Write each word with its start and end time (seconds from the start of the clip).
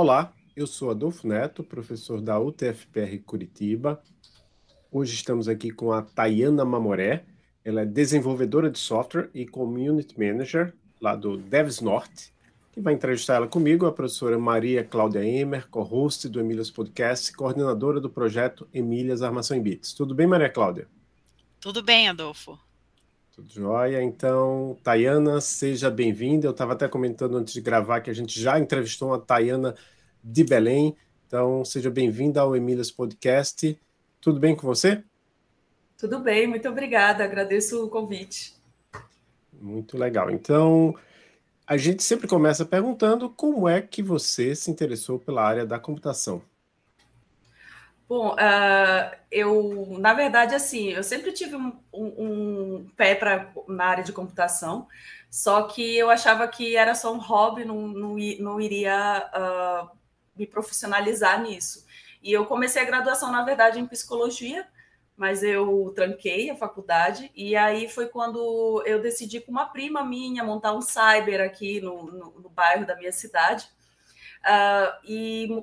Olá, 0.00 0.32
eu 0.56 0.64
sou 0.64 0.92
Adolfo 0.92 1.26
Neto, 1.26 1.64
professor 1.64 2.20
da 2.20 2.38
UTFPR 2.38 3.18
Curitiba. 3.26 4.00
Hoje 4.92 5.12
estamos 5.12 5.48
aqui 5.48 5.72
com 5.72 5.90
a 5.90 6.02
Tayana 6.02 6.64
Mamoré. 6.64 7.24
Ela 7.64 7.80
é 7.80 7.84
desenvolvedora 7.84 8.70
de 8.70 8.78
software 8.78 9.28
e 9.34 9.44
community 9.44 10.16
manager 10.16 10.72
lá 11.00 11.16
do 11.16 11.36
Devs 11.36 11.80
Norte. 11.80 12.32
Quem 12.70 12.80
vai 12.80 12.94
entrevistar 12.94 13.34
ela 13.34 13.48
comigo 13.48 13.86
a 13.86 13.92
professora 13.92 14.38
Maria 14.38 14.84
Cláudia 14.84 15.26
Emer, 15.26 15.66
co-host 15.68 16.28
do 16.28 16.38
Emílias 16.38 16.70
Podcast, 16.70 17.32
coordenadora 17.32 18.00
do 18.00 18.08
projeto 18.08 18.68
Emílias 18.72 19.20
Armação 19.20 19.56
em 19.56 19.60
Bits. 19.60 19.94
Tudo 19.94 20.14
bem, 20.14 20.28
Maria 20.28 20.48
Cláudia? 20.48 20.86
Tudo 21.58 21.82
bem, 21.82 22.08
Adolfo. 22.08 22.56
Tudo 23.38 23.52
jóia. 23.52 24.02
Então, 24.02 24.76
Tayana, 24.82 25.40
seja 25.40 25.88
bem-vinda. 25.88 26.48
Eu 26.48 26.50
estava 26.50 26.72
até 26.72 26.88
comentando 26.88 27.36
antes 27.36 27.54
de 27.54 27.60
gravar 27.60 28.00
que 28.00 28.10
a 28.10 28.12
gente 28.12 28.40
já 28.40 28.58
entrevistou 28.58 29.14
a 29.14 29.18
Tayana 29.20 29.76
de 30.24 30.42
Belém. 30.42 30.96
Então, 31.24 31.64
seja 31.64 31.88
bem-vinda 31.88 32.40
ao 32.40 32.56
Emílias 32.56 32.90
Podcast. 32.90 33.80
Tudo 34.20 34.40
bem 34.40 34.56
com 34.56 34.66
você? 34.66 35.04
Tudo 35.96 36.18
bem, 36.18 36.48
muito 36.48 36.68
obrigada. 36.68 37.22
Agradeço 37.22 37.84
o 37.84 37.88
convite. 37.88 38.56
Muito 39.52 39.96
legal. 39.96 40.32
Então, 40.32 40.96
a 41.64 41.76
gente 41.76 42.02
sempre 42.02 42.26
começa 42.26 42.64
perguntando 42.64 43.30
como 43.30 43.68
é 43.68 43.80
que 43.80 44.02
você 44.02 44.52
se 44.56 44.68
interessou 44.68 45.16
pela 45.16 45.44
área 45.44 45.64
da 45.64 45.78
computação. 45.78 46.42
Bom, 48.08 48.30
uh, 48.30 49.16
eu, 49.30 49.98
na 49.98 50.14
verdade, 50.14 50.54
assim, 50.54 50.88
eu 50.88 51.02
sempre 51.02 51.30
tive 51.30 51.56
um, 51.56 51.78
um, 51.92 52.06
um 52.76 52.90
pé 52.96 53.14
pra, 53.14 53.52
na 53.68 53.84
área 53.84 54.02
de 54.02 54.14
computação, 54.14 54.88
só 55.30 55.64
que 55.64 55.94
eu 55.96 56.08
achava 56.08 56.48
que 56.48 56.74
era 56.74 56.94
só 56.94 57.12
um 57.12 57.18
hobby, 57.18 57.66
não, 57.66 57.86
não, 57.86 58.16
não 58.16 58.60
iria 58.60 59.30
uh, 59.36 59.96
me 60.34 60.46
profissionalizar 60.46 61.42
nisso. 61.42 61.84
E 62.22 62.32
eu 62.32 62.46
comecei 62.46 62.80
a 62.80 62.86
graduação, 62.86 63.30
na 63.30 63.44
verdade, 63.44 63.78
em 63.78 63.86
psicologia, 63.86 64.66
mas 65.14 65.42
eu 65.42 65.92
tranquei 65.94 66.48
a 66.48 66.56
faculdade, 66.56 67.30
e 67.34 67.54
aí 67.56 67.90
foi 67.90 68.06
quando 68.06 68.82
eu 68.86 69.02
decidi 69.02 69.38
com 69.38 69.50
uma 69.50 69.66
prima 69.66 70.02
minha 70.02 70.42
montar 70.42 70.72
um 70.72 70.80
cyber 70.80 71.42
aqui 71.42 71.78
no, 71.82 72.04
no, 72.04 72.40
no 72.40 72.48
bairro 72.48 72.86
da 72.86 72.96
minha 72.96 73.12
cidade. 73.12 73.68
Uh, 74.44 75.04
e 75.04 75.62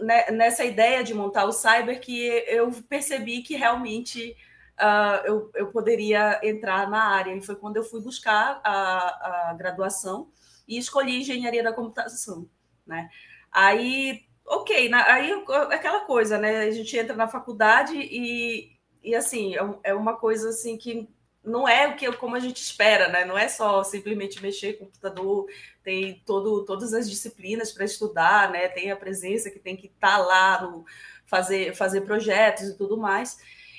né, 0.00 0.30
nessa 0.30 0.64
ideia 0.64 1.02
de 1.02 1.14
montar 1.14 1.44
o 1.44 1.52
cyber 1.52 2.00
que 2.00 2.26
eu 2.46 2.70
percebi 2.88 3.42
que 3.42 3.56
realmente 3.56 4.36
uh, 4.80 5.26
eu, 5.26 5.50
eu 5.54 5.66
poderia 5.70 6.40
entrar 6.42 6.88
na 6.88 7.04
área. 7.04 7.34
E 7.34 7.42
foi 7.42 7.56
quando 7.56 7.76
eu 7.76 7.84
fui 7.84 8.00
buscar 8.00 8.60
a, 8.64 9.50
a 9.50 9.54
graduação 9.54 10.30
e 10.66 10.78
escolhi 10.78 11.20
engenharia 11.20 11.62
da 11.62 11.72
computação. 11.72 12.48
Né? 12.86 13.08
Aí, 13.50 14.24
ok, 14.46 14.88
na, 14.88 15.04
aí 15.12 15.32
aquela 15.70 16.04
coisa, 16.04 16.38
né? 16.38 16.60
A 16.60 16.70
gente 16.70 16.96
entra 16.96 17.14
na 17.14 17.28
faculdade 17.28 17.94
e, 17.96 18.72
e 19.02 19.14
assim, 19.14 19.54
é, 19.56 19.60
é 19.84 19.94
uma 19.94 20.16
coisa 20.16 20.48
assim 20.48 20.76
que 20.76 21.08
não 21.44 21.66
é 21.66 21.88
o 21.88 21.96
que 21.96 22.10
como 22.12 22.36
a 22.36 22.40
gente 22.40 22.62
espera, 22.62 23.08
né? 23.08 23.24
Não 23.24 23.36
é 23.36 23.48
só 23.48 23.82
simplesmente 23.82 24.40
mexer 24.40 24.74
com 24.74 24.84
o 24.84 24.86
computador, 24.86 25.46
tem 25.82 26.22
todo, 26.24 26.64
todas 26.64 26.94
as 26.94 27.10
disciplinas 27.10 27.72
para 27.72 27.84
estudar, 27.84 28.50
né? 28.50 28.68
Tem 28.68 28.90
a 28.90 28.96
presença 28.96 29.50
que 29.50 29.58
tem 29.58 29.76
que 29.76 29.86
estar 29.86 30.18
tá 30.18 30.18
lá, 30.18 30.62
no, 30.62 30.84
fazer, 31.26 31.74
fazer 31.74 32.02
projetos 32.02 32.68
e 32.68 32.76
tudo 32.76 32.96
mais. 32.96 33.38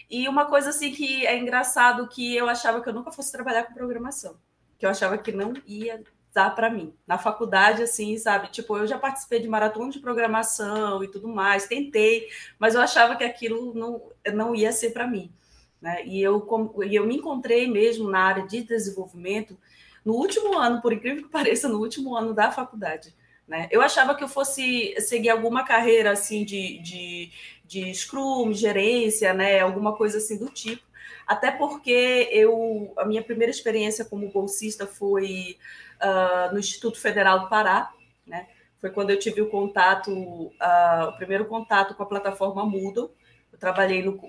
E 0.09 0.27
uma 0.27 0.45
coisa 0.45 0.71
assim 0.71 0.91
que 0.91 1.25
é 1.25 1.37
engraçado 1.37 2.07
que 2.07 2.35
eu 2.35 2.49
achava 2.49 2.81
que 2.81 2.89
eu 2.89 2.93
nunca 2.93 3.11
fosse 3.11 3.31
trabalhar 3.31 3.63
com 3.63 3.73
programação, 3.73 4.35
que 4.77 4.85
eu 4.85 4.89
achava 4.89 5.17
que 5.17 5.31
não 5.31 5.53
ia 5.65 6.03
dar 6.33 6.49
para 6.49 6.69
mim. 6.69 6.93
Na 7.07 7.17
faculdade, 7.17 7.83
assim, 7.83 8.17
sabe? 8.17 8.49
Tipo, 8.49 8.77
eu 8.77 8.87
já 8.87 8.97
participei 8.97 9.39
de 9.39 9.47
maratona 9.47 9.91
de 9.91 9.99
programação 9.99 11.03
e 11.03 11.07
tudo 11.07 11.27
mais, 11.27 11.67
tentei, 11.67 12.27
mas 12.59 12.75
eu 12.75 12.81
achava 12.81 13.15
que 13.15 13.23
aquilo 13.23 13.73
não, 13.73 14.01
não 14.33 14.55
ia 14.55 14.71
ser 14.71 14.91
para 14.91 15.07
mim. 15.07 15.31
Né? 15.83 16.01
E 16.05 16.21
eu, 16.21 16.47
eu 16.89 17.05
me 17.05 17.17
encontrei 17.17 17.69
mesmo 17.69 18.09
na 18.09 18.21
área 18.21 18.47
de 18.47 18.63
desenvolvimento 18.63 19.57
no 20.05 20.13
último 20.13 20.57
ano, 20.57 20.81
por 20.81 20.93
incrível 20.93 21.23
que 21.23 21.27
pareça, 21.29 21.67
no 21.67 21.77
último 21.77 22.15
ano 22.15 22.33
da 22.33 22.49
faculdade. 22.49 23.13
Né? 23.45 23.67
Eu 23.69 23.81
achava 23.81 24.15
que 24.15 24.23
eu 24.23 24.29
fosse 24.29 24.95
seguir 25.01 25.29
alguma 25.29 25.65
carreira 25.65 26.11
assim 26.11 26.45
de, 26.45 26.79
de, 26.79 27.31
de 27.65 27.93
Scrum, 27.93 28.53
gerência, 28.53 29.33
né? 29.33 29.59
alguma 29.59 29.93
coisa 29.93 30.19
assim 30.19 30.37
do 30.37 30.47
tipo. 30.49 30.81
Até 31.27 31.51
porque 31.51 32.29
eu, 32.31 32.93
a 32.97 33.03
minha 33.03 33.21
primeira 33.21 33.51
experiência 33.51 34.05
como 34.05 34.31
bolsista 34.31 34.87
foi 34.87 35.57
uh, 36.01 36.53
no 36.53 36.59
Instituto 36.59 36.97
Federal 36.97 37.41
do 37.41 37.49
Pará, 37.49 37.91
né? 38.25 38.47
Foi 38.79 38.89
quando 38.89 39.09
eu 39.09 39.19
tive 39.19 39.41
o 39.41 39.49
contato, 39.49 40.11
uh, 40.11 41.09
o 41.09 41.17
primeiro 41.17 41.45
contato 41.45 41.95
com 41.95 42.03
a 42.03 42.05
plataforma 42.05 42.65
Moodle, 42.65 43.11
trabalhei 43.63 44.03
no, 44.03 44.19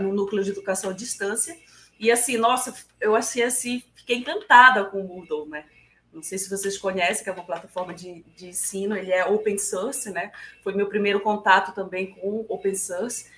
no 0.00 0.14
núcleo 0.14 0.42
de 0.42 0.48
educação 0.48 0.88
à 0.88 0.92
distância, 0.94 1.54
e 2.00 2.10
assim, 2.10 2.38
nossa, 2.38 2.74
eu 2.98 3.14
achei 3.14 3.42
assim, 3.42 3.82
fiquei 3.94 4.16
encantada 4.16 4.86
com 4.86 5.02
o 5.02 5.06
Moodle, 5.06 5.46
né? 5.46 5.66
Não 6.10 6.22
sei 6.22 6.38
se 6.38 6.48
vocês 6.48 6.78
conhecem, 6.78 7.22
que 7.22 7.28
é 7.28 7.34
uma 7.34 7.44
plataforma 7.44 7.92
de, 7.92 8.22
de 8.34 8.48
ensino, 8.48 8.96
ele 8.96 9.12
é 9.12 9.26
open 9.26 9.58
source, 9.58 10.10
né? 10.10 10.32
Foi 10.64 10.74
meu 10.74 10.88
primeiro 10.88 11.20
contato 11.20 11.74
também 11.74 12.14
com 12.14 12.46
open 12.48 12.74
source. 12.74 13.30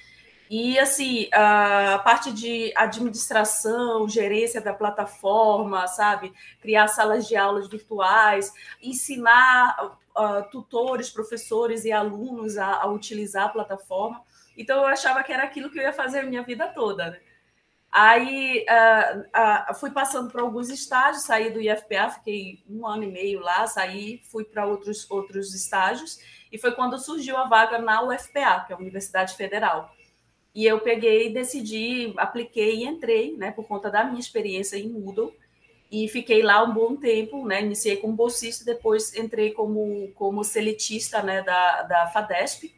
E, 0.50 0.78
assim, 0.78 1.28
a 1.32 1.98
parte 2.04 2.32
de 2.32 2.72
administração, 2.76 4.08
gerência 4.08 4.60
da 4.60 4.74
plataforma, 4.74 5.86
sabe? 5.88 6.32
Criar 6.60 6.88
salas 6.88 7.26
de 7.26 7.34
aulas 7.34 7.68
virtuais, 7.68 8.52
ensinar 8.82 9.98
uh, 10.16 10.50
tutores, 10.50 11.10
professores 11.10 11.84
e 11.84 11.92
alunos 11.92 12.58
a, 12.58 12.82
a 12.82 12.86
utilizar 12.86 13.46
a 13.46 13.48
plataforma 13.48 14.22
então 14.56 14.80
eu 14.80 14.86
achava 14.86 15.22
que 15.22 15.32
era 15.32 15.42
aquilo 15.42 15.70
que 15.70 15.78
eu 15.78 15.82
ia 15.82 15.92
fazer 15.92 16.20
a 16.20 16.26
minha 16.26 16.42
vida 16.42 16.68
toda. 16.68 17.10
Né? 17.10 17.20
Aí 17.90 18.64
uh, 18.68 19.20
uh, 19.20 19.74
fui 19.74 19.90
passando 19.90 20.30
por 20.30 20.40
alguns 20.40 20.68
estágios, 20.68 21.24
saí 21.24 21.50
do 21.50 21.60
IFPA, 21.60 22.10
fiquei 22.10 22.64
um 22.68 22.86
ano 22.86 23.04
e 23.04 23.10
meio 23.10 23.40
lá, 23.40 23.66
saí, 23.66 24.20
fui 24.30 24.44
para 24.44 24.66
outros, 24.66 25.08
outros 25.10 25.54
estágios, 25.54 26.18
e 26.50 26.58
foi 26.58 26.72
quando 26.72 26.98
surgiu 26.98 27.36
a 27.36 27.46
vaga 27.46 27.78
na 27.78 28.02
UFPA, 28.02 28.64
que 28.66 28.72
é 28.72 28.76
a 28.76 28.78
Universidade 28.78 29.36
Federal. 29.36 29.94
E 30.54 30.64
eu 30.64 30.78
peguei, 30.80 31.32
decidi, 31.32 32.14
apliquei 32.16 32.76
e 32.76 32.84
entrei, 32.84 33.36
né, 33.36 33.50
por 33.50 33.66
conta 33.66 33.90
da 33.90 34.04
minha 34.04 34.20
experiência 34.20 34.76
em 34.76 34.88
Moodle, 34.88 35.34
e 35.90 36.08
fiquei 36.08 36.42
lá 36.42 36.62
um 36.62 36.72
bom 36.72 36.96
tempo, 36.96 37.44
né, 37.46 37.60
iniciei 37.60 37.96
como 37.96 38.14
bolsista, 38.14 38.64
depois 38.64 39.14
entrei 39.14 39.52
como, 39.52 40.12
como 40.14 40.44
seletista, 40.44 41.22
né, 41.22 41.42
da, 41.42 41.82
da 41.82 42.06
FADESP, 42.08 42.72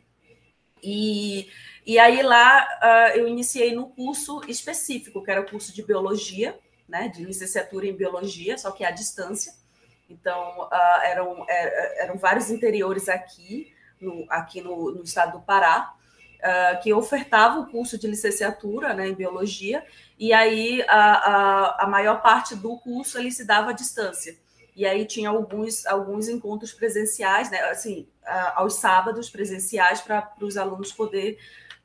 e, 0.83 1.49
e 1.85 1.99
aí 1.99 2.23
lá 2.23 2.67
uh, 2.83 3.19
eu 3.19 3.29
iniciei 3.29 3.75
no 3.75 3.89
curso 3.89 4.41
específico, 4.49 5.23
que 5.23 5.31
era 5.31 5.41
o 5.41 5.51
curso 5.51 5.75
de 5.75 5.83
biologia, 5.83 6.59
né, 6.89 7.09
de 7.09 7.25
licenciatura 7.25 7.87
em 7.87 7.97
biologia, 7.97 8.57
só 8.57 8.71
que 8.71 8.85
à 8.85 8.91
distância. 8.91 9.53
Então, 10.09 10.69
uh, 10.71 11.03
eram, 11.03 11.45
é, 11.49 12.05
eram 12.05 12.17
vários 12.17 12.51
interiores 12.51 13.09
aqui, 13.09 13.73
no, 14.01 14.25
aqui 14.31 14.61
no, 14.61 14.93
no 14.93 15.03
estado 15.03 15.39
do 15.39 15.45
Pará, 15.45 15.95
uh, 16.43 16.83
que 16.83 16.93
ofertavam 16.93 17.63
o 17.63 17.67
curso 17.67 17.99
de 17.99 18.07
licenciatura 18.07 18.95
né, 18.95 19.09
em 19.09 19.15
biologia, 19.15 19.85
e 20.19 20.33
aí 20.33 20.83
a, 20.89 20.97
a, 20.97 21.85
a 21.85 21.87
maior 21.87 22.23
parte 22.23 22.55
do 22.55 22.79
curso 22.79 23.19
ele 23.19 23.31
se 23.31 23.45
dava 23.45 23.71
à 23.71 23.73
distância. 23.73 24.37
E 24.75 24.85
aí 24.85 25.07
tinha 25.07 25.31
alguns, 25.31 25.87
alguns 25.87 26.29
encontros 26.29 26.73
presenciais, 26.73 27.51
né, 27.51 27.61
assim, 27.71 28.07
aos 28.55 28.75
sábados 28.75 29.31
presenciais 29.31 30.01
para 30.01 30.31
os 30.41 30.57
alunos 30.57 30.93
poder, 30.93 31.39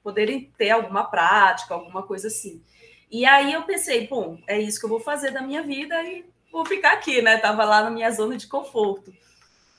poderem 0.04 0.52
ter 0.58 0.72
alguma 0.72 1.06
prática, 1.06 1.74
alguma 1.74 2.04
coisa 2.04 2.28
assim. 2.28 2.62
E 3.10 3.26
aí 3.26 3.54
eu 3.54 3.64
pensei, 3.64 4.08
bom, 4.08 4.38
é 4.48 4.60
isso 4.60 4.80
que 4.80 4.86
eu 4.86 4.90
vou 4.90 5.00
fazer 5.00 5.32
da 5.32 5.42
minha 5.42 5.62
vida 5.62 6.02
e 6.04 6.26
vou 6.52 6.66
ficar 6.66 6.94
aqui, 6.94 7.22
né? 7.22 7.36
Estava 7.36 7.64
lá 7.64 7.84
na 7.84 7.90
minha 7.90 8.12
zona 8.12 8.38
de 8.38 8.48
conforto. 8.48 9.14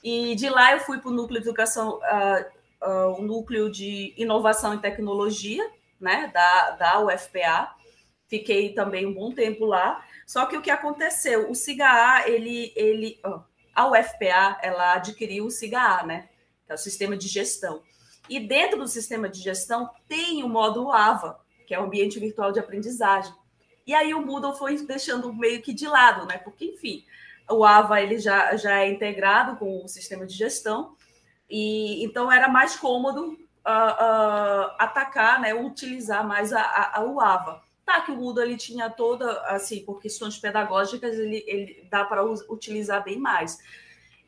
E 0.03 0.35
de 0.35 0.49
lá 0.49 0.73
eu 0.73 0.81
fui 0.81 0.99
para 0.99 1.11
o 1.11 1.15
núcleo 1.15 1.41
de 1.41 1.49
educação, 1.49 1.99
uh, 1.99 2.45
uh, 2.83 3.19
o 3.19 3.23
núcleo 3.23 3.71
de 3.71 4.13
inovação 4.17 4.75
e 4.75 4.81
tecnologia, 4.81 5.69
né? 6.01 6.31
Da, 6.33 6.71
da 6.73 7.01
UFPA. 7.01 7.75
Fiquei 8.29 8.73
também 8.73 9.07
um 9.07 9.15
bom 9.15 9.33
tempo 9.33 9.65
lá. 9.65 10.05
Só 10.27 10.47
que 10.47 10.57
o 10.57 10.63
que 10.63 10.71
aconteceu? 10.71 11.51
O 11.51 11.55
SIGA-A, 11.55 12.29
ele, 12.29 12.73
ele, 12.75 13.21
a 13.75 13.89
UFPA, 13.89 14.59
ela 14.63 14.95
adquiriu 14.95 15.47
o 15.47 15.51
SIGA-A, 15.51 16.07
né? 16.07 16.29
Que 16.65 16.73
é 16.73 16.75
o 16.75 16.79
sistema 16.79 17.17
de 17.17 17.29
gestão. 17.29 17.83
E 18.29 18.41
dentro 18.41 18.79
do 18.79 18.89
sistema 18.89 19.29
de 19.29 19.41
gestão 19.41 19.91
tem 20.09 20.43
o 20.43 20.49
módulo 20.49 20.93
AVA, 20.93 21.39
que 21.67 21.75
é 21.75 21.81
o 21.81 21.85
ambiente 21.85 22.19
virtual 22.19 22.53
de 22.53 22.61
aprendizagem. 22.61 23.33
E 23.87 23.95
aí 23.95 24.15
o 24.15 24.25
Moodle 24.25 24.55
foi 24.55 24.77
deixando 24.87 25.33
meio 25.33 25.61
que 25.61 25.73
de 25.73 25.87
lado, 25.87 26.27
né? 26.27 26.39
Porque, 26.39 26.67
enfim, 26.67 27.05
o 27.51 27.65
AVA 27.65 28.01
ele 28.01 28.19
já, 28.19 28.57
já 28.57 28.81
é 28.81 28.91
integrado 28.91 29.57
com 29.57 29.85
o 29.85 29.89
sistema 29.89 30.25
de 30.25 30.35
gestão, 30.35 30.97
e 31.53 32.03
então 32.03 32.33
era 32.33 32.49
mais 32.49 32.75
cômodo 32.77 33.27
uh, 33.27 33.35
uh, 33.35 34.75
atacar, 34.79 35.39
né? 35.39 35.53
Utilizar 35.53 36.27
mais 36.27 36.51
a, 36.51 36.63
a, 36.63 36.99
a, 36.99 37.05
o 37.05 37.21
AVA. 37.21 37.63
Tá, 37.85 38.01
que 38.01 38.11
o 38.11 38.17
Moodle 38.17 38.45
ele 38.45 38.57
tinha 38.57 38.89
toda, 38.89 39.43
assim, 39.49 39.85
por 39.85 40.01
questões 40.01 40.39
pedagógicas, 40.39 41.19
ele, 41.19 41.45
ele 41.47 41.87
dá 41.91 42.05
para 42.05 42.25
utilizar 42.25 43.05
bem 43.05 43.19
mais. 43.19 43.59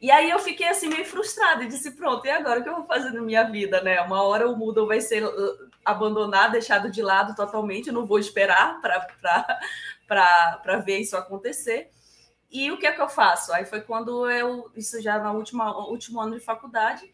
E 0.00 0.10
aí 0.10 0.28
eu 0.28 0.38
fiquei 0.38 0.68
assim 0.68 0.88
meio 0.88 1.04
frustrada 1.06 1.64
e 1.64 1.68
disse, 1.68 1.92
pronto, 1.92 2.26
e 2.26 2.30
agora 2.30 2.60
o 2.60 2.62
que 2.62 2.68
eu 2.68 2.74
vou 2.74 2.84
fazer 2.84 3.10
na 3.12 3.22
minha 3.22 3.44
vida, 3.44 3.80
né? 3.80 4.02
Uma 4.02 4.22
hora 4.22 4.50
o 4.50 4.56
Moodle 4.56 4.86
vai 4.86 5.00
ser 5.00 5.24
uh, 5.24 5.70
abandonado, 5.82 6.52
deixado 6.52 6.90
de 6.90 7.00
lado 7.00 7.34
totalmente, 7.34 7.86
eu 7.86 7.94
não 7.94 8.04
vou 8.04 8.18
esperar 8.18 8.82
para 8.82 10.76
ver 10.84 10.98
isso 10.98 11.16
acontecer. 11.16 11.90
E 12.50 12.70
o 12.70 12.76
que 12.76 12.86
é 12.86 12.92
que 12.92 13.00
eu 13.00 13.08
faço? 13.08 13.52
Aí 13.52 13.64
foi 13.64 13.80
quando 13.80 14.28
eu, 14.30 14.70
isso 14.76 15.00
já 15.00 15.18
no 15.18 15.32
última, 15.38 15.88
último 15.88 16.20
ano 16.20 16.34
de 16.34 16.44
faculdade, 16.44 17.13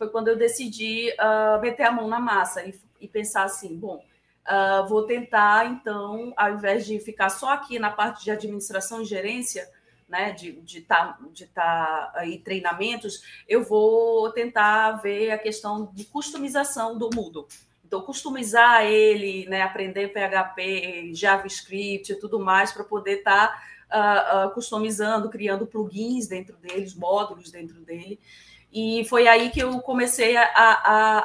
foi 0.00 0.08
quando 0.08 0.28
eu 0.28 0.36
decidi 0.36 1.12
uh, 1.12 1.60
meter 1.60 1.82
a 1.82 1.92
mão 1.92 2.08
na 2.08 2.18
massa 2.18 2.64
e, 2.64 2.74
e 2.98 3.06
pensar 3.06 3.42
assim, 3.42 3.76
bom, 3.76 4.02
uh, 4.48 4.88
vou 4.88 5.02
tentar 5.02 5.66
então, 5.66 6.32
ao 6.38 6.54
invés 6.54 6.86
de 6.86 6.98
ficar 7.00 7.28
só 7.28 7.50
aqui 7.50 7.78
na 7.78 7.90
parte 7.90 8.24
de 8.24 8.30
administração 8.30 9.02
e 9.02 9.04
gerência, 9.04 9.68
né, 10.08 10.32
de 10.32 10.58
estar 10.64 10.64
de 10.64 10.80
tá, 10.80 11.18
de 11.30 11.46
tá 11.48 12.12
aí 12.14 12.38
treinamentos, 12.38 13.42
eu 13.46 13.62
vou 13.62 14.32
tentar 14.32 14.92
ver 15.02 15.32
a 15.32 15.38
questão 15.38 15.90
de 15.92 16.06
customização 16.06 16.96
do 16.96 17.10
Moodle. 17.14 17.46
Então, 17.84 18.00
customizar 18.00 18.86
ele, 18.86 19.46
né, 19.50 19.60
aprender 19.60 20.14
PHP, 20.14 21.12
JavaScript 21.12 22.10
e 22.10 22.16
tudo 22.18 22.40
mais 22.40 22.72
para 22.72 22.84
poder 22.84 23.18
estar 23.18 23.48
tá, 23.90 24.46
uh, 24.46 24.46
uh, 24.48 24.54
customizando, 24.54 25.28
criando 25.28 25.66
plugins 25.66 26.26
dentro 26.26 26.56
deles, 26.56 26.94
módulos 26.94 27.50
dentro 27.50 27.82
dele. 27.82 28.18
E 28.72 29.04
foi 29.08 29.26
aí 29.26 29.50
que 29.50 29.60
eu 29.60 29.80
comecei 29.80 30.36
a, 30.36 30.44
a, 30.44 31.18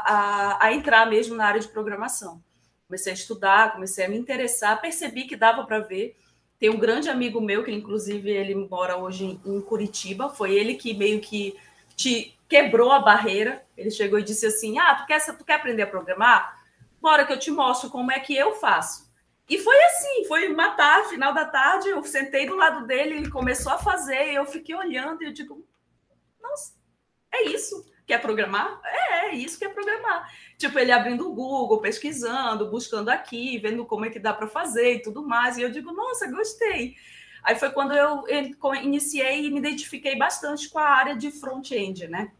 a, 0.60 0.66
a 0.66 0.74
entrar 0.74 1.06
mesmo 1.06 1.36
na 1.36 1.46
área 1.46 1.62
de 1.62 1.68
programação. 1.68 2.42
Comecei 2.88 3.12
a 3.12 3.16
estudar, 3.16 3.74
comecei 3.74 4.06
a 4.06 4.10
me 4.10 4.18
interessar, 4.18 4.82
percebi 4.82 5.26
que 5.26 5.36
dava 5.36 5.64
para 5.66 5.80
ver 5.80 6.16
tem 6.60 6.70
um 6.70 6.80
grande 6.80 7.10
amigo 7.10 7.42
meu, 7.42 7.64
que 7.64 7.72
inclusive 7.72 8.30
ele 8.30 8.56
mora 8.56 8.98
hoje 8.98 9.40
em 9.46 9.62
Curitiba, 9.62 10.30
foi 10.30 10.54
ele 10.54 10.76
que 10.76 10.94
meio 10.94 11.20
que 11.20 11.56
te 11.96 12.38
quebrou 12.48 12.92
a 12.92 13.00
barreira. 13.00 13.64
Ele 13.78 13.92
chegou 13.92 14.18
e 14.20 14.24
disse 14.24 14.46
assim: 14.46 14.80
Ah, 14.80 14.96
tu 14.96 15.06
quer, 15.06 15.38
tu 15.38 15.44
quer 15.44 15.56
aprender 15.56 15.84
a 15.84 15.88
programar? 15.88 16.64
Bora 17.02 17.26
que 17.26 17.34
eu 17.34 17.40
te 17.40 17.52
mostro 17.52 17.90
como 17.90 18.12
é 18.12 18.20
que 18.20 18.36
eu 18.36 18.56
faço. 18.56 19.06
E 19.48 19.60
foi 19.60 19.80
assim, 19.84 20.26
foi 20.28 20.50
matar, 20.50 21.06
final 21.06 21.32
da 21.32 21.46
tarde, 21.46 21.90
eu 21.90 22.02
sentei 22.04 22.48
do 22.48 22.56
lado 22.56 22.88
dele, 22.88 23.18
ele 23.18 23.30
começou 23.30 23.74
a 23.74 23.78
fazer, 23.78 24.34
eu 24.34 24.44
fiquei 24.48 24.74
olhando 24.74 25.22
e 25.22 25.28
eu 25.28 25.32
digo, 25.32 25.64
nossa, 26.42 26.74
é 27.36 27.50
isso. 27.50 27.86
Quer 28.06 28.22
programar? 28.22 28.80
É, 28.84 29.28
é 29.28 29.36
isso 29.36 29.58
que 29.58 29.66
é 29.66 29.70
programar. 29.70 30.32
Tipo, 30.58 30.78
ele 30.78 30.92
abrindo 30.92 31.30
o 31.30 31.34
Google, 31.34 31.82
pesquisando, 31.82 32.70
buscando 32.70 33.10
aqui, 33.10 33.58
vendo 33.58 33.86
como 33.86 34.06
é 34.06 34.10
que 34.10 34.20
dá 34.20 34.34
para 34.34 34.48
fazer 34.48 34.96
e 34.96 35.02
tudo 35.02 35.26
mais. 35.26 35.58
E 35.58 35.64
eu 35.64 35.72
digo, 35.72 35.92
nossa, 35.92 36.30
gostei. 36.30 36.96
Aí 37.44 37.56
foi 37.56 37.72
quando 37.72 37.94
eu 37.94 38.24
iniciei 38.82 39.46
e 39.46 39.52
me 39.52 39.60
identifiquei 39.60 40.16
bastante 40.16 40.70
com 40.70 40.80
a 40.80 40.90
área 40.90 41.16
de 41.16 41.32
front-end, 41.32 42.08
né? 42.08 42.32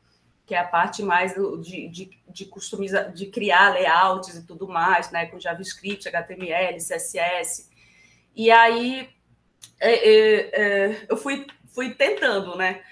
Que 0.46 0.56
é 0.56 0.60
a 0.60 0.68
parte 0.68 1.04
mais 1.04 1.34
de, 1.62 1.88
de, 1.90 2.10
de 2.28 2.46
customizar, 2.46 3.12
de 3.12 3.28
criar 3.28 3.74
layouts 3.74 4.36
e 4.36 4.46
tudo 4.46 4.68
mais, 4.68 5.12
né? 5.12 5.26
Com 5.26 5.40
JavaScript, 5.40 6.08
HTML, 6.08 6.78
CSS. 6.78 7.70
E 8.36 8.52
aí 8.52 9.10
é, 9.80 9.94
é, 9.94 10.62
é, 10.62 11.06
eu 11.10 11.18
fui, 11.18 11.46
fui 11.68 11.94
tentando, 11.94 12.56
né? 12.56 12.84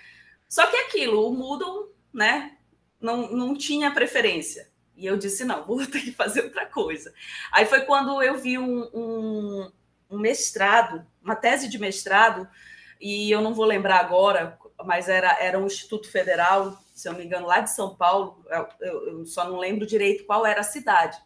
Só 0.49 0.67
que 0.67 0.75
aquilo, 0.77 1.27
o 1.27 1.33
Moodle, 1.33 1.92
né? 2.13 2.57
não, 3.03 3.29
não 3.29 3.53
tinha 3.53 3.91
preferência. 3.91 4.71
E 4.95 5.05
eu 5.05 5.17
disse, 5.17 5.43
não, 5.43 5.65
vou 5.65 5.85
ter 5.85 5.99
que 5.99 6.13
fazer 6.13 6.45
outra 6.45 6.65
coisa. 6.65 7.13
Aí 7.51 7.65
foi 7.65 7.81
quando 7.81 8.23
eu 8.23 8.37
vi 8.37 8.57
um, 8.57 8.89
um, 8.93 9.71
um 10.09 10.17
mestrado, 10.17 11.05
uma 11.21 11.35
tese 11.35 11.67
de 11.67 11.77
mestrado, 11.77 12.47
e 12.99 13.29
eu 13.29 13.41
não 13.41 13.53
vou 13.53 13.65
lembrar 13.65 13.99
agora, 13.99 14.57
mas 14.85 15.09
era, 15.09 15.37
era 15.39 15.59
um 15.59 15.67
Instituto 15.67 16.09
Federal, 16.09 16.79
se 16.93 17.07
eu 17.07 17.11
não 17.11 17.19
me 17.19 17.25
engano, 17.25 17.45
lá 17.45 17.59
de 17.59 17.69
São 17.69 17.95
Paulo, 17.95 18.45
eu, 18.49 18.95
eu 19.07 19.25
só 19.25 19.43
não 19.43 19.57
lembro 19.57 19.85
direito 19.85 20.25
qual 20.25 20.45
era 20.45 20.61
a 20.61 20.63
cidade. 20.63 21.17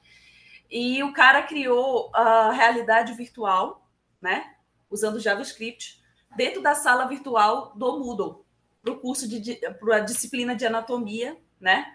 E 0.70 1.04
o 1.04 1.14
cara 1.14 1.44
criou 1.44 2.10
a 2.14 2.52
realidade 2.52 3.14
virtual, 3.14 3.88
né, 4.20 4.56
usando 4.90 5.20
JavaScript, 5.20 6.02
dentro 6.36 6.62
da 6.62 6.74
sala 6.74 7.06
virtual 7.06 7.74
do 7.76 8.00
Moodle, 8.00 8.47
para 8.88 8.94
o 8.94 9.00
curso 9.00 9.28
de, 9.28 9.56
para 9.80 9.98
a 9.98 10.00
disciplina 10.00 10.56
de 10.56 10.66
anatomia 10.66 11.38
né? 11.60 11.86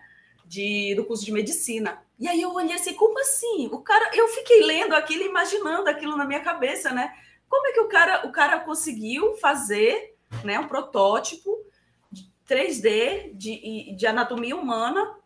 De, 0.44 0.94
do 0.94 1.04
curso 1.04 1.24
de 1.24 1.32
medicina. 1.32 2.02
E 2.18 2.28
aí 2.28 2.42
eu 2.42 2.52
olhei 2.52 2.74
assim, 2.74 2.94
como 2.94 3.18
assim? 3.20 3.68
O 3.72 3.78
cara, 3.78 4.10
eu 4.14 4.28
fiquei 4.28 4.64
lendo 4.64 4.94
aquilo, 4.94 5.24
imaginando 5.24 5.88
aquilo 5.88 6.16
na 6.16 6.24
minha 6.24 6.40
cabeça, 6.40 6.90
né? 6.90 7.14
Como 7.48 7.66
é 7.68 7.72
que 7.72 7.80
o 7.80 7.88
cara, 7.88 8.26
o 8.26 8.32
cara 8.32 8.60
conseguiu 8.60 9.36
fazer, 9.36 10.16
né, 10.42 10.58
um 10.58 10.68
protótipo 10.68 11.64
de 12.10 12.30
3D 12.48 13.34
de, 13.34 13.94
de 13.94 14.06
anatomia 14.06 14.56
humana? 14.56 15.16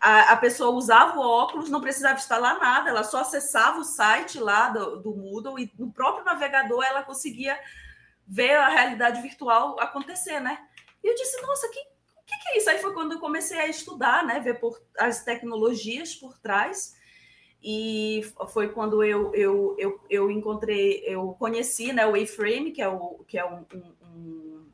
A, 0.00 0.32
a 0.32 0.36
pessoa 0.36 0.70
usava 0.70 1.18
o 1.18 1.22
óculos, 1.22 1.68
não 1.68 1.80
precisava 1.80 2.18
instalar 2.18 2.58
nada, 2.58 2.90
ela 2.90 3.04
só 3.04 3.20
acessava 3.20 3.80
o 3.80 3.84
site 3.84 4.38
lá 4.38 4.68
do, 4.70 4.96
do 4.96 5.14
Moodle 5.14 5.58
e 5.58 5.70
no 5.78 5.92
próprio 5.92 6.24
navegador 6.24 6.82
ela 6.84 7.02
conseguia 7.02 7.58
ver 8.26 8.54
a 8.54 8.68
realidade 8.68 9.20
virtual 9.20 9.78
acontecer, 9.80 10.40
né? 10.40 10.58
E 11.02 11.08
eu 11.08 11.14
disse, 11.14 11.40
nossa, 11.42 11.68
que 11.68 11.80
que, 12.30 12.38
que 12.38 12.48
é 12.50 12.58
isso? 12.58 12.70
Aí 12.70 12.78
foi 12.78 12.92
quando 12.94 13.12
eu 13.12 13.18
comecei 13.18 13.58
a 13.58 13.68
estudar, 13.68 14.24
né, 14.24 14.40
ver 14.40 14.60
por, 14.60 14.80
as 14.98 15.24
tecnologias 15.24 16.14
por 16.14 16.38
trás. 16.38 16.94
E 17.62 18.24
foi 18.48 18.68
quando 18.68 19.04
eu, 19.04 19.34
eu, 19.34 19.76
eu, 19.78 20.00
eu 20.08 20.30
encontrei, 20.30 21.02
eu 21.04 21.34
conheci 21.38 21.92
né, 21.92 22.06
o 22.06 22.14
A-Frame, 22.14 22.72
que 22.72 22.80
é, 22.80 22.88
o, 22.88 23.22
que 23.28 23.36
é 23.36 23.44
um, 23.44 23.66
um, 23.74 23.92
um, 24.02 24.66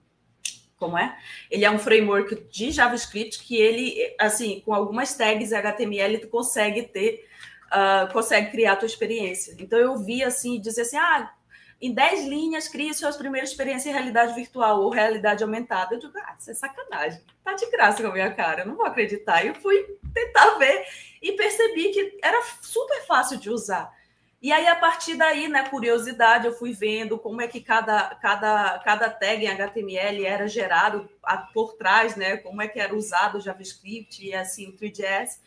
Como 0.76 0.96
é? 0.96 1.19
Ele 1.50 1.64
é 1.64 1.70
um 1.70 1.81
framework 1.81 2.49
de 2.49 2.70
JavaScript 2.70 3.43
que 3.43 3.56
ele, 3.56 3.96
assim, 4.20 4.61
com 4.64 4.72
algumas 4.72 5.14
tags 5.17 5.52
HTML, 5.52 6.19
tu 6.19 6.29
consegue 6.29 6.82
ter, 6.82 7.26
uh, 7.72 8.12
consegue 8.12 8.52
criar 8.52 8.75
a 8.75 8.76
tua 8.76 8.87
experiência. 8.87 9.56
Então 9.58 9.79
eu 9.79 9.96
vi 9.96 10.22
assim, 10.22 10.61
dizer 10.61 10.82
assim, 10.82 10.96
ah, 10.96 11.34
em 11.81 11.93
10 11.93 12.26
linhas, 12.26 12.69
crie 12.69 12.93
suas 12.94 13.17
primeiras 13.17 13.50
experiências 13.50 13.87
em 13.87 13.93
realidade 13.93 14.34
virtual 14.34 14.82
ou 14.82 14.90
realidade 14.90 15.43
aumentada. 15.43 15.94
Eu 15.94 15.99
digo, 15.99 16.12
ah, 16.19 16.34
isso 16.38 16.50
é 16.50 16.55
sacanagem. 16.55 17.20
Tá 17.44 17.52
de 17.52 17.70
graça 17.70 18.02
com 18.02 18.08
a 18.08 18.12
minha 18.12 18.32
cara, 18.32 18.62
eu 18.62 18.67
não 18.67 18.76
vou 18.76 18.87
acreditar. 18.87 19.44
E 19.44 19.49
eu 19.49 19.55
fui 19.55 19.99
tentar 20.14 20.58
ver 20.58 20.87
e 21.20 21.32
percebi 21.32 21.90
que 21.90 22.19
era 22.23 22.40
super 22.62 23.05
fácil 23.06 23.38
de 23.38 23.50
usar. 23.50 23.94
E 24.40 24.52
aí, 24.52 24.67
a 24.67 24.76
partir 24.76 25.17
daí, 25.17 25.49
né, 25.49 25.69
curiosidade, 25.69 26.46
eu 26.46 26.52
fui 26.52 26.73
vendo 26.73 27.19
como 27.19 27.40
é 27.40 27.49
que 27.49 27.61
cada, 27.61 28.14
cada, 28.17 28.79
cada 28.79 29.11
tag 29.11 29.44
em 29.44 29.49
HTML 29.49 30.25
era 30.25 30.46
gerado 30.46 31.08
por 31.52 31.75
trás, 31.75 32.17
né? 32.17 32.37
Como 32.37 32.61
é 32.62 32.69
que 32.69 32.79
era 32.79 32.94
usado 32.94 33.38
o 33.38 33.40
JavaScript 33.40 34.25
e 34.25 34.34
assim 34.34 34.69
o 34.69 34.76
3JS. 34.76 35.40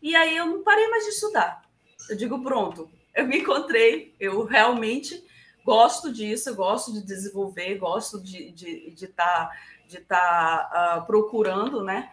E 0.00 0.14
aí 0.14 0.36
eu 0.36 0.46
não 0.46 0.62
parei 0.62 0.88
mais 0.88 1.04
de 1.04 1.10
estudar. 1.10 1.62
Eu 2.08 2.16
digo, 2.16 2.42
pronto, 2.42 2.90
eu 3.14 3.26
me 3.26 3.38
encontrei, 3.38 4.14
eu 4.18 4.44
realmente 4.44 5.25
gosto 5.66 6.12
disso, 6.12 6.54
gosto 6.54 6.92
de 6.92 7.02
desenvolver, 7.04 7.74
gosto 7.76 8.22
de 8.22 8.50
estar 8.50 8.54
de, 8.54 8.90
de 8.92 9.06
tá, 9.08 9.50
de 9.88 10.00
tá, 10.00 11.00
uh, 11.02 11.06
procurando, 11.06 11.82
né? 11.82 12.12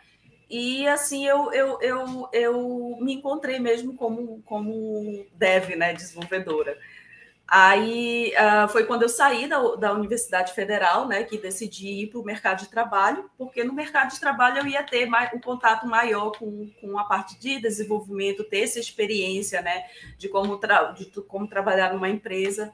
E 0.49 0.87
assim 0.87 1.25
eu, 1.27 1.53
eu, 1.53 1.79
eu, 1.79 2.29
eu 2.33 2.97
me 2.99 3.13
encontrei 3.13 3.59
mesmo 3.59 3.95
como, 3.95 4.41
como 4.41 5.23
dev, 5.35 5.75
né? 5.75 5.93
Desenvolvedora. 5.93 6.75
Aí 7.47 8.33
uh, 8.33 8.67
foi 8.69 8.85
quando 8.85 9.03
eu 9.03 9.09
saí 9.09 9.47
da, 9.47 9.59
da 9.75 9.93
Universidade 9.93 10.53
Federal, 10.53 11.07
né, 11.07 11.23
que 11.23 11.37
decidi 11.37 12.03
ir 12.03 12.07
para 12.07 12.19
o 12.19 12.23
mercado 12.23 12.61
de 12.61 12.69
trabalho, 12.69 13.29
porque 13.37 13.63
no 13.63 13.73
mercado 13.73 14.11
de 14.11 14.19
trabalho 14.19 14.59
eu 14.59 14.67
ia 14.67 14.81
ter 14.81 15.05
mais, 15.05 15.31
um 15.33 15.39
contato 15.39 15.85
maior 15.85 16.31
com, 16.31 16.71
com 16.81 16.97
a 16.97 17.03
parte 17.03 17.37
de 17.37 17.59
desenvolvimento, 17.59 18.45
ter 18.45 18.61
essa 18.61 18.79
experiência, 18.79 19.61
né, 19.61 19.85
de 20.17 20.29
como, 20.29 20.57
tra 20.57 20.93
de 20.93 21.05
como 21.27 21.47
trabalhar 21.47 21.93
numa 21.93 22.09
empresa. 22.09 22.73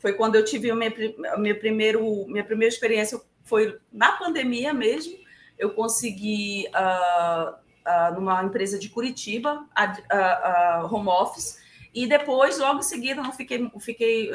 Foi 0.00 0.14
quando 0.14 0.34
eu 0.34 0.44
tive 0.44 0.70
a 0.70 0.74
minha, 0.74 0.92
minha, 1.36 1.54
primeiro, 1.54 2.26
minha 2.26 2.42
primeira 2.42 2.72
experiência, 2.72 3.20
foi 3.44 3.78
na 3.92 4.12
pandemia 4.12 4.72
mesmo. 4.72 5.14
Eu 5.58 5.74
consegui, 5.74 6.66
uh, 6.68 7.50
uh, 7.50 8.14
numa 8.14 8.42
empresa 8.42 8.78
de 8.78 8.88
Curitiba, 8.88 9.66
a, 9.76 10.88
home 10.90 11.08
office, 11.08 11.60
e 11.94 12.06
depois, 12.06 12.58
logo 12.58 12.78
em 12.78 12.82
seguida, 12.82 13.22
não 13.22 13.32
fiquei, 13.32 13.70
fiquei 13.78 14.30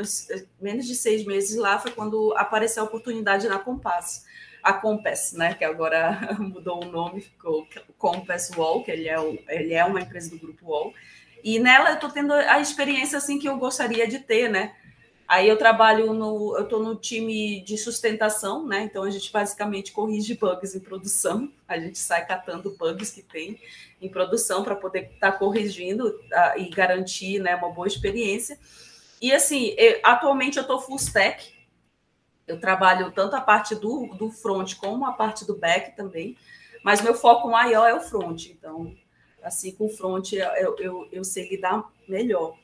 menos 0.62 0.86
de 0.86 0.94
seis 0.94 1.26
meses 1.26 1.58
lá, 1.58 1.80
foi 1.80 1.92
quando 1.92 2.32
apareceu 2.38 2.84
a 2.84 2.86
oportunidade 2.86 3.48
na 3.48 3.58
Compass, 3.58 4.24
a 4.62 4.74
Compass, 4.74 5.34
né, 5.34 5.56
que 5.56 5.64
agora 5.64 6.36
mudou 6.38 6.84
o 6.84 6.92
nome, 6.92 7.22
ficou 7.22 7.68
Compass 7.98 8.52
Wall, 8.56 8.84
que 8.84 8.92
ele 8.92 9.08
é, 9.08 9.20
o, 9.20 9.40
ele 9.48 9.74
é 9.74 9.84
uma 9.84 10.02
empresa 10.02 10.30
do 10.30 10.38
grupo 10.38 10.68
Wall, 10.68 10.94
e 11.44 11.58
nela 11.58 11.90
eu 11.90 11.96
estou 11.96 12.10
tendo 12.10 12.34
a 12.34 12.60
experiência 12.60 13.18
assim 13.18 13.40
que 13.40 13.48
eu 13.48 13.58
gostaria 13.58 14.06
de 14.06 14.20
ter, 14.20 14.50
né, 14.50 14.76
Aí 15.28 15.50
eu 15.50 15.58
trabalho 15.58 16.14
no, 16.14 16.56
eu 16.56 16.64
estou 16.64 16.84
no 16.84 16.96
time 16.96 17.62
de 17.62 17.78
sustentação, 17.78 18.66
né? 18.66 18.84
Então 18.84 19.04
a 19.04 19.10
gente 19.10 19.32
basicamente 19.32 19.92
corrige 19.92 20.36
bugs 20.36 20.76
em 20.76 20.80
produção. 20.80 21.52
A 21.68 21.80
gente 21.80 21.98
sai 21.98 22.26
catando 22.26 22.76
bugs 22.78 23.12
que 23.12 23.24
tem 23.24 23.60
em 24.00 24.08
produção 24.08 24.64
para 24.64 24.76
poder 24.76 25.12
estar 25.14 25.32
tá 25.32 25.38
corrigindo 25.38 26.10
uh, 26.10 26.60
e 26.60 26.70
garantir, 26.70 27.40
né, 27.40 27.56
uma 27.56 27.72
boa 27.72 27.88
experiência. 27.88 28.60
E 29.20 29.34
assim, 29.34 29.74
eu, 29.78 30.00
atualmente 30.04 30.58
eu 30.58 30.62
estou 30.62 30.80
full 30.80 30.98
stack, 30.98 31.54
Eu 32.48 32.60
trabalho 32.60 33.12
tanto 33.12 33.36
a 33.36 33.42
parte 33.42 33.74
do, 33.74 34.08
do 34.16 34.30
front 34.30 34.76
como 34.76 35.06
a 35.06 35.14
parte 35.14 35.46
do 35.46 35.56
back 35.56 35.96
também, 35.96 36.38
mas 36.84 37.02
meu 37.02 37.16
foco 37.16 37.50
maior 37.50 37.88
é 37.88 37.96
o 37.96 38.02
front. 38.02 38.46
Então, 38.46 38.96
assim, 39.42 39.72
com 39.72 39.88
o 39.88 39.90
front 39.90 40.34
eu, 40.34 40.78
eu, 40.78 41.08
eu 41.12 41.24
sei 41.24 41.50
lidar 41.50 41.84
melhor. 42.08 42.56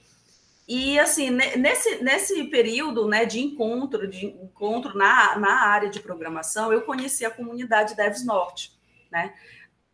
E 0.73 0.97
assim, 0.97 1.29
nesse, 1.31 2.01
nesse 2.01 2.45
período 2.45 3.05
né, 3.05 3.25
de 3.25 3.41
encontro, 3.41 4.07
de 4.07 4.27
encontro 4.27 4.97
na, 4.97 5.37
na 5.37 5.65
área 5.65 5.89
de 5.89 5.99
programação, 5.99 6.71
eu 6.71 6.83
conheci 6.83 7.25
a 7.25 7.29
comunidade 7.29 7.93
Devs 7.93 8.25
Norte. 8.25 8.71
Né? 9.11 9.33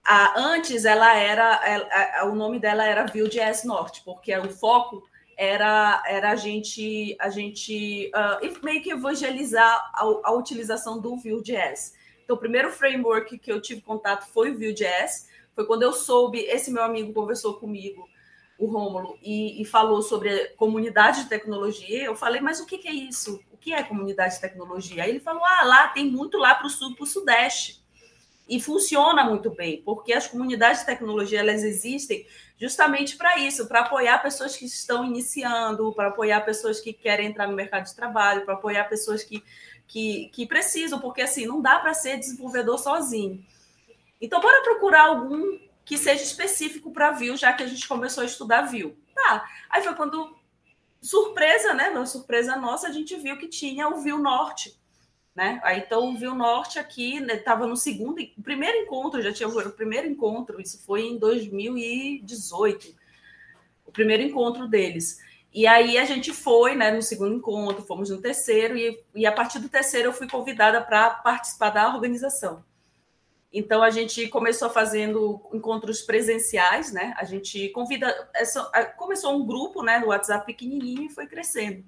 A, 0.06 0.40
antes 0.40 0.86
ela 0.86 1.16
era, 1.16 1.68
ela, 1.68 2.26
o 2.32 2.36
nome 2.36 2.60
dela 2.60 2.86
era 2.86 3.08
Vue.js 3.08 3.64
Norte, 3.64 4.04
porque 4.06 4.38
o 4.38 4.52
foco 4.52 5.02
era, 5.36 6.04
era 6.06 6.30
a 6.30 6.36
gente, 6.36 7.18
a 7.20 7.32
gente 7.32 8.12
uh, 8.14 8.64
meio 8.64 8.84
que 8.84 8.92
evangelizar 8.92 9.92
a, 9.96 10.04
a 10.26 10.32
utilização 10.34 11.02
do 11.02 11.18
Vue.js. 11.18 11.96
Então, 12.24 12.36
o 12.36 12.40
primeiro 12.40 12.72
framework 12.72 13.40
que 13.40 13.52
eu 13.52 13.60
tive 13.60 13.82
contato 13.82 14.28
foi 14.32 14.52
o 14.52 14.54
Vue.js. 14.54 15.28
Foi 15.56 15.66
quando 15.66 15.82
eu 15.82 15.92
soube, 15.92 16.38
esse 16.38 16.70
meu 16.70 16.84
amigo 16.84 17.14
conversou 17.14 17.56
comigo, 17.56 18.08
o 18.58 18.66
Rômulo, 18.66 19.18
e, 19.22 19.62
e, 19.62 19.66
falou 19.66 20.02
sobre 20.02 20.48
comunidade 20.56 21.24
de 21.24 21.30
tecnologia. 21.30 22.04
Eu 22.04 22.16
falei, 22.16 22.42
mas 22.42 22.60
o 22.60 22.66
que, 22.66 22.78
que, 22.78 22.88
é 22.88 22.94
isso? 22.94 23.40
O 23.52 23.58
que 23.58 23.72
é 23.72 23.84
comunidade 23.84 24.36
de 24.36 24.42
tecnologia? 24.42 25.04
Aí 25.04 25.12
ele 25.12 25.20
falou, 25.20 25.44
ah, 25.46 25.64
lá 25.64 25.88
tem 25.90 26.10
muito 26.10 26.38
lá 26.38 26.56
para 26.56 26.66
o 26.66 26.70
sul, 26.70 26.96
para 26.96 27.04
o 27.04 27.08
sudeste. 27.08 27.86
E 28.50 28.60
funciona 28.60 29.26
muito 29.26 29.52
bem, 29.52 29.82
porque 29.84 30.14
as 30.14 30.26
comunidades 30.26 30.80
de 30.80 30.88
tecnologia 30.88 31.40
elas 31.40 31.64
existem 31.64 32.26
justamente 32.58 33.16
para 33.16 33.38
isso, 33.38 33.68
para 33.68 33.82
apoiar 33.82 34.18
pessoas 34.24 34.56
que 34.56 34.66
estão 34.66 35.06
iniciando, 35.06 35.94
para 35.94 36.08
apoiar 36.08 36.42
pessoas 36.42 36.80
que 36.80 36.94
querem 36.94 37.28
entrar 37.28 37.48
no 37.48 37.56
mercado 37.56 37.86
de 37.86 37.96
trabalho, 37.96 38.46
para 38.46 38.56
apoiar 38.56 38.86
pessoas 38.86 39.24
que, 39.24 39.44
que, 39.88 40.30
que 40.30 40.48
precisam, 40.48 41.00
porque 41.00 41.22
assim, 41.22 41.46
não 41.46 41.62
dá 41.62 41.78
para 41.78 41.94
ser 41.94 42.18
desenvolvedor 42.18 42.80
sozinho. 42.80 43.46
Então, 44.20 44.42
bora 44.42 44.64
procurar 44.64 45.06
algum 45.06 45.60
que 45.88 45.98
seja 45.98 46.22
específico 46.22 46.92
para 46.92 47.12
Vue, 47.12 47.38
já 47.38 47.54
que 47.54 47.64
a 47.64 47.66
gente 47.66 47.88
começou 47.88 48.22
a 48.22 48.26
estudar 48.26 48.64
Vue. 48.64 48.94
Tá. 49.16 49.50
Aí 49.70 49.82
foi 49.82 49.96
quando, 49.96 50.36
surpresa, 51.02 51.74
né? 51.74 51.90
Uma 51.90 52.06
surpresa 52.06 52.58
nossa, 52.58 52.90
a 52.90 52.92
gente 52.92 53.16
viu 53.16 53.38
que 53.38 53.48
tinha 53.48 53.88
o 53.88 54.02
Vue 54.02 54.22
Norte. 54.22 54.78
Né? 55.34 55.62
Aí, 55.64 55.80
então, 55.80 56.10
o 56.10 56.18
Vue 56.18 56.36
Norte 56.36 56.78
aqui 56.78 57.24
estava 57.24 57.64
né, 57.64 57.70
no 57.70 57.78
segundo, 57.78 58.22
primeiro 58.44 58.80
encontro, 58.80 59.22
já 59.22 59.32
tinha 59.32 59.48
o 59.48 59.72
primeiro 59.72 60.08
encontro, 60.08 60.60
isso 60.60 60.84
foi 60.84 61.04
em 61.04 61.18
2018, 61.18 62.94
o 63.86 63.92
primeiro 63.92 64.24
encontro 64.24 64.68
deles. 64.68 65.20
E 65.54 65.66
aí 65.66 65.98
a 65.98 66.04
gente 66.04 66.34
foi 66.34 66.76
né, 66.76 66.92
no 66.92 67.02
segundo 67.02 67.34
encontro, 67.34 67.86
fomos 67.86 68.10
no 68.10 68.20
terceiro, 68.20 68.76
e, 68.76 69.02
e 69.16 69.26
a 69.26 69.32
partir 69.32 69.60
do 69.60 69.70
terceiro 69.70 70.10
eu 70.10 70.14
fui 70.14 70.28
convidada 70.28 70.82
para 70.82 71.12
participar 71.12 71.70
da 71.70 71.88
organização. 71.96 72.66
Então 73.52 73.82
a 73.82 73.90
gente 73.90 74.28
começou 74.28 74.70
fazendo 74.70 75.42
encontros 75.54 76.02
presenciais, 76.02 76.92
né? 76.92 77.14
A 77.18 77.24
gente 77.24 77.70
convida, 77.70 78.30
começou 78.98 79.36
um 79.36 79.46
grupo, 79.46 79.82
né, 79.82 80.00
no 80.00 80.08
WhatsApp 80.08 80.46
pequenininho 80.46 81.04
e 81.04 81.10
foi 81.10 81.28
crescendo. 81.28 81.84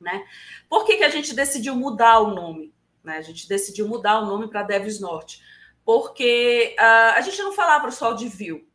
Né? 0.00 0.26
Por 0.68 0.84
que, 0.84 0.96
que 0.96 1.04
a 1.04 1.08
gente 1.08 1.32
decidiu 1.32 1.76
mudar 1.76 2.18
o 2.18 2.34
nome? 2.34 2.74
Né? 3.04 3.18
A 3.18 3.22
gente 3.22 3.48
decidiu 3.48 3.86
mudar 3.86 4.18
o 4.18 4.26
nome 4.26 4.48
para 4.48 4.64
Devs 4.64 4.98
Norte, 4.98 5.40
porque 5.84 6.74
uh, 6.78 7.16
a 7.16 7.20
gente 7.20 7.40
não 7.40 7.52
falava 7.52 7.88
só 7.92 8.12
de 8.12 8.28
Vue, 8.28 8.66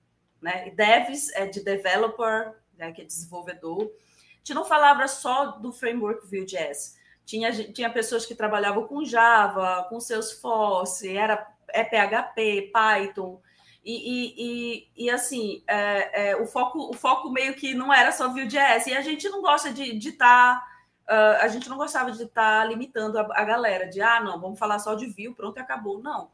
né? 0.42 0.70
Devs 0.72 1.30
é 1.34 1.46
de 1.46 1.62
developer, 1.62 2.54
né, 2.78 2.94
que 2.94 3.02
é 3.02 3.06
desenvolvedor. 3.06 3.84
A 3.84 4.38
gente 4.38 4.54
não 4.54 4.64
falava 4.64 5.06
só 5.10 5.58
do 5.58 5.74
framework 5.74 6.26
Vue.js. 6.26 6.96
Tinha, 7.26 7.52
tinha 7.74 7.90
pessoas 7.90 8.26
que 8.26 8.34
trabalhavam 8.34 8.88
com 8.88 9.04
Java, 9.04 9.86
com 9.90 10.00
Salesforce, 10.00 11.10
era 11.10 11.46
é 11.70 11.84
PHP, 11.84 12.72
Python, 12.74 13.42
e, 13.84 13.94
e, 13.96 14.36
e, 14.38 15.06
e 15.06 15.10
assim, 15.10 15.64
é, 15.68 16.32
é, 16.32 16.36
o, 16.36 16.46
foco, 16.46 16.90
o 16.90 16.94
foco 16.94 17.30
meio 17.30 17.54
que 17.54 17.74
não 17.74 17.94
era 17.94 18.12
só 18.12 18.28
Vue.js, 18.28 18.88
e 18.88 18.94
a 18.94 19.02
gente 19.02 19.30
não 19.30 19.42
gosta 19.42 19.72
de 19.72 19.98
estar 19.98 20.60
tá 20.60 20.78
uh, 21.08 21.42
a 21.42 21.48
gente 21.48 21.70
não 21.70 21.78
gostava 21.78 22.12
de 22.12 22.24
estar 22.24 22.62
tá 22.62 22.66
limitando 22.66 23.18
a, 23.18 23.22
a, 23.32 23.44
galera, 23.44 23.88
de 23.88 24.02
ah, 24.02 24.20
não, 24.20 24.40
vamos 24.40 24.60
falar 24.60 24.80
só 24.80 24.94
de 24.94 25.08
Vue, 25.08 25.34
pronto, 25.34 25.58
acabou. 25.58 26.02
Não. 26.02 26.30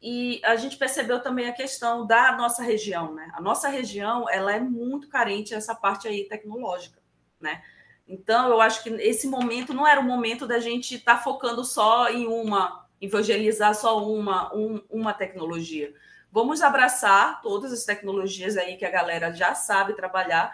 E 0.00 0.40
a 0.44 0.56
gente 0.56 0.76
percebeu 0.76 1.22
também 1.22 1.48
a 1.48 1.52
questão 1.52 2.06
da 2.06 2.32
nossa 2.32 2.62
região, 2.62 3.14
né? 3.14 3.30
A 3.34 3.40
nossa 3.40 3.68
região, 3.68 4.28
ela 4.28 4.52
é 4.52 4.60
muito 4.60 5.08
carente 5.08 5.54
essa 5.54 5.74
parte 5.74 6.08
aí 6.08 6.28
tecnológica, 6.28 7.00
né? 7.40 7.62
Então, 8.06 8.48
eu 8.48 8.60
acho 8.60 8.82
que 8.82 8.90
esse 8.90 9.28
momento 9.28 9.72
não 9.72 9.86
era 9.86 10.00
o 10.00 10.04
momento 10.04 10.46
da 10.46 10.58
gente 10.58 10.96
estar 10.96 11.16
tá 11.16 11.22
focando 11.22 11.64
só 11.64 12.08
em 12.08 12.26
uma, 12.26 12.84
evangelizar 13.02 13.74
só 13.74 14.02
uma, 14.06 14.54
um, 14.54 14.80
uma 14.88 15.12
tecnologia. 15.12 15.92
Vamos 16.30 16.62
abraçar 16.62 17.42
todas 17.42 17.72
as 17.72 17.84
tecnologias 17.84 18.56
aí 18.56 18.76
que 18.76 18.86
a 18.86 18.90
galera 18.90 19.32
já 19.34 19.54
sabe 19.54 19.94
trabalhar 19.94 20.50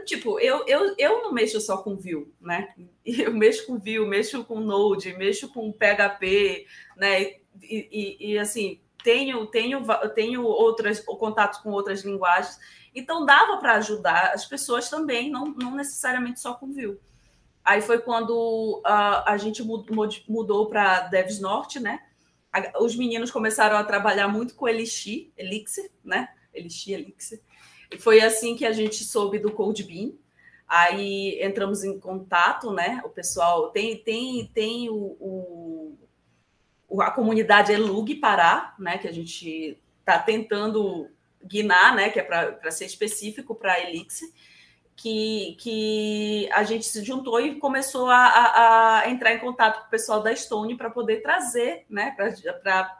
Tipo, 0.00 0.40
eu, 0.40 0.64
eu, 0.66 0.94
eu 0.96 1.22
não 1.22 1.32
mexo 1.32 1.60
só 1.60 1.76
com 1.76 1.96
Vue, 1.96 2.32
né? 2.40 2.74
Eu 3.04 3.34
mexo 3.34 3.66
com 3.66 3.78
Vue, 3.78 4.06
mexo 4.06 4.44
com 4.44 4.60
Node, 4.60 5.12
mexo 5.16 5.52
com 5.52 5.72
PHP, 5.72 6.66
né? 6.96 7.22
E, 7.60 7.88
e, 8.20 8.32
e 8.32 8.38
assim, 8.38 8.80
tenho, 9.04 9.46
tenho, 9.46 9.84
tenho 10.14 10.44
outras 10.44 11.00
contatos 11.00 11.58
com 11.58 11.70
outras 11.70 12.04
linguagens. 12.04 12.58
Então, 12.94 13.26
dava 13.26 13.58
para 13.58 13.74
ajudar 13.74 14.32
as 14.32 14.46
pessoas 14.46 14.88
também, 14.88 15.30
não, 15.30 15.46
não 15.46 15.74
necessariamente 15.74 16.40
só 16.40 16.54
com 16.54 16.72
Vue. 16.72 16.98
Aí 17.64 17.80
foi 17.80 17.98
quando 17.98 18.82
uh, 18.84 19.22
a 19.24 19.36
gente 19.36 19.62
mudou 19.62 20.66
para 20.66 21.02
Devs 21.02 21.40
Norte, 21.40 21.78
né? 21.78 22.00
Os 22.80 22.96
meninos 22.96 23.30
começaram 23.30 23.76
a 23.76 23.84
trabalhar 23.84 24.28
muito 24.28 24.54
com 24.54 24.68
Elixir, 24.68 25.30
Elixir, 25.36 25.90
né? 26.04 26.28
Elixir, 26.52 26.94
Elixir. 26.98 27.40
E 27.90 27.98
foi 27.98 28.20
assim 28.20 28.56
que 28.56 28.66
a 28.66 28.72
gente 28.72 29.04
soube 29.04 29.38
do 29.38 29.52
CodeBeam. 29.52 30.14
Aí 30.66 31.38
entramos 31.42 31.84
em 31.84 31.98
contato, 31.98 32.72
né? 32.72 33.00
O 33.04 33.08
pessoal 33.08 33.70
tem 33.70 33.96
tem 33.96 34.50
tem 34.52 34.90
o, 34.90 35.16
o 36.90 37.00
a 37.00 37.10
comunidade 37.10 37.72
Elug 37.72 38.14
Pará, 38.16 38.74
né? 38.78 38.98
Que 38.98 39.08
a 39.08 39.12
gente 39.12 39.78
está 40.00 40.18
tentando 40.18 41.08
guinar, 41.44 41.94
né? 41.94 42.10
Que 42.10 42.20
é 42.20 42.22
para 42.22 42.70
ser 42.70 42.86
específico 42.86 43.54
para 43.54 43.80
Elixir. 43.80 44.28
Que, 44.94 45.56
que 45.58 46.48
a 46.52 46.62
gente 46.64 46.84
se 46.84 47.02
juntou 47.02 47.40
e 47.40 47.56
começou 47.56 48.08
a, 48.08 48.16
a, 48.16 49.00
a 49.00 49.10
entrar 49.10 49.32
em 49.32 49.38
contato 49.38 49.80
com 49.80 49.86
o 49.86 49.90
pessoal 49.90 50.22
da 50.22 50.36
Stone 50.36 50.76
para 50.76 50.90
poder 50.90 51.22
trazer 51.22 51.86
né, 51.88 52.14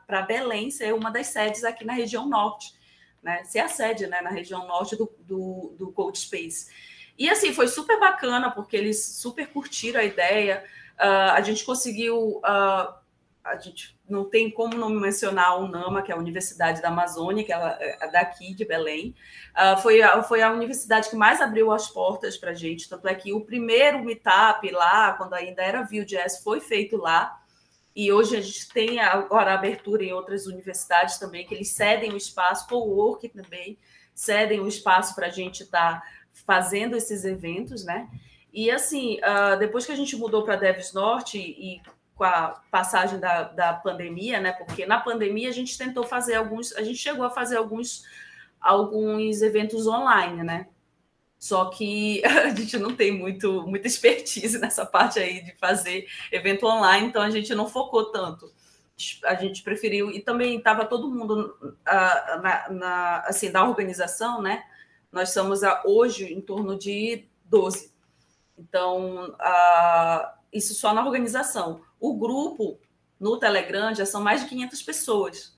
para 0.07 0.23
Belém 0.23 0.71
ser 0.71 0.95
uma 0.95 1.11
das 1.11 1.29
sedes 1.29 1.63
aqui 1.63 1.85
na 1.85 1.93
região 1.93 2.27
norte 2.27 2.75
né, 3.23 3.45
ser 3.45 3.61
a 3.61 3.69
sede 3.69 4.07
né, 4.07 4.21
na 4.21 4.31
região 4.31 4.67
norte 4.67 4.97
do, 4.97 5.11
do, 5.21 5.75
do 5.79 5.93
Cold 5.93 6.19
Space. 6.19 6.71
E 7.17 7.29
assim, 7.31 7.53
foi 7.55 7.69
super 7.69 8.01
bacana, 8.01 8.51
porque 8.51 8.77
eles 8.77 9.05
super 9.05 9.47
curtiram 9.47 10.01
a 10.01 10.05
ideia. 10.05 10.65
Uh, 10.99 11.33
a 11.33 11.41
gente 11.41 11.65
conseguiu. 11.65 12.39
Uh, 12.39 13.03
a 13.45 13.57
gente 13.59 13.97
não 14.13 14.29
tem 14.29 14.51
como 14.51 14.77
não 14.77 14.91
mencionar 14.91 15.47
a 15.47 15.57
UNAMA, 15.57 16.03
que 16.03 16.13
é 16.13 16.15
a 16.15 16.19
Universidade 16.19 16.83
da 16.83 16.89
Amazônia, 16.89 17.43
que 17.43 17.53
é, 17.53 17.97
é 18.01 18.11
daqui 18.11 18.55
de 18.55 18.65
Belém. 18.65 19.15
Uh, 19.57 19.81
foi, 19.81 20.03
a, 20.03 20.23
foi 20.23 20.43
a 20.43 20.53
universidade 20.53 21.09
que 21.09 21.17
mais 21.17 21.41
abriu 21.41 21.73
as 21.73 21.89
portas 21.89 22.37
para 22.37 22.51
a 22.51 22.55
gente. 22.55 22.89
Tanto 22.89 23.09
é 23.09 23.15
que 23.15 23.33
o 23.33 23.41
primeiro 23.41 24.05
meetup 24.05 24.71
lá, 24.71 25.15
quando 25.15 25.33
ainda 25.33 25.63
era 25.63 25.83
Vue.js, 25.83 26.43
foi 26.45 26.61
feito 26.61 26.97
lá. 26.99 27.41
E 27.97 28.13
hoje 28.13 28.37
a 28.37 28.41
gente 28.41 28.69
tem 28.69 29.01
agora 29.01 29.55
abertura 29.55 30.05
em 30.05 30.13
outras 30.13 30.47
universidades 30.47 31.19
também, 31.19 31.47
que 31.47 31.55
eles 31.55 31.71
cedem 31.71 32.13
o 32.13 32.17
espaço, 32.17 32.69
co-work 32.69 33.29
também, 33.31 33.79
cedem 34.15 34.61
o 34.61 34.69
espaço 34.69 35.15
para 35.15 35.27
a 35.27 35.31
gente 35.31 35.63
estar 35.63 36.01
tá 36.01 36.07
fazendo 36.47 36.97
esses 36.97 37.25
eventos, 37.25 37.85
né? 37.85 38.09
E 38.53 38.71
assim, 38.71 39.19
uh, 39.21 39.59
depois 39.59 39.87
que 39.87 39.93
a 39.93 39.97
gente 39.97 40.17
mudou 40.17 40.45
para 40.45 40.57
Devs 40.57 40.93
Norte 40.93 41.39
e 41.39 41.81
com 42.23 42.27
a 42.27 42.63
passagem 42.71 43.19
da, 43.19 43.43
da 43.43 43.73
pandemia, 43.73 44.39
né? 44.39 44.53
Porque 44.53 44.87
na 44.87 45.01
pandemia 45.01 45.49
a 45.49 45.53
gente 45.53 45.77
tentou 45.77 46.05
fazer 46.05 46.37
alguns, 46.37 46.73
a 46.77 46.83
gente 46.85 46.99
chegou 46.99 47.25
a 47.25 47.31
fazer 47.31 47.57
alguns, 47.57 48.05
alguns 48.61 49.43
eventos 49.43 49.89
online, 49.89 50.45
né? 50.45 50.69
Só 51.37 51.65
que 51.65 52.23
a 52.25 52.51
gente 52.51 52.79
não 52.79 52.95
tem 52.95 53.11
muito, 53.11 53.67
muita 53.67 53.89
expertise 53.89 54.57
nessa 54.63 54.87
parte 54.87 55.19
aí 55.19 55.43
de 55.43 55.57
fazer 55.57 56.07
evento 56.31 56.65
online, 56.65 57.09
então 57.09 57.21
a 57.21 57.31
gente 57.31 57.53
não 57.57 57.69
focou 57.69 58.13
tanto. 58.13 58.53
A 59.25 59.35
gente 59.35 59.61
preferiu, 59.65 60.09
e 60.13 60.21
também 60.21 60.59
estava 60.59 60.85
todo 60.85 61.11
mundo 61.11 61.57
uh, 61.61 62.41
na, 62.41 62.71
na, 62.71 63.19
assim, 63.27 63.51
da 63.51 63.69
organização, 63.69 64.41
né? 64.41 64.63
Nós 65.11 65.31
somos 65.31 65.65
a, 65.65 65.83
hoje 65.85 66.33
em 66.33 66.41
torno 66.41 66.79
de 66.79 67.27
12. 67.47 67.93
Então, 68.57 69.31
uh, 69.31 70.43
isso 70.53 70.73
só 70.73 70.95
na 70.95 71.05
organização. 71.05 71.81
O 72.03 72.15
grupo 72.15 72.81
no 73.19 73.39
Telegram 73.39 73.95
já 73.95 74.05
são 74.05 74.21
mais 74.21 74.43
de 74.43 74.49
500 74.49 74.83
pessoas 74.83 75.57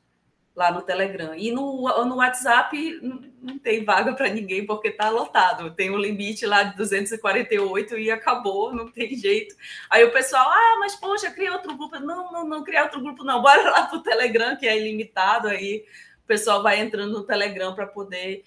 lá 0.54 0.70
no 0.70 0.82
Telegram. 0.82 1.34
E 1.34 1.50
no, 1.50 2.04
no 2.04 2.16
WhatsApp 2.16 3.00
não 3.40 3.58
tem 3.58 3.82
vaga 3.82 4.12
para 4.12 4.28
ninguém 4.28 4.66
porque 4.66 4.88
está 4.88 5.08
lotado. 5.08 5.74
Tem 5.74 5.90
um 5.90 5.96
limite 5.96 6.44
lá 6.44 6.62
de 6.62 6.76
248 6.76 7.96
e 7.96 8.10
acabou, 8.10 8.74
não 8.74 8.92
tem 8.92 9.16
jeito. 9.16 9.56
Aí 9.88 10.04
o 10.04 10.12
pessoal, 10.12 10.46
ah, 10.46 10.76
mas 10.80 10.94
poxa, 10.94 11.30
cria 11.30 11.54
outro 11.54 11.74
grupo. 11.78 11.98
Não, 11.98 12.30
não, 12.30 12.46
não 12.46 12.62
criar 12.62 12.84
outro 12.84 13.00
grupo, 13.00 13.24
não. 13.24 13.40
Bora 13.40 13.70
lá 13.70 13.86
para 13.86 13.96
o 13.96 14.02
Telegram, 14.02 14.54
que 14.54 14.68
é 14.68 14.78
ilimitado. 14.78 15.48
Aí 15.48 15.86
o 16.22 16.26
pessoal 16.26 16.62
vai 16.62 16.78
entrando 16.78 17.14
no 17.14 17.24
Telegram 17.24 17.74
para 17.74 17.86
poder. 17.86 18.44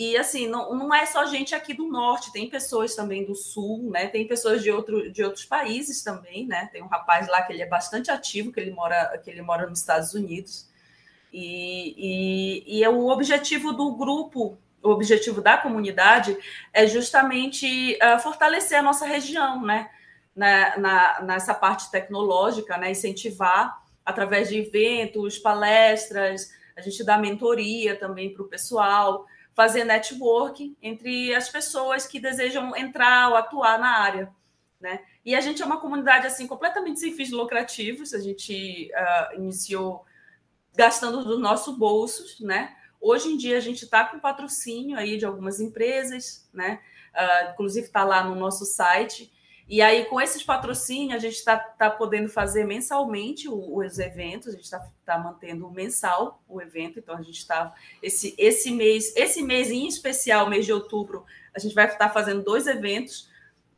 E 0.00 0.16
assim, 0.16 0.48
não, 0.48 0.74
não 0.74 0.94
é 0.94 1.04
só 1.04 1.26
gente 1.26 1.54
aqui 1.54 1.74
do 1.74 1.86
norte, 1.86 2.32
tem 2.32 2.48
pessoas 2.48 2.94
também 2.94 3.22
do 3.22 3.34
sul, 3.34 3.90
né? 3.90 4.06
Tem 4.06 4.26
pessoas 4.26 4.62
de, 4.62 4.70
outro, 4.70 5.12
de 5.12 5.22
outros 5.22 5.44
países 5.44 6.02
também, 6.02 6.46
né? 6.46 6.70
Tem 6.72 6.82
um 6.82 6.86
rapaz 6.86 7.28
lá 7.28 7.42
que 7.42 7.52
ele 7.52 7.60
é 7.60 7.66
bastante 7.66 8.10
ativo, 8.10 8.50
que 8.50 8.58
ele 8.58 8.70
mora, 8.70 9.18
que 9.22 9.28
ele 9.28 9.42
mora 9.42 9.68
nos 9.68 9.80
Estados 9.80 10.14
Unidos. 10.14 10.66
E, 11.30 11.94
e, 11.98 12.78
e 12.78 12.82
é 12.82 12.88
o 12.88 13.08
objetivo 13.08 13.74
do 13.74 13.94
grupo, 13.94 14.56
o 14.82 14.88
objetivo 14.88 15.42
da 15.42 15.58
comunidade 15.58 16.34
é 16.72 16.86
justamente 16.86 17.98
uh, 18.02 18.18
fortalecer 18.20 18.78
a 18.78 18.82
nossa 18.82 19.04
região, 19.04 19.60
né? 19.60 19.90
Na, 20.34 20.78
na, 20.78 21.20
nessa 21.24 21.52
parte 21.52 21.90
tecnológica, 21.90 22.78
né? 22.78 22.90
incentivar 22.90 23.82
através 24.02 24.48
de 24.48 24.60
eventos, 24.60 25.38
palestras, 25.38 26.50
a 26.74 26.80
gente 26.80 27.04
dá 27.04 27.18
mentoria 27.18 27.94
também 27.96 28.32
para 28.32 28.42
o 28.42 28.48
pessoal, 28.48 29.26
fazer 29.54 29.84
networking 29.84 30.76
entre 30.80 31.34
as 31.34 31.48
pessoas 31.48 32.06
que 32.06 32.20
desejam 32.20 32.76
entrar 32.76 33.30
ou 33.30 33.36
atuar 33.36 33.78
na 33.78 33.98
área. 33.98 34.32
Né? 34.80 35.00
E 35.24 35.34
a 35.34 35.40
gente 35.40 35.60
é 35.60 35.66
uma 35.66 35.80
comunidade 35.80 36.26
assim 36.26 36.46
completamente 36.46 37.00
sem 37.00 37.14
fins 37.14 37.30
lucrativos. 37.30 38.14
A 38.14 38.18
gente 38.18 38.90
uh, 38.94 39.36
iniciou 39.36 40.06
gastando 40.74 41.24
do 41.24 41.38
nosso 41.38 41.76
bolso, 41.76 42.44
né? 42.44 42.74
Hoje 43.00 43.28
em 43.28 43.36
dia 43.36 43.56
a 43.56 43.60
gente 43.60 43.84
está 43.84 44.04
com 44.04 44.18
patrocínio 44.18 44.96
aí 44.96 45.18
de 45.18 45.26
algumas 45.26 45.60
empresas, 45.60 46.48
né? 46.52 46.80
Uh, 47.14 47.52
inclusive 47.52 47.86
está 47.86 48.04
lá 48.04 48.24
no 48.24 48.34
nosso 48.34 48.64
site. 48.64 49.30
E 49.70 49.80
aí, 49.80 50.04
com 50.06 50.20
esses 50.20 50.42
patrocínios, 50.42 51.14
a 51.14 51.18
gente 51.20 51.36
está 51.36 51.56
tá 51.56 51.88
podendo 51.88 52.28
fazer 52.28 52.64
mensalmente 52.64 53.48
os 53.48 54.00
eventos, 54.00 54.48
a 54.48 54.50
gente 54.50 54.64
está 54.64 54.84
tá 55.06 55.16
mantendo 55.16 55.70
mensal 55.70 56.42
o 56.48 56.60
evento, 56.60 56.98
então 56.98 57.16
a 57.16 57.22
gente 57.22 57.38
está. 57.38 57.72
Esse, 58.02 58.34
esse 58.36 58.72
mês, 58.72 59.14
esse 59.14 59.40
mês 59.40 59.70
em 59.70 59.86
especial, 59.86 60.50
mês 60.50 60.66
de 60.66 60.72
outubro, 60.72 61.24
a 61.54 61.60
gente 61.60 61.72
vai 61.72 61.84
estar 61.84 61.98
tá 61.98 62.10
fazendo 62.10 62.42
dois 62.42 62.66
eventos. 62.66 63.30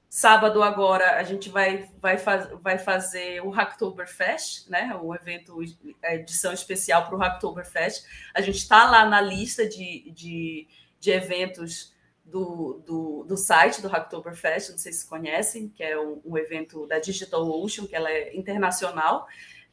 Sábado 0.09 0.63
agora 0.63 1.19
a 1.19 1.25
gente 1.25 1.51
vai, 1.51 1.91
vai, 1.99 2.17
faz, 2.17 2.49
vai 2.63 2.79
fazer 2.79 3.43
o 3.45 3.51
Hacktoberfest, 3.51 4.71
né? 4.71 4.99
O 4.99 5.15
evento, 5.15 5.59
a 6.03 6.15
edição 6.15 6.55
especial 6.55 7.05
para 7.05 7.17
o 7.17 7.19
Hacktoberfest. 7.19 8.07
A 8.33 8.41
gente 8.41 8.57
está 8.57 8.91
lá 8.91 9.05
na 9.05 9.21
lista 9.21 9.69
de, 9.69 10.11
de, 10.11 10.67
de 10.99 11.11
eventos 11.11 11.93
do, 12.25 12.83
do, 12.87 13.25
do, 13.25 13.37
site 13.37 13.83
do 13.83 13.89
Hacktoberfest, 13.89 14.71
não 14.71 14.79
sei 14.79 14.93
se 14.93 15.09
conhecem, 15.09 15.69
que 15.69 15.83
é 15.83 15.99
um, 15.99 16.21
um 16.25 16.39
evento 16.39 16.87
da 16.87 16.99
Digital 16.99 17.49
Ocean, 17.49 17.87
que 17.87 17.97
ela 17.97 18.11
é 18.11 18.35
internacional, 18.37 19.27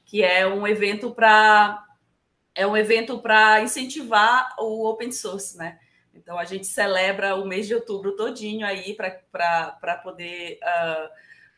que 0.04 0.24
é 0.24 0.48
um 0.48 0.68
evento 0.68 1.12
para 1.12 1.86
é 2.56 2.68
um 2.68 2.76
evento 2.76 3.20
para 3.20 3.62
incentivar 3.62 4.54
o 4.60 4.90
open 4.90 5.12
source, 5.12 5.58
né? 5.58 5.80
Então, 6.14 6.38
a 6.38 6.44
gente 6.44 6.68
celebra 6.68 7.36
o 7.36 7.46
mês 7.46 7.68
de 7.68 7.74
outubro 7.74 8.16
todinho 8.16 8.66
aí 8.66 8.94
para 8.94 10.02
poder 10.04 10.60
uh, 10.62 11.10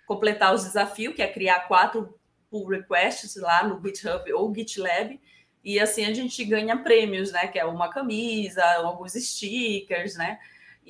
completar 0.06 0.54
os 0.54 0.64
desafios, 0.64 1.16
que 1.16 1.22
é 1.22 1.28
criar 1.28 1.62
quatro 1.62 2.20
pull 2.50 2.68
requests 2.68 3.36
lá 3.38 3.64
no 3.64 3.82
GitHub 3.82 4.32
ou 4.34 4.54
GitLab, 4.54 5.20
e 5.64 5.80
assim 5.80 6.06
a 6.06 6.14
gente 6.14 6.44
ganha 6.44 6.78
prêmios, 6.78 7.32
né? 7.32 7.48
Que 7.48 7.58
é 7.58 7.66
uma 7.66 7.90
camisa, 7.90 8.64
alguns 8.76 9.14
stickers, 9.14 10.16
né? 10.16 10.38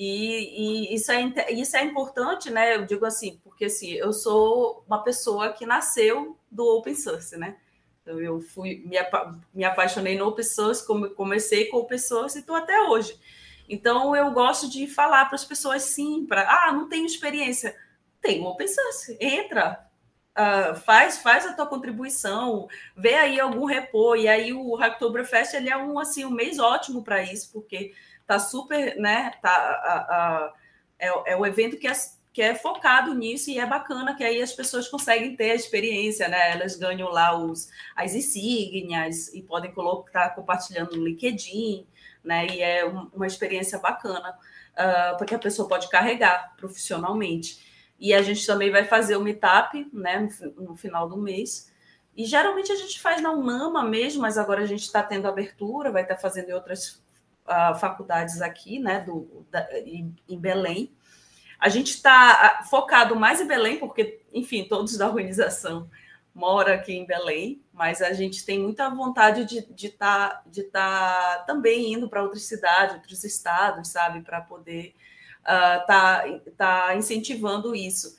E, 0.03 0.89
e, 0.89 0.96
isso, 0.96 1.12
é, 1.12 1.51
isso 1.51 1.77
é 1.77 1.84
importante, 1.84 2.50
né? 2.50 2.75
Eu 2.75 2.88
digo 2.88 3.05
assim, 3.05 3.39
porque 3.43 3.65
assim, 3.65 3.91
eu 3.91 4.12
sou 4.12 4.84
uma 4.88 5.03
pessoa 5.03 5.53
que 5.53 5.63
nasceu 5.63 6.36
do 6.50 6.65
open 6.75 6.96
source, 6.96 7.38
né? 7.38 7.55
Então, 8.01 8.20
eu 8.20 8.41
fui, 8.41 8.81
me, 8.84 8.98
me 9.53 9.63
apaixonei 9.63 10.17
no 10.17 10.27
open 10.27 10.43
source, 10.43 10.84
comecei 11.15 11.65
com 11.65 11.77
open 11.77 12.00
source 12.00 12.36
e 12.36 12.41
estou 12.41 12.55
até 12.55 12.81
hoje. 12.81 13.15
Então, 13.70 14.15
eu 14.15 14.31
gosto 14.31 14.67
de 14.67 14.88
falar 14.88 15.25
para 15.25 15.36
as 15.36 15.46
pessoas 15.46 15.84
sim, 15.84 16.25
para 16.25 16.50
ah, 16.50 16.72
não 16.72 16.89
tenho 16.89 17.05
experiência. 17.05 17.75
Tem 18.20 18.44
open 18.44 18.68
source, 18.68 19.16
entra, 19.22 19.87
uh, 20.31 20.75
faz, 20.77 21.20
faz 21.20 21.46
a 21.46 21.53
tua 21.53 21.68
contribuição, 21.68 22.68
vê 22.98 23.14
aí 23.14 23.40
algum 23.40 23.66
repô. 23.66 24.16
E 24.16 24.27
aí 24.27 24.51
o 24.51 24.75
Hacktoberfest 24.75 25.53
ele 25.53 25.70
é 25.70 25.77
um 25.77 26.00
assim 26.00 26.25
um 26.25 26.31
mês 26.31 26.57
ótimo 26.57 27.03
para 27.03 27.22
isso, 27.22 27.51
porque 27.53 27.94
tá 28.27 28.40
super, 28.40 28.96
né? 28.98 29.31
Tá, 29.42 30.50
uh, 30.50 30.50
uh, 30.50 30.57
é, 31.00 31.34
é 31.34 31.38
um 31.38 31.46
evento 31.46 31.77
que 31.77 31.88
é, 31.88 31.94
que 32.34 32.42
é 32.42 32.55
focado 32.55 33.14
nisso 33.14 33.50
e 33.50 33.60
é 33.60 33.66
bacana 33.66 34.16
que 34.16 34.24
aí 34.24 34.42
as 34.42 34.53
pessoas 34.53 34.88
conseguem 34.88 35.36
ter 35.36 35.51
a 35.51 35.55
experiência, 35.55 36.27
né? 36.27 36.51
Elas 36.51 36.75
ganham 36.75 37.10
lá 37.10 37.38
os, 37.38 37.70
as 37.96 38.14
insígnias 38.14 39.34
e 39.34 39.42
podem 39.42 39.74
colocar 39.74 40.29
compartilhando 40.36 40.96
no 40.96 41.05
LinkedIn 41.05 41.88
né? 42.24 42.48
E 42.48 42.62
é 42.62 42.86
uma 42.86 43.27
experiência 43.27 43.79
bacana, 43.79 44.38
uh, 44.74 45.18
porque 45.18 45.36
a 45.36 45.40
pessoa 45.40 45.68
pode 45.68 45.90
carregar 45.90 46.53
profissionalmente. 46.55 47.70
E 48.00 48.14
a 48.14 48.22
gente 48.22 48.46
também 48.46 48.72
vai 48.72 48.86
fazer 48.86 49.16
o 49.16 49.22
meetup, 49.22 49.88
né, 49.94 50.27
no, 50.55 50.70
no 50.70 50.75
final 50.75 51.07
do 51.07 51.18
mês. 51.18 51.72
E 52.16 52.25
geralmente 52.25 52.72
a 52.72 52.75
gente 52.75 53.00
faz 53.00 53.22
na 53.22 53.31
UNAMA 53.31 53.84
mesmo, 53.84 54.22
mas 54.22 54.38
agora 54.38 54.62
a 54.62 54.66
gente 54.66 54.81
está 54.81 55.03
tendo 55.03 55.27
abertura, 55.27 55.92
vai 55.92 56.03
estar 56.03 56.16
tá 56.16 56.22
fazendo 56.22 56.50
em 56.50 56.53
outras 56.53 57.01
uh, 57.51 57.77
faculdades 57.77 58.42
aqui, 58.42 58.79
né, 58.79 59.01
do, 59.01 59.46
da, 59.51 59.68
em, 59.79 60.16
em 60.27 60.40
Belém. 60.40 60.92
A 61.59 61.70
gente 61.70 61.90
está 61.90 62.64
focado 62.70 63.16
mais 63.16 63.40
em 63.40 63.48
Belém, 63.48 63.77
porque, 63.77 64.22
enfim, 64.33 64.64
todos 64.64 64.98
da 64.98 65.07
organização 65.07 65.90
mora 66.33 66.75
aqui 66.75 66.94
em 66.94 67.05
Belém, 67.05 67.61
mas 67.74 68.01
a 68.01 68.14
gente 68.14 68.46
tem 68.46 68.57
muita 68.57 68.90
vontade 68.90 69.46
de 69.46 69.59
estar 69.59 69.74
de 69.74 69.90
tá, 69.90 70.42
de 70.46 70.64
tá 70.64 71.44
também 71.46 71.94
indo 71.94 72.09
para 72.09 72.24
outras 72.24 72.44
cidades, 72.44 72.96
outros 72.96 73.24
estados, 73.24 73.90
sabe, 73.90 74.22
para 74.22 74.42
poder 74.42 74.96
estar 75.42 76.25
uh, 76.27 76.40
tá, 76.40 76.85
tá 76.87 76.96
incentivando 76.96 77.75
isso. 77.75 78.16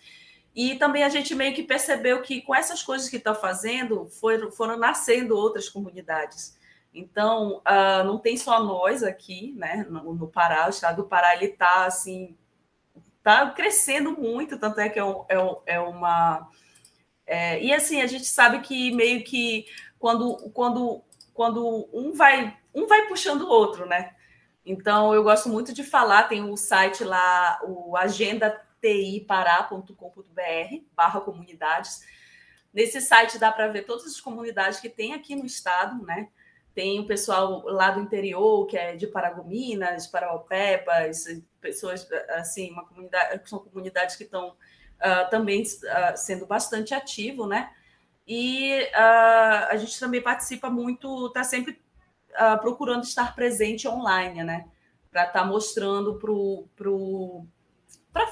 E 0.54 0.74
também 0.74 1.02
a 1.02 1.08
gente 1.08 1.34
meio 1.34 1.54
que 1.54 1.62
percebeu 1.62 2.20
que 2.20 2.42
com 2.42 2.54
essas 2.54 2.82
coisas 2.82 3.08
que 3.08 3.16
está 3.16 3.34
fazendo, 3.34 4.06
foram, 4.06 4.52
foram 4.52 4.76
nascendo 4.76 5.34
outras 5.34 5.68
comunidades. 5.68 6.56
Então, 6.94 7.58
uh, 7.58 8.04
não 8.04 8.18
tem 8.18 8.36
só 8.36 8.62
nós 8.62 9.02
aqui, 9.02 9.52
né, 9.56 9.86
no, 9.88 10.14
no 10.14 10.28
Pará, 10.28 10.66
o 10.66 10.70
estado 10.70 11.02
do 11.02 11.08
Pará, 11.08 11.34
ele 11.34 11.46
está 11.46 11.86
assim, 11.86 12.36
tá 13.22 13.50
crescendo 13.50 14.12
muito, 14.12 14.58
tanto 14.58 14.78
é 14.78 14.88
que 14.88 14.98
é, 14.98 15.04
um, 15.04 15.24
é, 15.28 15.74
é 15.74 15.80
uma 15.80 16.48
é, 17.26 17.62
e 17.62 17.72
assim, 17.72 18.02
a 18.02 18.06
gente 18.06 18.26
sabe 18.26 18.60
que 18.60 18.92
meio 18.92 19.24
que 19.24 19.66
quando, 19.98 20.36
quando, 20.50 21.02
quando 21.32 21.88
um 21.92 22.12
vai 22.12 22.56
um 22.74 22.86
vai 22.86 23.06
puxando 23.06 23.42
o 23.42 23.48
outro, 23.48 23.86
né? 23.86 24.14
Então 24.64 25.14
eu 25.14 25.22
gosto 25.22 25.48
muito 25.48 25.72
de 25.72 25.82
falar, 25.82 26.24
tem 26.24 26.44
o 26.44 26.56
site 26.56 27.04
lá, 27.04 27.60
o 27.64 27.96
agendatipará.com.br 27.96 30.84
barra 30.94 31.20
comunidades. 31.20 32.00
Nesse 32.72 33.00
site 33.00 33.38
dá 33.38 33.52
para 33.52 33.68
ver 33.68 33.84
todas 33.84 34.06
as 34.06 34.20
comunidades 34.20 34.80
que 34.80 34.88
tem 34.88 35.14
aqui 35.14 35.34
no 35.34 35.46
estado, 35.46 36.04
né? 36.04 36.28
Tem 36.74 37.00
o 37.00 37.06
pessoal 37.06 37.62
lá 37.66 37.90
do 37.90 38.00
interior, 38.00 38.66
que 38.66 38.76
é 38.76 38.96
de 38.96 39.06
Paragominas, 39.06 40.06
Paraopebas, 40.06 41.24
pessoas 41.60 42.08
assim, 42.30 42.70
uma 42.72 42.84
comunidade, 42.86 43.48
são 43.48 43.58
comunidades 43.58 44.16
que 44.16 44.24
estão 44.24 44.48
uh, 44.50 45.30
também 45.30 45.62
uh, 45.62 46.16
sendo 46.16 46.46
bastante 46.46 46.94
ativo, 46.94 47.46
né? 47.46 47.70
E 48.26 48.82
uh, 48.94 49.68
a 49.70 49.76
gente 49.76 49.98
também 49.98 50.22
participa 50.22 50.70
muito, 50.70 51.26
está 51.26 51.44
sempre 51.44 51.80
procurando 52.62 53.02
estar 53.02 53.34
presente 53.34 53.86
online, 53.86 54.42
né? 54.42 54.66
Para 55.10 55.26
estar 55.26 55.40
tá 55.40 55.44
mostrando 55.44 56.14
para 56.14 56.20
pro, 56.20 56.66
pro, 56.74 57.46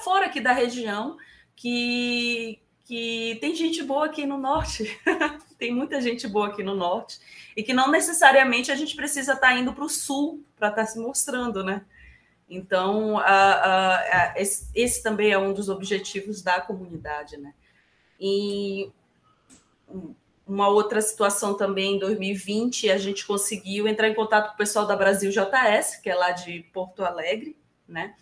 fora 0.01 0.25
aqui 0.25 0.41
da 0.41 0.53
região 0.53 1.17
que, 1.55 2.59
que 2.85 3.37
tem 3.39 3.55
gente 3.55 3.83
boa 3.83 4.05
aqui 4.05 4.25
no 4.25 4.37
norte, 4.37 4.99
tem 5.57 5.73
muita 5.73 6.01
gente 6.01 6.27
boa 6.27 6.47
aqui 6.47 6.63
no 6.63 6.75
norte, 6.75 7.19
e 7.55 7.63
que 7.63 7.73
não 7.73 7.89
necessariamente 7.89 8.71
a 8.71 8.75
gente 8.75 8.95
precisa 8.95 9.33
estar 9.33 9.47
tá 9.47 9.53
indo 9.53 9.73
para 9.73 9.85
o 9.85 9.89
sul 9.89 10.43
para 10.57 10.69
estar 10.69 10.81
tá 10.81 10.87
se 10.87 10.99
mostrando, 10.99 11.63
né? 11.63 11.85
Então, 12.49 13.15
esse, 14.35 14.69
esse, 14.75 15.01
também 15.01 15.31
é 15.31 15.37
um 15.37 15.53
dos 15.53 15.69
objetivos 15.69 16.41
da 16.41 16.59
comunidade, 16.59 17.37
né? 17.37 17.53
E 18.19 18.91
uma 20.45 20.67
outra 20.67 21.01
situação 21.01 21.53
também, 21.53 21.95
em 21.95 21.99
2020, 21.99 22.91
a 22.91 22.97
gente 22.97 23.25
conseguiu 23.25 23.87
entrar 23.87 24.09
em 24.09 24.13
contato 24.13 24.49
com 24.49 24.55
o 24.55 24.57
pessoal 24.57 24.85
da 24.85 24.97
Brasil 24.97 25.31
JS, 25.31 25.95
que 26.03 26.09
é 26.09 26.15
lá 26.15 26.31
de 26.31 26.59
Porto 26.73 27.05
Alegre, 27.05 27.55
né? 27.87 28.15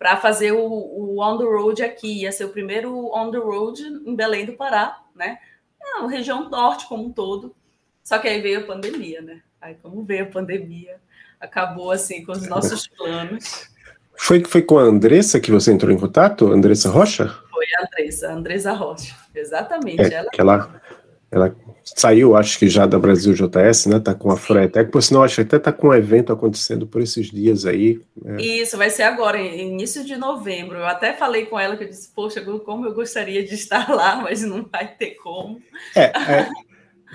Para 0.00 0.16
fazer 0.16 0.52
o, 0.52 0.64
o, 0.64 1.22
On 1.22 1.36
the 1.36 1.44
Road 1.44 1.82
aqui. 1.82 2.22
Ia 2.22 2.32
ser 2.32 2.46
o 2.46 2.48
primeiro 2.48 3.14
On 3.14 3.30
the 3.30 3.36
Road 3.36 3.82
em 3.82 4.16
Belém 4.16 4.46
do 4.46 4.54
Pará, 4.54 4.98
né? 5.14 5.38
É 5.80 5.98
uma 5.98 6.10
região 6.10 6.48
norte 6.48 6.88
como 6.88 7.04
um 7.04 7.12
todo. 7.12 7.54
Só 8.02 8.18
que 8.18 8.26
aí 8.26 8.40
veio 8.40 8.60
a 8.60 8.64
pandemia, 8.64 9.20
né? 9.20 9.42
Aí, 9.60 9.74
como 9.74 10.02
veio 10.02 10.24
a 10.24 10.30
pandemia, 10.30 10.96
acabou 11.38 11.92
assim 11.92 12.24
com 12.24 12.32
os 12.32 12.48
nossos 12.48 12.88
planos. 12.96 13.68
Foi, 14.16 14.42
foi 14.42 14.62
com 14.62 14.78
a 14.78 14.82
Andressa 14.82 15.38
que 15.38 15.50
você 15.50 15.70
entrou 15.70 15.92
em 15.92 15.98
contato? 15.98 16.50
Andressa 16.50 16.88
Rocha? 16.88 17.28
Foi 17.50 17.66
a 17.78 17.84
Andressa, 17.84 18.28
a 18.28 18.32
Andressa 18.32 18.72
Rocha, 18.72 19.14
exatamente. 19.34 20.00
É, 20.00 20.14
ela... 20.14 20.30
Que 20.30 20.40
ela, 20.40 20.82
ela 21.30 21.54
saiu, 21.84 22.36
acho 22.36 22.58
que 22.58 22.68
já 22.68 22.86
da 22.86 22.98
Brasil 22.98 23.32
JS, 23.34 23.86
né? 23.86 24.00
Tá 24.00 24.14
com 24.14 24.30
a 24.30 24.36
Fretec, 24.36 24.90
por 24.90 25.02
sinal, 25.02 25.22
acho 25.22 25.36
que 25.36 25.40
até 25.42 25.58
tá 25.58 25.72
com 25.72 25.88
um 25.88 25.94
evento 25.94 26.32
acontecendo 26.32 26.86
por 26.86 27.00
esses 27.00 27.30
dias 27.30 27.66
aí. 27.66 28.00
É. 28.24 28.42
Isso, 28.42 28.76
vai 28.76 28.90
ser 28.90 29.04
agora, 29.04 29.40
início 29.40 30.04
de 30.04 30.16
novembro. 30.16 30.78
Eu 30.78 30.86
até 30.86 31.12
falei 31.12 31.46
com 31.46 31.58
ela 31.58 31.76
que 31.76 31.84
eu 31.84 31.88
disse, 31.88 32.12
poxa, 32.14 32.40
como 32.40 32.86
eu 32.86 32.94
gostaria 32.94 33.44
de 33.44 33.54
estar 33.54 33.88
lá, 33.88 34.16
mas 34.22 34.42
não 34.42 34.66
vai 34.70 34.88
ter 34.94 35.12
como. 35.16 35.60
É, 35.94 36.04
é 36.04 36.48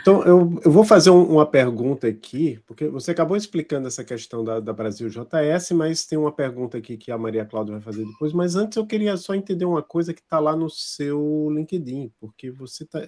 então 0.01 0.23
eu, 0.23 0.59
eu 0.63 0.71
vou 0.71 0.83
fazer 0.83 1.09
um, 1.09 1.23
uma 1.23 1.45
pergunta 1.45 2.07
aqui, 2.07 2.59
porque 2.67 2.87
você 2.87 3.11
acabou 3.11 3.35
explicando 3.37 3.87
essa 3.87 4.03
questão 4.03 4.43
da, 4.43 4.59
da 4.59 4.73
Brasil 4.73 5.09
JS, 5.09 5.71
mas 5.71 6.05
tem 6.05 6.17
uma 6.17 6.31
pergunta 6.31 6.77
aqui 6.77 6.97
que 6.97 7.11
a 7.11 7.17
Maria 7.17 7.45
Cláudia 7.45 7.73
vai 7.73 7.81
fazer 7.81 8.05
depois, 8.05 8.33
mas 8.33 8.55
antes 8.55 8.77
eu 8.77 8.85
queria 8.85 9.15
só 9.17 9.33
entender 9.33 9.65
uma 9.65 9.81
coisa 9.81 10.13
que 10.13 10.21
está 10.21 10.37
lá 10.37 10.55
no 10.55 10.69
seu 10.69 11.49
LinkedIn, 11.49 12.11
porque 12.19 12.51
você 12.51 12.85
tá, 12.85 12.99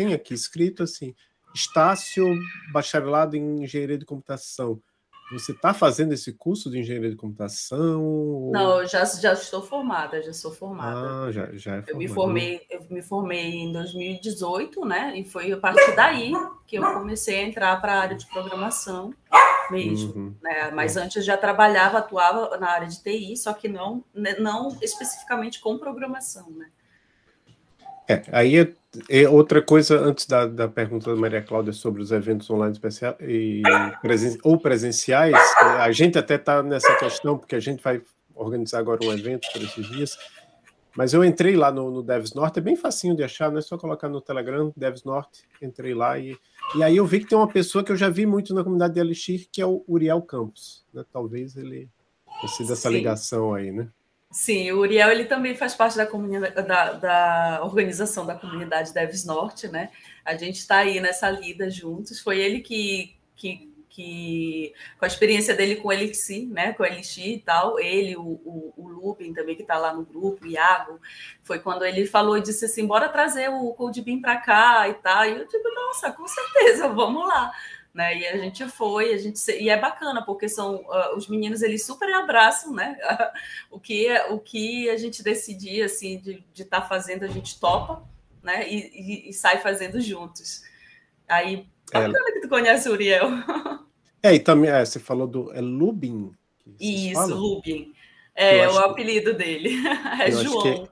tem 0.00 0.14
aqui 0.14 0.32
escrito 0.32 0.82
assim, 0.82 1.14
Estácio, 1.54 2.26
bacharelado 2.72 3.36
em 3.36 3.64
engenharia 3.64 3.98
de 3.98 4.06
computação. 4.06 4.80
Você 5.30 5.52
está 5.52 5.74
fazendo 5.74 6.12
esse 6.12 6.32
curso 6.32 6.70
de 6.70 6.78
engenharia 6.78 7.10
de 7.10 7.16
computação? 7.16 8.50
Não, 8.50 8.84
já, 8.86 9.04
já 9.04 9.34
estou 9.34 9.62
formada, 9.62 10.22
já 10.22 10.32
sou 10.32 10.50
formada. 10.50 11.26
Ah, 11.26 11.30
já, 11.30 11.52
já 11.52 11.76
é. 11.76 11.84
Eu 11.86 11.98
me 11.98 12.08
formei, 12.08 12.62
eu 12.70 12.84
me 12.88 13.02
formei 13.02 13.56
em 13.56 13.72
2018, 13.72 14.84
né? 14.86 15.12
E 15.18 15.24
foi 15.24 15.52
a 15.52 15.56
partir 15.58 15.94
daí 15.94 16.32
que 16.66 16.76
eu 16.76 16.82
comecei 16.94 17.40
a 17.40 17.42
entrar 17.42 17.80
para 17.80 17.92
a 17.92 18.00
área 18.00 18.16
de 18.16 18.26
programação 18.26 19.14
mesmo. 19.70 20.14
Uhum. 20.14 20.34
Né? 20.42 20.70
Mas 20.72 20.96
uhum. 20.96 21.02
antes 21.02 21.24
já 21.24 21.36
trabalhava, 21.36 21.98
atuava 21.98 22.56
na 22.56 22.70
área 22.70 22.88
de 22.88 23.00
TI, 23.02 23.36
só 23.36 23.52
que 23.52 23.68
não, 23.68 24.02
né, 24.14 24.34
não 24.38 24.76
especificamente 24.80 25.60
com 25.60 25.78
programação, 25.78 26.50
né? 26.50 26.70
É, 28.10 28.22
aí 28.32 28.56
é, 28.56 28.72
é, 29.08 29.28
outra 29.28 29.62
coisa, 29.62 29.96
antes 30.00 30.26
da, 30.26 30.44
da 30.44 30.66
pergunta 30.66 31.14
da 31.14 31.20
Maria 31.20 31.40
Cláudia 31.40 31.72
sobre 31.72 32.02
os 32.02 32.10
eventos 32.10 32.50
online 32.50 32.72
especial 32.72 33.14
e 33.20 33.62
presen, 34.02 34.36
ou 34.42 34.58
presenciais, 34.58 35.36
a 35.78 35.92
gente 35.92 36.18
até 36.18 36.34
está 36.34 36.60
nessa 36.60 36.92
questão, 36.96 37.38
porque 37.38 37.54
a 37.54 37.60
gente 37.60 37.80
vai 37.80 38.02
organizar 38.34 38.80
agora 38.80 38.98
um 39.04 39.12
evento 39.12 39.46
por 39.52 39.62
esses 39.62 39.86
dias, 39.86 40.18
mas 40.96 41.14
eu 41.14 41.24
entrei 41.24 41.54
lá 41.54 41.70
no, 41.70 41.88
no 41.88 42.02
Devs 42.02 42.34
Norte, 42.34 42.58
é 42.58 42.62
bem 42.62 42.74
facinho 42.74 43.14
de 43.14 43.22
achar, 43.22 43.48
não 43.48 43.58
é 43.58 43.62
só 43.62 43.78
colocar 43.78 44.08
no 44.08 44.20
Telegram, 44.20 44.72
Devs 44.76 45.04
Norte, 45.04 45.44
entrei 45.62 45.94
lá 45.94 46.18
e, 46.18 46.36
e 46.74 46.82
aí 46.82 46.96
eu 46.96 47.06
vi 47.06 47.20
que 47.20 47.26
tem 47.26 47.38
uma 47.38 47.46
pessoa 47.46 47.84
que 47.84 47.92
eu 47.92 47.96
já 47.96 48.08
vi 48.08 48.26
muito 48.26 48.52
na 48.52 48.64
comunidade 48.64 48.94
de 48.94 49.00
Elixir, 49.00 49.46
que 49.52 49.62
é 49.62 49.66
o 49.66 49.84
Uriel 49.86 50.20
Campos, 50.22 50.84
né? 50.92 51.04
talvez 51.12 51.56
ele 51.56 51.88
precise 52.40 52.68
dessa 52.68 52.90
ligação 52.90 53.54
aí, 53.54 53.70
né? 53.70 53.88
Sim, 54.32 54.70
o 54.70 54.78
Uriel 54.78 55.10
ele 55.10 55.24
também 55.24 55.56
faz 55.56 55.74
parte 55.74 55.96
da, 55.96 56.04
da, 56.04 56.92
da 56.92 57.60
organização 57.64 58.24
da 58.24 58.36
comunidade 58.36 58.94
Devs 58.94 59.24
Norte, 59.24 59.66
né? 59.66 59.90
A 60.24 60.36
gente 60.36 60.56
está 60.56 60.78
aí 60.78 61.00
nessa 61.00 61.28
lida 61.28 61.68
juntos. 61.68 62.20
Foi 62.20 62.38
ele 62.38 62.60
que, 62.60 63.16
que, 63.34 63.74
que, 63.88 64.72
com 64.96 65.04
a 65.04 65.08
experiência 65.08 65.52
dele 65.52 65.76
com 65.76 65.88
o 65.88 65.92
Elixir, 65.92 66.48
né? 66.48 66.72
Com 66.74 66.84
o 66.84 66.86
Elixir 66.86 67.26
e 67.26 67.40
tal, 67.40 67.80
ele, 67.80 68.16
o, 68.16 68.22
o, 68.22 68.72
o 68.76 69.34
também, 69.34 69.56
que 69.56 69.62
está 69.62 69.76
lá 69.76 69.92
no 69.92 70.04
grupo, 70.04 70.44
o 70.44 70.48
Iago, 70.48 71.00
foi 71.42 71.58
quando 71.58 71.84
ele 71.84 72.06
falou 72.06 72.38
e 72.38 72.42
disse 72.42 72.66
assim: 72.66 72.86
bora 72.86 73.08
trazer 73.08 73.48
o 73.48 73.74
CodeBeam 73.74 74.20
para 74.20 74.36
cá 74.36 74.88
e 74.88 74.94
tal. 74.94 75.24
E 75.24 75.30
eu 75.32 75.46
digo, 75.48 75.74
nossa, 75.74 76.12
com 76.12 76.26
certeza, 76.28 76.86
vamos 76.88 77.26
lá 77.26 77.50
né? 77.92 78.16
E 78.16 78.26
a 78.26 78.36
gente 78.36 78.66
foi, 78.68 79.12
a 79.12 79.18
gente 79.18 79.38
e 79.50 79.68
é 79.68 79.78
bacana 79.78 80.24
porque 80.24 80.48
são 80.48 80.76
uh, 80.76 81.16
os 81.16 81.28
meninos 81.28 81.62
eles 81.62 81.84
super 81.84 82.12
abraçam, 82.14 82.72
né? 82.72 82.96
o 83.70 83.78
que 83.78 84.08
o 84.30 84.38
que 84.38 84.88
a 84.88 84.96
gente 84.96 85.22
decidir 85.22 85.82
assim 85.82 86.18
de 86.18 86.44
estar 86.62 86.82
tá 86.82 86.88
fazendo 86.88 87.24
a 87.24 87.28
gente 87.28 87.58
topa, 87.58 88.08
né? 88.42 88.68
E, 88.68 88.90
e, 88.94 89.30
e, 89.30 89.32
sai 89.32 89.58
fazendo 89.60 90.00
juntos. 90.00 90.62
Aí 91.28 91.66
é. 91.92 92.00
bacana 92.00 92.28
é. 92.28 92.32
que 92.32 92.40
tu 92.40 92.48
conhece 92.48 92.88
o 92.88 92.92
Uriel. 92.92 93.28
É, 94.22 94.34
e 94.34 94.38
também 94.38 94.70
é, 94.70 94.84
você 94.84 95.00
falou 95.00 95.26
do 95.26 95.50
é 95.54 95.62
Lubin. 95.62 96.30
Isso, 96.78 97.34
Lubin. 97.34 97.94
É 98.34 98.68
o 98.68 98.78
apelido 98.78 99.32
dele. 99.32 99.70
É 100.20 100.30
João. 100.30 100.86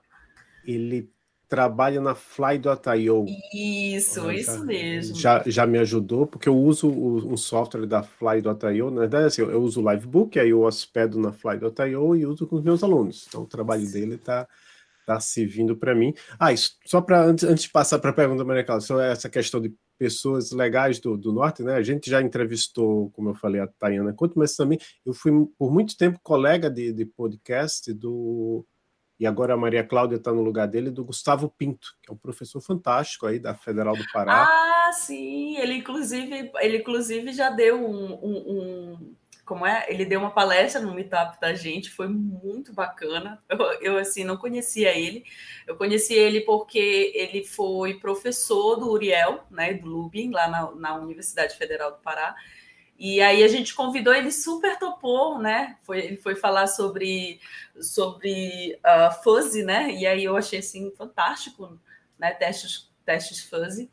ele 0.64 1.10
trabalha 1.48 2.00
na 2.00 2.14
Fly.io. 2.14 3.24
Isso, 3.52 4.20
já, 4.20 4.34
isso 4.34 4.64
mesmo. 4.64 5.16
Já, 5.16 5.42
já 5.46 5.66
me 5.66 5.78
ajudou, 5.78 6.26
porque 6.26 6.48
eu 6.48 6.56
uso 6.56 6.88
o, 6.88 7.32
um 7.32 7.36
software 7.36 7.86
da 7.86 8.02
Fly.io. 8.02 8.90
Na 8.90 9.00
verdade, 9.00 9.26
assim, 9.26 9.42
eu 9.42 9.62
uso 9.62 9.82
o 9.82 9.90
Livebook, 9.90 10.38
aí 10.38 10.50
eu 10.50 10.62
hospedo 10.62 11.18
na 11.18 11.32
Fly.io 11.32 12.16
e 12.16 12.26
uso 12.26 12.46
com 12.46 12.56
os 12.56 12.62
meus 12.62 12.82
alunos. 12.84 13.26
Então, 13.28 13.42
o 13.42 13.46
trabalho 13.46 13.90
dele 13.90 14.16
está 14.16 14.46
tá 15.06 15.18
servindo 15.18 15.74
para 15.74 15.94
mim. 15.94 16.12
Ah, 16.38 16.52
isso, 16.52 16.76
só 16.84 17.00
para 17.00 17.24
antes, 17.24 17.42
antes 17.44 17.64
de 17.64 17.70
passar 17.70 17.98
para 17.98 18.10
a 18.10 18.14
pergunta, 18.14 18.44
Maria 18.44 18.62
Cláudia, 18.62 18.86
só 18.86 19.00
essa 19.00 19.30
questão 19.30 19.58
de 19.58 19.74
pessoas 19.98 20.52
legais 20.52 21.00
do, 21.00 21.16
do 21.16 21.32
Norte, 21.32 21.62
né? 21.62 21.74
A 21.74 21.82
gente 21.82 22.10
já 22.10 22.20
entrevistou, 22.20 23.10
como 23.12 23.30
eu 23.30 23.34
falei, 23.34 23.60
a 23.60 23.66
Tayana 23.66 24.12
Couto, 24.12 24.38
mas 24.38 24.54
também 24.54 24.78
eu 25.04 25.14
fui 25.14 25.32
por 25.58 25.72
muito 25.72 25.96
tempo 25.96 26.20
colega 26.22 26.70
de, 26.70 26.92
de 26.92 27.06
podcast 27.06 27.92
do 27.94 28.66
e 29.18 29.26
agora 29.26 29.54
a 29.54 29.56
Maria 29.56 29.82
Cláudia 29.82 30.16
está 30.16 30.32
no 30.32 30.42
lugar 30.42 30.68
dele, 30.68 30.90
do 30.90 31.04
Gustavo 31.04 31.48
Pinto, 31.48 31.96
que 32.02 32.10
é 32.10 32.14
um 32.14 32.16
professor 32.16 32.60
fantástico 32.60 33.26
aí 33.26 33.38
da 33.38 33.54
Federal 33.54 33.96
do 33.96 34.04
Pará. 34.12 34.46
Ah, 34.48 34.92
sim, 34.92 35.56
ele 35.58 35.74
inclusive, 35.74 36.52
ele 36.60 36.78
inclusive 36.78 37.32
já 37.32 37.50
deu 37.50 37.84
um, 37.84 38.14
um, 38.22 38.36
um 38.48 39.14
como 39.48 39.66
é? 39.66 39.86
Ele 39.88 40.04
deu 40.04 40.20
uma 40.20 40.30
palestra 40.30 40.80
no 40.80 40.94
Meetup 40.94 41.40
da 41.40 41.54
gente, 41.54 41.90
foi 41.90 42.06
muito 42.06 42.74
bacana. 42.74 43.42
Eu, 43.48 43.58
eu, 43.80 43.98
assim 43.98 44.22
não 44.22 44.36
conhecia 44.36 44.96
ele. 44.96 45.24
Eu 45.66 45.74
conheci 45.74 46.12
ele 46.12 46.42
porque 46.42 47.10
ele 47.14 47.42
foi 47.42 47.94
professor 47.94 48.76
do 48.76 48.90
Uriel, 48.90 49.44
né, 49.50 49.72
do 49.72 49.88
Lubin, 49.88 50.30
lá 50.30 50.48
na, 50.48 50.70
na 50.72 50.94
Universidade 50.96 51.56
Federal 51.56 51.92
do 51.92 51.98
Pará. 51.98 52.36
E 52.98 53.20
aí 53.20 53.44
a 53.44 53.48
gente 53.48 53.74
convidou, 53.76 54.12
ele 54.12 54.32
super 54.32 54.76
topou, 54.76 55.38
né? 55.38 55.76
Foi, 55.82 56.00
ele 56.00 56.16
foi 56.16 56.34
falar 56.34 56.66
sobre, 56.66 57.40
sobre 57.80 58.76
uh, 58.84 59.22
fuzzy, 59.22 59.62
né? 59.62 59.92
E 59.92 60.04
aí 60.04 60.24
eu 60.24 60.36
achei 60.36 60.58
assim 60.58 60.92
fantástico, 60.96 61.78
né? 62.18 62.32
Testes, 62.32 62.90
testes 63.06 63.44
fuzzy. 63.44 63.88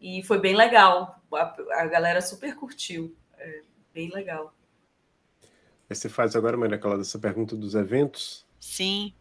E 0.00 0.24
foi 0.24 0.40
bem 0.40 0.56
legal. 0.56 1.22
A, 1.32 1.56
a 1.82 1.86
galera 1.86 2.20
super 2.20 2.56
curtiu. 2.56 3.16
É, 3.38 3.62
bem 3.94 4.10
legal. 4.10 4.52
Você 5.88 6.08
faz 6.08 6.34
agora, 6.34 6.56
Maria 6.56 6.78
Cláudia, 6.78 7.02
essa 7.02 7.18
pergunta 7.18 7.56
dos 7.56 7.76
eventos? 7.76 8.44
Sim, 8.58 9.14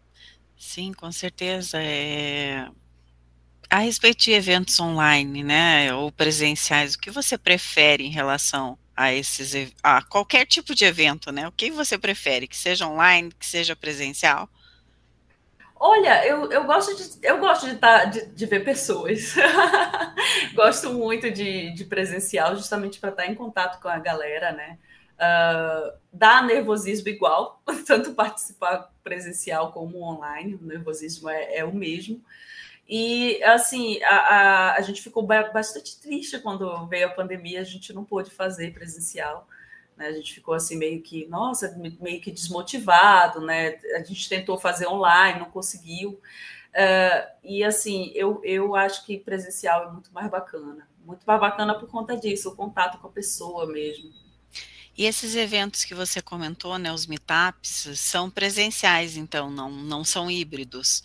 sim, 0.58 0.91
com 0.93 1.12
certeza. 1.12 1.78
É... 1.80 2.67
A 3.69 3.80
respeito 3.80 4.23
de 4.23 4.32
eventos 4.32 4.80
online, 4.80 5.43
né, 5.43 5.93
ou 5.93 6.12
presenciais, 6.12 6.95
o 6.95 7.00
que 7.00 7.12
você 7.12 7.38
prefere 7.38 8.04
em 8.04 8.10
relação 8.10 8.80
a 8.98 9.14
esses 9.14 9.72
a 9.84 10.02
qualquer 10.02 10.48
tipo 10.48 10.74
de 10.74 10.84
evento, 10.84 11.32
né? 11.32 11.48
O 11.48 11.52
que 11.52 11.70
você 11.70 12.00
prefere, 12.00 12.48
que 12.48 12.58
seja 12.58 12.88
online, 12.88 13.32
que 13.32 13.46
seja 13.46 13.76
presencial? 13.76 14.50
Olha, 15.80 16.26
eu, 16.26 16.52
eu 16.52 16.64
gosto 16.64 16.96
de 16.96 17.20
eu 17.22 17.38
gosto 17.38 17.68
de, 17.68 17.76
tá, 17.76 18.06
de, 18.06 18.26
de 18.26 18.46
ver 18.48 18.64
pessoas. 18.66 19.36
gosto 20.56 20.92
muito 20.92 21.30
de, 21.30 21.72
de 21.72 21.86
presencial, 21.86 22.56
justamente 22.56 23.00
para 23.00 23.12
estar 23.12 23.28
em 23.28 23.36
contato 23.36 23.80
com 23.80 23.88
a 23.88 24.00
galera, 24.00 24.52
né? 24.52 24.80
Uh, 25.18 25.94
dá 26.12 26.42
nervosismo 26.42 27.10
igual, 27.10 27.62
tanto 27.86 28.14
participar 28.14 28.92
presencial 29.04 29.72
como 29.72 30.02
online, 30.02 30.56
o 30.56 30.66
nervosismo 30.66 31.30
é, 31.30 31.58
é 31.58 31.64
o 31.64 31.74
mesmo. 31.74 32.20
E, 32.88 33.43
assim, 33.43 34.02
a, 34.04 34.15
a, 34.15 34.76
a, 34.76 34.82
gente 34.82 35.02
ficou 35.02 35.23
bastante 35.23 36.00
triste 36.00 36.39
quando 36.39 36.88
veio 36.88 37.08
a 37.08 37.12
pandemia, 37.12 37.60
a 37.60 37.65
gente 37.65 37.91
não 37.91 38.06
pôde 38.06 38.32
fazer 38.32 38.73
presencial. 38.73 39.45
Né? 39.97 40.08
A 40.08 40.12
gente 40.13 40.34
ficou, 40.34 40.54
assim, 40.54 40.78
meio 40.78 41.02
que, 41.02 41.28
nossa, 41.28 41.76
meio 42.00 42.21
que 42.21 42.32
desmotivado, 42.32 43.41
né? 43.41 43.78
A 43.95 44.04
gente 44.04 44.30
tentou 44.30 44.58
fazer 44.58 44.88
online, 44.88 45.39
não 45.39 45.52
conseguiu. 45.52 46.12
Uh, 46.12 47.28
e, 47.43 47.63
assim, 47.63 48.12
eu, 48.15 48.39
eu 48.43 48.73
acho 48.76 49.06
que 49.06 49.17
presencial 49.17 49.89
é 49.89 49.91
muito 49.91 50.13
mais 50.13 50.30
bacana. 50.30 50.88
Muito 51.04 51.23
mais 51.26 51.41
bacana 51.41 51.78
por 51.78 51.89
conta 51.89 52.15
disso, 52.15 52.50
o 52.50 52.56
contato 52.56 53.00
com 53.00 53.08
a 53.08 53.12
pessoa 53.12 53.65
mesmo. 53.65 54.12
E 54.98 55.06
esses 55.06 55.36
eventos 55.36 55.86
que 55.86 55.94
você 55.94 56.24
comentou, 56.24 56.80
né, 56.80 56.92
os 56.92 57.06
meetups, 57.06 57.88
são 57.96 58.32
presenciais, 58.32 59.16
então, 59.16 59.48
não, 59.52 59.70
não 59.70 60.04
são 60.04 60.32
híbridos. 60.32 61.04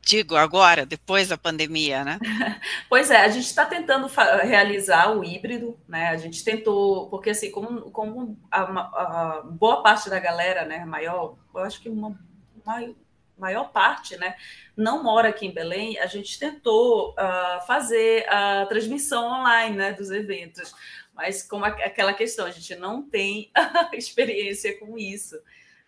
Digo 0.00 0.36
agora, 0.36 0.86
depois 0.86 1.28
da 1.28 1.36
pandemia, 1.36 2.04
né? 2.04 2.18
Pois 2.88 3.10
é, 3.10 3.22
a 3.22 3.28
gente 3.28 3.46
está 3.46 3.64
tentando 3.64 4.06
realizar 4.42 5.10
o 5.16 5.24
híbrido, 5.24 5.78
né? 5.88 6.08
A 6.08 6.16
gente 6.16 6.44
tentou, 6.44 7.08
porque 7.08 7.30
assim, 7.30 7.50
como, 7.50 7.90
como 7.90 8.38
a, 8.50 8.62
a 8.62 9.42
boa 9.42 9.82
parte 9.82 10.08
da 10.08 10.20
galera, 10.20 10.64
né, 10.64 10.84
maior, 10.84 11.36
eu 11.54 11.60
acho 11.62 11.80
que 11.80 11.88
uma, 11.88 12.16
uma 12.64 12.94
maior 13.38 13.72
parte, 13.72 14.16
né, 14.18 14.36
não 14.76 15.02
mora 15.02 15.30
aqui 15.30 15.46
em 15.46 15.54
Belém, 15.54 15.98
a 15.98 16.06
gente 16.06 16.38
tentou 16.38 17.10
uh, 17.12 17.66
fazer 17.66 18.24
a 18.28 18.66
transmissão 18.66 19.26
online, 19.26 19.76
né, 19.76 19.92
dos 19.92 20.10
eventos 20.10 20.72
mas 21.14 21.42
como 21.42 21.64
aquela 21.64 22.14
questão, 22.14 22.46
a 22.46 22.50
gente 22.50 22.74
não 22.76 23.02
tem 23.02 23.50
experiência 23.92 24.78
com 24.78 24.98
isso, 24.98 25.38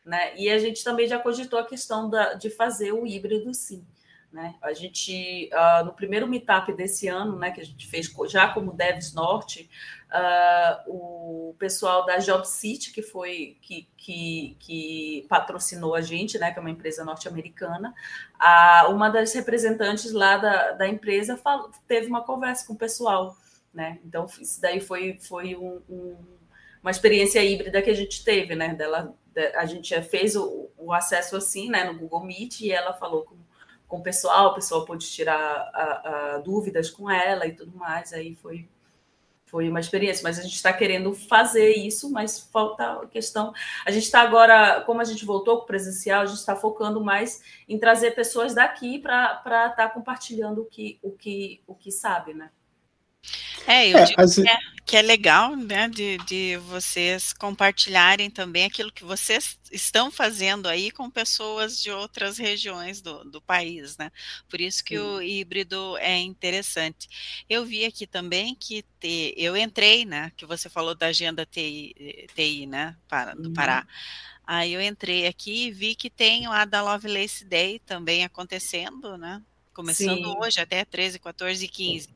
né? 0.05 0.35
E 0.37 0.51
a 0.51 0.59
gente 0.59 0.85
também 0.85 1.07
já 1.07 1.19
cogitou 1.19 1.59
a 1.59 1.67
questão 1.67 2.11
da, 2.11 2.35
de 2.35 2.51
fazer 2.51 2.93
o 2.93 3.07
híbrido, 3.07 3.53
sim. 3.55 3.85
Né? 4.35 4.57
A 4.61 4.73
gente, 4.73 5.49
uh, 5.53 5.85
no 5.85 5.93
primeiro 5.93 6.27
meetup 6.27 6.73
desse 6.73 7.07
ano, 7.07 7.39
né, 7.39 7.53
que 7.53 7.61
a 7.61 7.65
gente 7.65 7.87
fez 7.87 8.13
já 8.29 8.49
como 8.49 8.73
Devs 8.73 9.15
Norte, 9.15 9.71
uh, 10.11 10.91
o 10.91 11.55
pessoal 11.57 12.05
da 12.05 12.17
Job 12.17 12.45
City, 12.45 12.93
que 12.93 13.01
foi 13.01 13.57
que, 13.63 13.89
que, 13.97 14.57
que 14.59 15.27
patrocinou 15.29 15.95
a 15.95 16.01
gente, 16.01 16.37
né, 16.37 16.51
que 16.51 16.59
é 16.59 16.61
uma 16.61 16.71
empresa 16.71 17.05
norte-americana, 17.05 17.95
uh, 18.35 18.91
uma 18.91 19.09
das 19.09 19.33
representantes 19.33 20.11
lá 20.11 20.37
da, 20.37 20.73
da 20.73 20.89
empresa 20.89 21.41
teve 21.87 22.09
uma 22.09 22.25
conversa 22.25 22.67
com 22.67 22.73
o 22.73 22.77
pessoal. 22.77 23.37
Né? 23.75 23.99
Então, 24.05 24.27
isso 24.41 24.61
daí 24.61 24.81
foi, 24.81 25.19
foi 25.21 25.57
um, 25.57 25.83
um, 25.89 26.17
uma 26.81 26.91
experiência 26.91 27.43
híbrida 27.43 27.83
que 27.83 27.91
a 27.91 27.95
gente 27.95 28.25
teve, 28.25 28.55
né? 28.55 28.73
Dela, 28.73 29.13
a 29.57 29.67
gente 29.67 30.01
fez 30.03 30.37
o, 30.37 30.71
o 30.79 30.93
acesso 30.93 31.37
assim, 31.37 31.69
né, 31.69 31.83
no 31.83 31.99
Google 31.99 32.25
Meet, 32.25 32.61
e 32.61 32.71
ela 32.71 32.93
falou 32.93 33.25
com 33.25 33.35
com 33.95 33.99
o 33.99 34.03
pessoal, 34.03 34.51
o 34.51 34.55
pessoal 34.55 34.85
pôde 34.85 35.07
tirar 35.09 35.71
a, 35.73 36.35
a 36.35 36.39
dúvidas 36.39 36.91
com 36.91 37.09
ela 37.09 37.47
e 37.47 37.53
tudo 37.53 37.77
mais. 37.77 38.13
Aí 38.13 38.35
foi, 38.35 38.69
foi 39.47 39.69
uma 39.69 39.79
experiência, 39.79 40.23
mas 40.25 40.37
a 40.39 40.43
gente 40.43 40.57
está 40.57 40.73
querendo 40.73 41.15
fazer 41.15 41.75
isso, 41.75 42.11
mas 42.11 42.41
falta 42.41 43.03
a 43.03 43.07
questão. 43.07 43.53
A 43.87 43.93
gente 43.93 44.05
está 44.05 44.21
agora, 44.21 44.83
como 44.83 45.01
a 45.01 45.05
gente 45.05 45.25
voltou 45.25 45.59
para 45.59 45.65
o 45.65 45.67
presencial, 45.67 46.23
a 46.23 46.27
gente 46.27 46.39
está 46.39 46.57
focando 46.57 47.03
mais 47.03 47.41
em 47.69 47.79
trazer 47.79 48.17
pessoas 48.17 48.53
daqui 48.53 48.99
para 48.99 49.41
estar 49.45 49.71
tá 49.77 49.89
compartilhando 49.89 50.63
o 50.63 50.65
que, 50.65 50.99
o, 51.01 51.13
que, 51.13 51.63
o 51.65 51.75
que 51.75 51.93
sabe, 51.93 52.35
né? 52.35 52.51
É, 53.67 53.89
eu 53.89 53.99
é, 53.99 54.05
digo 54.05 54.17
que, 54.17 54.49
é, 54.49 54.59
que, 54.85 54.97
é, 54.97 55.03
legal, 55.03 55.57
né, 55.57 55.89
de, 55.89 56.19
de 56.27 56.57
vocês 56.59 57.33
compartilharem 57.33 58.31
também 58.31 58.65
aquilo 58.65 58.93
que 58.93 59.05
vocês 59.05 59.59
estão 59.73 60.11
fazendo 60.11 60.69
aí 60.69 60.91
com 60.91 61.11
pessoas 61.11 61.81
de 61.81 61.91
outras 61.91 62.39
regiões 62.39 63.01
do, 63.01 63.25
do 63.25 63.41
país, 63.41 63.97
né? 63.97 64.11
Por 64.49 64.61
isso 64.61 64.85
que 64.85 64.97
Sim. 64.97 65.03
o 65.03 65.23
híbrido 65.23 65.97
é 65.99 66.19
interessante. 66.19 67.09
Eu 67.49 67.65
vi 67.65 67.85
aqui 67.85 68.07
também 68.07 68.55
que 68.55 68.85
te, 69.01 69.35
eu 69.37 69.57
entrei, 69.57 70.05
né, 70.05 70.31
que 70.37 70.45
você 70.45 70.69
falou 70.69 70.95
da 70.95 71.07
agenda 71.07 71.47
TI, 71.47 72.29
TI 72.35 72.67
né, 72.67 72.97
para, 73.09 73.35
do 73.35 73.49
uhum. 73.49 73.55
Pará. 73.55 73.87
Aí 74.47 74.75
eu 74.75 74.83
entrei 74.83 75.27
aqui 75.27 75.67
e 75.69 75.71
vi 75.71 75.95
que 75.95 76.11
tem 76.11 76.47
a 76.47 76.67
da 76.67 76.83
Lovelace 76.83 77.47
Day 77.47 77.79
também 77.79 78.25
acontecendo, 78.25 79.17
né? 79.17 79.43
Começando 79.75 80.25
Sim. 80.25 80.37
hoje 80.39 80.61
até 80.61 80.85
13, 80.85 81.19
14 81.19 81.65
e 81.65 81.69
15. 81.69 82.09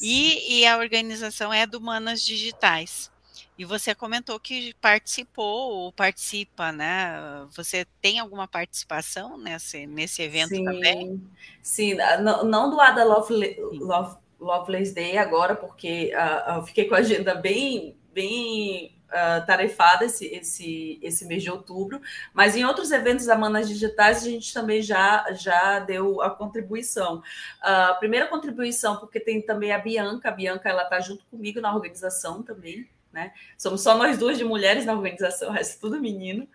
E, 0.00 0.60
e 0.60 0.66
a 0.66 0.78
organização 0.78 1.52
é 1.52 1.66
do 1.66 1.80
Manas 1.80 2.22
Digitais. 2.22 3.10
E 3.58 3.64
você 3.64 3.94
comentou 3.94 4.40
que 4.40 4.72
participou 4.80 5.72
ou 5.72 5.92
participa, 5.92 6.72
né? 6.72 7.46
Você 7.54 7.84
tem 8.00 8.18
alguma 8.18 8.48
participação 8.48 9.36
nesse, 9.36 9.86
nesse 9.86 10.22
evento 10.22 10.54
Sim. 10.54 10.64
também? 10.64 11.22
Sim, 11.62 11.94
não, 12.22 12.42
não 12.42 12.70
do 12.70 12.80
Ada 12.80 13.04
Love, 13.04 13.34
Love, 13.72 14.16
Loveless 14.40 14.94
Day 14.94 15.18
agora, 15.18 15.54
porque 15.54 16.10
uh, 16.14 16.56
eu 16.56 16.62
fiquei 16.62 16.86
com 16.86 16.94
a 16.94 16.98
agenda 16.98 17.34
bem, 17.34 17.94
bem 18.14 18.96
uh, 19.10 19.44
tarefada 19.44 20.04
esse, 20.04 20.26
esse, 20.26 20.98
esse 21.02 21.26
mês 21.26 21.42
de 21.42 21.50
outubro, 21.50 22.00
mas 22.32 22.56
em 22.56 22.64
outros 22.64 22.90
eventos 22.90 23.26
da 23.26 23.36
Manas 23.36 23.68
Digitais 23.68 24.18
a 24.18 24.28
gente 24.28 24.52
também 24.54 24.80
já, 24.80 25.26
já 25.32 25.78
deu 25.80 26.22
a 26.22 26.30
contribuição. 26.30 27.18
Uh, 27.18 27.98
primeira 27.98 28.26
contribuição, 28.26 28.96
porque 28.96 29.20
tem 29.20 29.42
também 29.42 29.72
a 29.72 29.78
Bianca, 29.78 30.28
a 30.28 30.32
Bianca 30.32 30.68
ela 30.68 30.84
está 30.84 31.00
junto 31.00 31.24
comigo 31.26 31.60
na 31.60 31.74
organização 31.74 32.42
também, 32.42 32.88
né? 33.12 33.32
Somos 33.58 33.82
só 33.82 33.96
nós 33.96 34.16
duas 34.16 34.38
de 34.38 34.44
mulheres 34.44 34.84
na 34.84 34.94
organização, 34.94 35.50
o 35.50 35.52
resto 35.52 35.76
é 35.76 35.80
tudo 35.80 36.00
menino, 36.00 36.48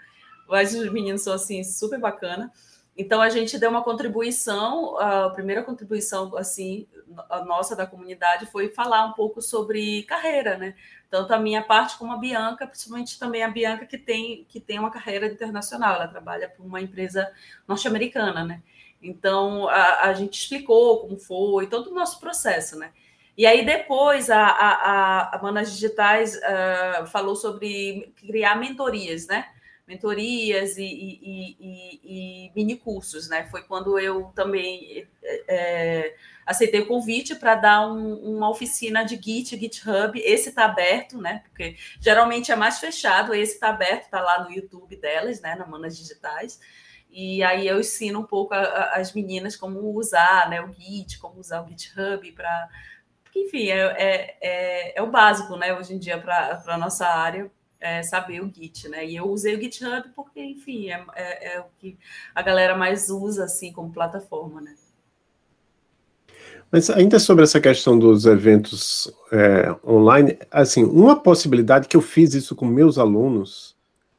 mas 0.47 0.73
os 0.73 0.91
meninos 0.91 1.21
são 1.21 1.33
assim 1.33 1.63
super 1.63 1.99
bacana. 1.99 2.51
Então 2.97 3.21
a 3.21 3.29
gente 3.29 3.59
deu 3.59 3.69
uma 3.69 3.83
contribuição, 3.83 4.97
a 4.97 5.29
primeira 5.29 5.63
contribuição 5.63 6.35
assim 6.37 6.87
a 7.29 7.43
nossa 7.43 7.75
da 7.75 7.85
comunidade 7.85 8.45
foi 8.47 8.69
falar 8.69 9.05
um 9.05 9.13
pouco 9.13 9.41
sobre 9.41 10.03
carreira, 10.03 10.57
né? 10.57 10.75
Tanto 11.09 11.33
a 11.33 11.39
minha 11.39 11.61
parte 11.61 11.97
como 11.97 12.13
a 12.13 12.17
Bianca, 12.17 12.65
principalmente 12.65 13.19
também 13.19 13.43
a 13.43 13.49
Bianca 13.49 13.85
que 13.85 13.97
tem 13.97 14.45
que 14.49 14.59
tem 14.59 14.79
uma 14.79 14.91
carreira 14.91 15.27
internacional, 15.27 15.95
ela 15.95 16.07
trabalha 16.07 16.49
por 16.49 16.65
uma 16.65 16.81
empresa 16.81 17.31
norte-americana, 17.67 18.43
né? 18.43 18.61
Então 19.01 19.67
a, 19.69 20.07
a, 20.07 20.13
gente 20.13 20.39
explicou 20.39 21.01
como 21.01 21.17
foi 21.17 21.67
todo 21.67 21.91
o 21.91 21.93
nosso 21.93 22.19
processo, 22.19 22.77
né? 22.77 22.91
E 23.37 23.45
aí 23.45 23.65
depois 23.65 24.29
a, 24.29 24.41
a, 24.41 25.35
a 25.35 25.41
Manas 25.41 25.73
Digitais 25.73 26.37
uh, 26.37 27.05
falou 27.07 27.35
sobre 27.35 28.13
criar 28.15 28.55
mentorias, 28.55 29.27
né? 29.27 29.49
Mentorias 29.87 30.77
e, 30.77 30.83
e, 30.83 31.57
e, 31.59 32.47
e 32.47 32.51
mini 32.55 32.75
cursos, 32.75 33.29
né? 33.29 33.45
Foi 33.51 33.63
quando 33.63 33.99
eu 33.99 34.31
também 34.35 35.07
é, 35.47 36.15
aceitei 36.45 36.81
o 36.81 36.87
convite 36.87 37.35
para 37.35 37.55
dar 37.55 37.87
um, 37.87 38.15
uma 38.35 38.49
oficina 38.49 39.03
de 39.03 39.15
Git, 39.15 39.57
GitHub. 39.57 40.19
Esse 40.19 40.49
está 40.49 40.65
aberto, 40.65 41.21
né? 41.21 41.43
Porque 41.49 41.77
geralmente 41.99 42.51
é 42.51 42.55
mais 42.55 42.79
fechado, 42.79 43.33
esse 43.33 43.53
está 43.53 43.69
aberto, 43.69 44.03
está 44.03 44.21
lá 44.21 44.43
no 44.43 44.51
YouTube 44.51 44.95
delas, 44.95 45.39
né? 45.41 45.55
Na 45.55 45.65
Manas 45.67 45.97
Digitais. 45.97 46.59
E 47.09 47.41
aí 47.43 47.65
eu 47.65 47.79
ensino 47.79 48.19
um 48.19 48.25
pouco 48.25 48.53
a, 48.53 48.59
a, 48.59 48.95
as 48.97 49.13
meninas 49.13 49.55
como 49.55 49.79
usar 49.95 50.49
né, 50.49 50.61
o 50.61 50.73
Git, 50.73 51.17
como 51.19 51.39
usar 51.39 51.61
o 51.61 51.67
GitHub 51.67 52.29
para. 52.33 52.69
Enfim, 53.33 53.69
é, 53.69 53.79
é, 53.79 54.37
é, 54.41 54.99
é, 54.99 55.01
o 55.01 55.11
básico, 55.11 55.55
né? 55.55 55.73
Hoje 55.73 55.93
em 55.93 55.99
dia, 55.99 56.17
para 56.17 56.61
a 56.67 56.77
nossa 56.77 57.05
área, 57.07 57.51
é, 57.85 58.01
saber 58.01 58.41
o 58.41 58.51
Git, 58.51 58.89
né? 58.89 59.05
E 59.05 59.15
eu 59.15 59.29
usei 59.29 59.55
o 59.55 59.61
GitHub 59.61 60.09
porque, 60.15 60.43
enfim, 60.43 60.89
é, 60.89 61.05
é, 61.15 61.53
é, 61.53 61.59
o 61.59 61.65
que 61.77 61.95
a 62.33 62.41
galera 62.41 62.75
mais 62.75 63.11
usa, 63.11 63.43
assim, 63.43 63.71
como 63.71 63.93
plataforma, 63.93 64.59
né? 64.59 64.73
Mas 66.71 66.89
ainda 66.89 67.19
sobre 67.19 67.43
essa 67.43 67.61
questão 67.61 67.97
dos 67.97 68.25
eventos 68.25 69.13
é, 69.31 69.75
online, 69.87 70.35
assim, 70.49 70.83
uma 70.83 71.15
possibilidade 71.15 71.87
que 71.87 71.95
eu 71.95 72.01
fiz 72.01 72.33
isso 72.33 72.55
com 72.55 72.65
meus 72.65 72.97
alunos 72.97 73.75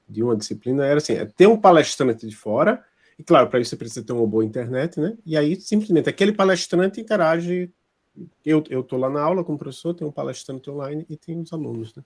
de 0.08 0.22
uma 0.22 0.36
disciplina 0.36 0.86
era 0.86 0.98
assim, 0.98 1.14
é 1.14 1.24
ter 1.26 1.48
um 1.48 1.56
palestrante 1.56 2.24
de 2.24 2.36
fora, 2.36 2.84
e 3.18 3.24
claro, 3.24 3.50
para 3.50 3.58
isso 3.58 3.70
você 3.70 3.76
precisa 3.76 4.06
ter 4.06 4.12
uma 4.12 4.26
boa 4.28 4.44
internet, 4.44 5.00
né? 5.00 5.18
E 5.26 5.36
aí 5.36 5.60
simplesmente 5.60 6.08
aquele 6.08 6.32
palestrante 6.32 7.00
interage. 7.00 7.72
Eu 8.44 8.62
estou 8.70 8.98
lá 8.98 9.10
na 9.10 9.20
aula 9.20 9.44
com 9.44 9.54
o 9.54 9.58
professor, 9.58 9.92
tem 9.92 10.06
um 10.06 10.12
palestrante 10.12 10.70
online 10.70 11.04
e 11.10 11.16
tem 11.16 11.38
os 11.38 11.52
alunos, 11.52 11.94
né? 11.94 12.02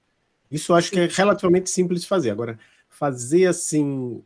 Isso 0.50 0.72
eu 0.72 0.76
acho 0.76 0.90
que 0.90 1.00
é 1.00 1.06
relativamente 1.06 1.70
simples 1.70 2.02
de 2.02 2.08
fazer. 2.08 2.30
Agora, 2.30 2.58
fazer 2.88 3.46
assim 3.46 4.22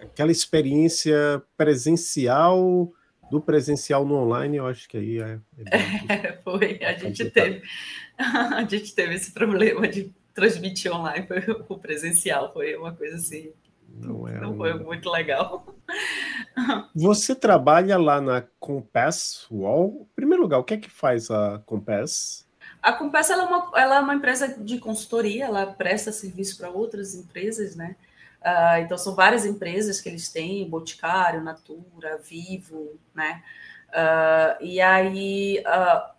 aquela 0.00 0.30
experiência 0.30 1.42
presencial 1.56 2.92
do 3.30 3.40
presencial 3.40 4.04
no 4.04 4.16
online, 4.16 4.56
eu 4.56 4.66
acho 4.66 4.88
que 4.88 4.96
aí 4.96 5.18
é. 5.18 5.38
é, 5.70 6.14
é 6.14 6.40
foi, 6.42 6.80
a 6.82 6.92
gente 6.94 7.30
teve, 7.30 7.62
a 8.18 8.64
gente 8.64 8.94
teve 8.94 9.14
esse 9.14 9.32
problema 9.32 9.86
de 9.86 10.12
transmitir 10.34 10.92
online 10.92 11.26
foi 11.26 11.44
o 11.68 11.78
presencial, 11.78 12.52
foi 12.52 12.74
uma 12.76 12.92
coisa 12.92 13.16
assim. 13.16 13.52
Não, 13.88 14.26
é 14.26 14.40
não 14.40 14.52
um... 14.52 14.56
foi 14.56 14.74
muito 14.74 15.10
legal. 15.10 15.66
Você 16.94 17.34
trabalha 17.34 17.98
lá 17.98 18.20
na 18.20 18.42
Compass 18.58 19.46
Wall. 19.50 20.08
Em 20.12 20.14
primeiro 20.14 20.42
lugar, 20.42 20.58
o 20.58 20.64
que 20.64 20.74
é 20.74 20.78
que 20.78 20.90
faz 20.90 21.30
a 21.30 21.60
Compass? 21.66 22.48
A 22.82 22.92
Compass 22.92 23.30
ela 23.30 23.42
é, 23.42 23.46
uma, 23.46 23.70
ela 23.76 23.96
é 23.96 24.00
uma 24.00 24.14
empresa 24.14 24.48
de 24.48 24.78
consultoria, 24.78 25.44
ela 25.44 25.66
presta 25.66 26.12
serviço 26.12 26.56
para 26.56 26.70
outras 26.70 27.14
empresas, 27.14 27.76
né? 27.76 27.96
Uh, 28.40 28.80
então, 28.80 28.96
são 28.96 29.14
várias 29.14 29.44
empresas 29.44 30.00
que 30.00 30.08
eles 30.08 30.30
têm, 30.30 30.68
Boticário, 30.68 31.42
Natura, 31.42 32.18
Vivo, 32.18 32.98
né? 33.14 33.42
Uh, 33.90 34.64
e 34.64 34.80
aí, 34.80 35.62
uh, 35.66 36.10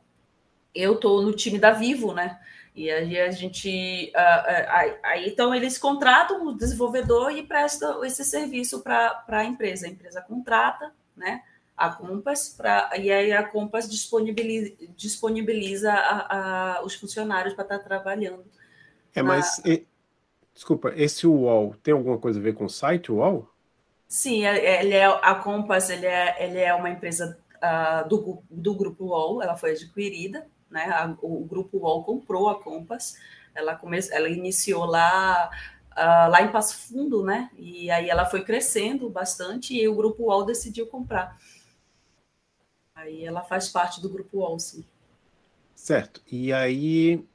eu 0.75 0.93
estou 0.93 1.23
no 1.23 1.33
time 1.33 1.57
da 1.57 1.71
Vivo, 1.71 2.13
né? 2.13 2.39
E 2.75 2.89
aí 2.89 3.19
a 3.19 3.31
gente... 3.31 4.13
Aí, 5.03 5.27
então, 5.27 5.53
eles 5.53 5.77
contratam 5.77 6.45
o 6.47 6.55
desenvolvedor 6.55 7.31
e 7.31 7.43
prestam 7.43 8.05
esse 8.05 8.23
serviço 8.23 8.81
para 8.81 9.25
a 9.27 9.43
empresa. 9.43 9.87
A 9.87 9.89
empresa 9.89 10.21
contrata, 10.21 10.93
né? 11.17 11.41
A 11.75 11.89
Compass, 11.89 12.53
pra, 12.55 12.91
e 12.97 13.11
aí 13.11 13.31
a 13.31 13.43
Compass 13.43 13.89
disponibiliza, 13.89 14.73
disponibiliza 14.95 15.91
a, 15.91 16.77
a, 16.77 16.83
os 16.83 16.93
funcionários 16.95 17.53
para 17.53 17.63
estar 17.63 17.79
tá 17.79 17.83
trabalhando. 17.83 18.45
É, 19.15 19.21
na... 19.21 19.29
mas, 19.29 19.59
e, 19.65 19.85
desculpa, 20.53 20.93
esse 20.95 21.25
UOL 21.25 21.75
tem 21.81 21.93
alguma 21.93 22.17
coisa 22.17 22.39
a 22.39 22.43
ver 22.43 22.53
com 22.53 22.65
o 22.65 22.69
site 22.69 23.11
UOL? 23.11 23.49
Sim, 24.07 24.45
é, 24.45 24.57
é, 24.57 24.83
ele 24.83 24.93
é, 24.93 25.05
a 25.05 25.35
Compass 25.35 25.89
ele 25.89 26.05
é, 26.05 26.43
ele 26.43 26.59
é 26.59 26.73
uma 26.73 26.89
empresa 26.89 27.39
uh, 27.57 28.07
do, 28.07 28.43
do 28.49 28.75
grupo 28.75 29.05
UOL, 29.05 29.41
ela 29.41 29.55
foi 29.55 29.71
adquirida, 29.71 30.45
né? 30.69 30.83
A, 30.85 31.15
o 31.21 31.45
grupo 31.45 31.77
UOL 31.77 32.03
comprou 32.03 32.49
a 32.49 32.61
Compass, 32.61 33.15
ela, 33.55 33.75
come, 33.75 33.99
ela 34.11 34.29
iniciou 34.29 34.85
lá 34.85 35.49
Uh, 35.91 36.31
lá 36.31 36.41
em 36.41 36.49
Passo 36.49 36.87
Fundo, 36.87 37.21
né? 37.21 37.49
E 37.57 37.91
aí 37.91 38.09
ela 38.09 38.23
foi 38.23 38.45
crescendo 38.45 39.09
bastante 39.09 39.75
e 39.75 39.85
o 39.89 39.93
grupo 39.93 40.23
UOL 40.23 40.45
decidiu 40.45 40.87
comprar. 40.87 41.37
Aí 43.01 43.25
ela 43.25 43.43
faz 43.43 43.69
parte 43.69 44.01
do 44.01 44.09
grupo 44.09 44.39
Olsen. 44.39 44.85
Certo. 45.75 46.21
E 46.31 46.53
aí, 46.53 47.25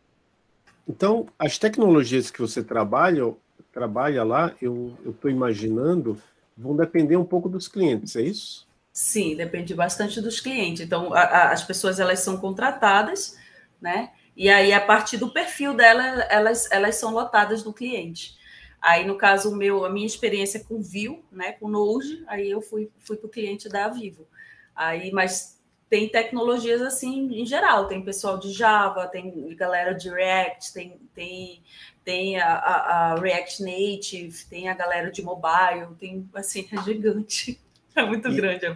Então, 0.89 1.27
as 1.39 1.59
tecnologias 1.59 2.31
que 2.31 2.41
você 2.41 2.63
trabalha, 2.63 3.35
trabalha 3.73 4.25
lá, 4.25 4.55
eu 4.61 4.99
estou 5.05 5.31
imaginando, 5.31 6.23
vão 6.57 6.77
depender 6.77 7.17
um 7.17 7.25
pouco 7.25 7.49
dos 7.49 7.69
clientes, 7.69 8.17
é 8.17 8.23
isso? 8.23 8.67
Sim, 8.93 9.37
depende 9.37 9.75
bastante 9.75 10.21
dos 10.21 10.41
clientes. 10.41 10.81
Então, 10.85 11.13
a, 11.13 11.21
a, 11.21 11.53
as 11.53 11.63
pessoas 11.63 12.01
elas 12.01 12.21
são 12.21 12.39
contratadas, 12.39 13.37
né? 13.81 14.13
E 14.35 14.49
aí, 14.49 14.73
a 14.73 14.81
partir 14.81 15.19
do 15.19 15.33
perfil 15.33 15.75
dela, 15.75 16.03
elas, 16.31 16.71
elas 16.71 16.97
são 16.97 17.13
lotadas 17.13 17.63
no 17.65 17.73
cliente. 17.75 18.37
Aí, 18.81 19.07
no 19.07 19.17
caso 19.17 19.51
o 19.51 19.57
meu, 19.57 19.85
a 19.85 19.91
minha 19.91 20.07
experiência 20.07 20.65
com 20.65 20.81
Vue, 20.81 21.23
né, 21.33 21.53
com 21.53 21.69
Node, 21.69 22.23
aí 22.27 22.51
eu 22.51 22.61
fui, 22.63 22.91
fui 23.01 23.17
para 23.17 23.27
o 23.27 23.31
cliente 23.31 23.69
da 23.69 23.89
Vivo. 23.89 24.27
Aí, 24.75 25.11
mas 25.13 25.56
tem 25.89 26.09
tecnologias 26.09 26.83
assim 26.83 27.41
em 27.41 27.47
geral, 27.47 27.87
tem 27.87 28.05
pessoal 28.05 28.39
de 28.39 28.53
Java, 28.53 29.07
tem 29.07 29.55
galera 29.55 29.93
de 29.93 30.11
React, 30.11 30.73
tem, 30.73 31.01
tem, 31.15 31.63
tem 32.05 32.41
a, 32.41 32.55
a, 32.55 33.13
a 33.13 33.21
React 33.21 33.63
Native, 33.63 34.45
tem 34.49 34.69
a 34.69 34.75
galera 34.75 35.11
de 35.11 35.23
mobile, 35.23 35.95
tem 35.99 36.29
assim, 36.35 36.69
é 36.73 36.83
gigante. 36.83 37.61
É 37.97 38.05
muito 38.05 38.29
e, 38.29 38.37
grande 38.37 38.67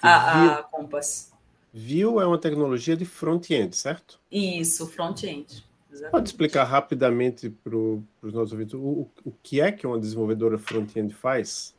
a, 0.00 0.08
a, 0.08 0.58
a 0.60 0.62
Compass. 0.62 1.30
Vue 1.74 2.22
é 2.22 2.24
uma 2.24 2.38
tecnologia 2.38 2.96
de 2.96 3.04
front-end, 3.04 3.76
certo? 3.76 4.18
Isso, 4.32 4.86
front-end. 4.86 5.62
Pode 6.10 6.30
explicar 6.30 6.64
rapidamente 6.64 7.50
para 7.50 7.76
os 7.76 8.32
nossos 8.32 8.52
ouvintes 8.52 8.72
o, 8.72 9.10
o 9.22 9.32
que 9.42 9.60
é 9.60 9.70
que 9.70 9.86
uma 9.86 9.98
desenvolvedora 9.98 10.56
front-end 10.56 11.12
faz? 11.12 11.75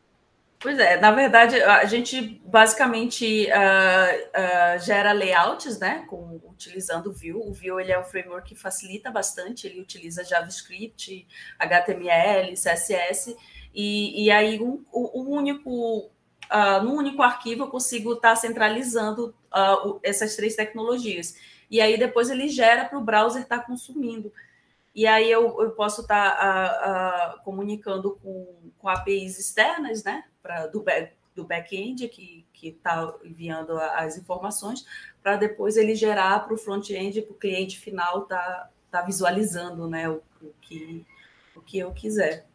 Pois 0.60 0.80
é, 0.80 1.00
na 1.00 1.12
verdade, 1.12 1.62
a 1.62 1.86
gente 1.86 2.42
basicamente 2.44 3.48
uh, 3.48 4.76
uh, 4.76 4.80
gera 4.80 5.12
layouts, 5.12 5.78
né, 5.78 6.04
com, 6.08 6.42
utilizando 6.46 7.08
o 7.08 7.14
Vue. 7.14 7.34
O 7.34 7.54
Vue 7.54 7.80
ele 7.80 7.92
é 7.92 8.00
um 8.00 8.04
framework 8.04 8.50
que 8.50 8.60
facilita 8.60 9.12
bastante, 9.12 9.68
ele 9.68 9.80
utiliza 9.80 10.24
JavaScript, 10.24 11.28
HTML, 11.60 12.54
CSS, 12.54 13.38
e, 13.74 14.26
e 14.26 14.32
aí 14.32 14.60
um, 14.60 14.84
um 14.92 15.30
único, 15.30 16.10
uh, 16.52 16.84
num 16.84 16.96
único 16.96 17.22
arquivo 17.22 17.66
eu 17.66 17.70
consigo 17.70 18.14
estar 18.14 18.30
tá 18.30 18.36
centralizando 18.36 19.36
essas 20.04 20.36
três 20.36 20.56
tecnologias. 20.56 21.36
E 21.70 21.80
aí 21.82 21.98
depois 21.98 22.30
ele 22.30 22.48
gera 22.48 22.86
para 22.86 22.98
o 22.98 23.04
browser 23.04 23.44
estar 23.44 23.60
tá 23.60 23.64
consumindo. 23.64 24.32
E 24.98 25.06
aí 25.06 25.32
eu, 25.32 25.62
eu 25.62 25.72
posso 25.72 26.02
estar 26.02 26.36
tá, 26.36 27.42
comunicando 27.46 28.16
com, 28.16 28.72
com 28.80 28.90
APIs 28.90 29.38
externas, 29.38 30.04
né? 30.04 30.24
pra, 30.48 30.66
do, 30.66 30.82
back, 30.82 31.14
do 31.36 31.44
back-end 31.44 32.08
que 32.08 32.46
está 32.64 33.14
enviando 33.24 33.78
as 33.78 34.18
informações, 34.18 34.86
para 35.22 35.36
depois 35.36 35.76
ele 35.76 35.94
gerar 35.94 36.40
para 36.46 36.54
o 36.54 36.58
front-end, 36.58 37.22
para 37.22 37.34
o 37.34 37.38
cliente 37.38 37.80
final 37.80 38.26
tá, 38.26 38.72
tá 38.90 39.02
visualizando 39.02 39.88
né, 39.88 40.10
o, 40.10 40.24
o, 40.42 40.54
que, 40.62 41.06
o 41.56 41.62
que 41.62 41.78
eu 41.78 41.92
quiser. 41.92 42.48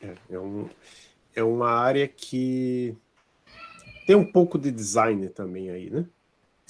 É, 0.00 0.14
é, 0.30 0.38
um, 0.38 0.70
é 1.34 1.42
uma 1.42 1.70
área 1.70 2.08
que 2.08 2.96
tem 4.06 4.16
um 4.16 4.30
pouco 4.30 4.58
de 4.58 4.70
design 4.70 5.28
também 5.28 5.70
aí, 5.70 5.90
né? 5.90 6.06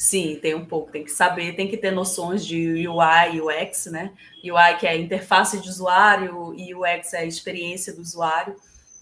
Sim, 0.02 0.36
tem 0.42 0.52
um 0.52 0.64
pouco, 0.64 0.90
tem 0.90 1.04
que 1.04 1.12
saber, 1.12 1.54
tem 1.54 1.68
que 1.68 1.76
ter 1.76 1.92
noções 1.92 2.44
de 2.44 2.88
UI 2.88 3.36
e 3.36 3.40
UX, 3.40 3.86
né? 3.86 4.12
UI 4.42 4.76
que 4.80 4.84
é 4.84 4.98
interface 4.98 5.60
de 5.60 5.68
usuário 5.68 6.52
e 6.56 6.74
UX 6.74 7.14
é 7.14 7.18
a 7.18 7.24
experiência 7.24 7.94
do 7.94 8.02
usuário, 8.02 8.56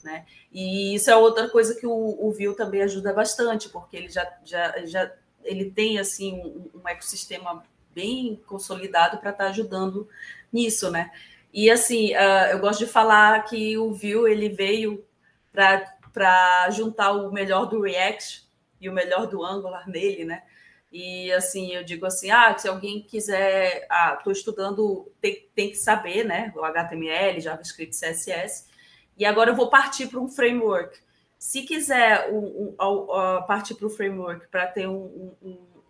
né? 0.04 0.26
E 0.52 0.94
isso 0.94 1.10
é 1.10 1.16
outra 1.16 1.48
coisa 1.48 1.74
que 1.74 1.86
o, 1.86 1.90
o 1.90 2.30
Vue 2.32 2.54
também 2.54 2.82
ajuda 2.82 3.14
bastante, 3.14 3.70
porque 3.70 3.96
ele 3.96 4.10
já, 4.10 4.30
já, 4.44 4.84
já 4.84 5.10
ele 5.42 5.70
tem 5.70 5.98
assim 5.98 6.34
um, 6.34 6.82
um 6.82 6.86
ecossistema 6.86 7.64
bem 7.94 8.38
consolidado 8.46 9.16
para 9.16 9.30
estar 9.30 9.44
tá 9.44 9.50
ajudando 9.50 10.06
nisso, 10.52 10.90
né? 10.90 11.10
E 11.50 11.70
assim, 11.70 12.12
uh, 12.12 12.50
eu 12.50 12.58
gosto 12.58 12.80
de 12.80 12.86
falar 12.86 13.42
que 13.44 13.78
o 13.78 13.90
Vue 13.94 14.30
ele 14.30 14.50
veio 14.50 15.02
para 15.50 16.68
juntar 16.68 17.12
o 17.12 17.32
melhor 17.32 17.64
do 17.64 17.80
React 17.80 18.46
e 18.78 18.86
o 18.86 18.92
melhor 18.92 19.26
do 19.26 19.42
Angular 19.42 19.88
nele, 19.88 20.26
né? 20.26 20.42
E 20.90 21.30
assim, 21.32 21.72
eu 21.72 21.84
digo 21.84 22.04
assim, 22.04 22.30
ah, 22.30 22.56
se 22.58 22.66
alguém 22.66 23.02
quiser, 23.02 23.86
ah, 23.88 24.16
estou 24.18 24.32
estudando, 24.32 25.10
tem, 25.20 25.48
tem 25.54 25.70
que 25.70 25.76
saber, 25.76 26.24
né? 26.24 26.52
O 26.56 26.64
HTML, 26.64 27.40
JavaScript, 27.40 27.94
CSS. 27.94 28.68
E 29.16 29.24
agora 29.24 29.50
eu 29.50 29.54
vou 29.54 29.70
partir 29.70 30.08
para 30.08 30.18
um 30.18 30.28
framework. 30.28 30.98
Se 31.38 31.62
quiser 31.62 32.30
um, 32.30 32.74
um, 32.78 33.04
uh, 33.04 33.46
partir 33.46 33.74
para 33.74 33.86
o 33.86 33.90
framework 33.90 34.48
para 34.48 34.66
ter 34.66 34.88
um, 34.88 35.34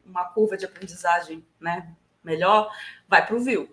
uma 0.04 0.24
curva 0.26 0.56
de 0.56 0.64
aprendizagem 0.64 1.44
né, 1.58 1.92
melhor, 2.22 2.70
vai 3.08 3.24
para 3.26 3.34
o 3.34 3.40
Vue. 3.40 3.68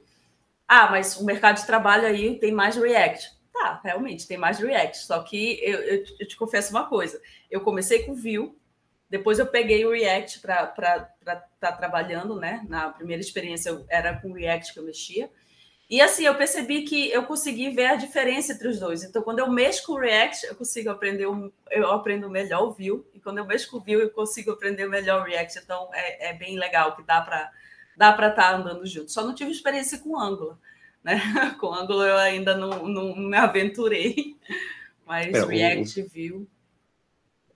Ah, 0.67 0.89
mas 0.89 1.17
o 1.17 1.25
mercado 1.25 1.57
de 1.57 1.65
trabalho 1.65 2.07
aí 2.07 2.39
tem 2.39 2.51
mais 2.51 2.75
React. 2.75 3.37
Tá, 3.53 3.81
realmente, 3.83 4.27
tem 4.27 4.37
mais 4.37 4.59
React. 4.59 4.97
Só 4.97 5.21
que 5.23 5.59
eu, 5.63 5.79
eu, 5.81 6.03
eu 6.19 6.27
te 6.27 6.37
confesso 6.37 6.71
uma 6.71 6.87
coisa. 6.87 7.21
Eu 7.49 7.61
comecei 7.61 8.03
com 8.03 8.15
Vue, 8.15 8.56
depois 9.09 9.39
eu 9.39 9.47
peguei 9.47 9.85
o 9.85 9.91
React 9.91 10.41
para 10.41 10.73
estar 11.19 11.35
tá 11.59 11.71
trabalhando, 11.71 12.35
né? 12.39 12.65
Na 12.67 12.89
primeira 12.89 13.21
experiência 13.21 13.69
eu 13.69 13.85
era 13.89 14.19
com 14.19 14.33
React 14.33 14.73
que 14.73 14.79
eu 14.79 14.85
mexia. 14.85 15.29
E 15.89 16.01
assim, 16.01 16.25
eu 16.25 16.35
percebi 16.35 16.81
que 16.81 17.09
eu 17.11 17.23
consegui 17.23 17.69
ver 17.69 17.85
a 17.85 17.95
diferença 17.95 18.51
entre 18.51 18.67
os 18.67 18.77
dois. 18.77 19.03
Então, 19.03 19.21
quando 19.21 19.39
eu 19.39 19.49
mexo 19.49 19.85
com 19.85 19.93
o 19.93 19.99
React, 19.99 20.47
eu 20.47 20.55
consigo 20.55 20.89
aprender, 20.89 21.27
um, 21.27 21.49
eu 21.71 21.89
aprendo 21.91 22.29
melhor 22.29 22.63
o 22.63 22.71
Vue. 22.73 23.05
E 23.13 23.19
quando 23.21 23.37
eu 23.37 23.45
mexo 23.45 23.71
com 23.71 23.77
o 23.77 23.79
Vue, 23.79 23.93
eu 23.93 24.09
consigo 24.09 24.51
aprender 24.51 24.85
melhor 24.87 25.21
o 25.21 25.23
React. 25.23 25.59
Então, 25.59 25.89
é, 25.93 26.29
é 26.29 26.33
bem 26.33 26.59
legal 26.59 26.93
que 26.95 27.03
dá 27.03 27.21
para 27.21 27.49
dá 27.95 28.13
para 28.13 28.27
estar 28.29 28.51
tá 28.51 28.55
andando 28.55 28.85
junto. 28.85 29.11
Só 29.11 29.23
não 29.23 29.33
tive 29.33 29.49
experiência 29.51 29.97
com 29.99 30.19
Angular. 30.19 30.57
Né? 31.03 31.19
com 31.59 31.73
Angular 31.73 32.09
eu 32.09 32.17
ainda 32.17 32.55
não, 32.55 32.87
não 32.87 33.15
me 33.15 33.37
aventurei. 33.37 34.35
Mas 35.05 35.33
é, 35.33 35.45
React, 35.45 36.01
o, 36.01 36.09
Vue... 36.09 36.47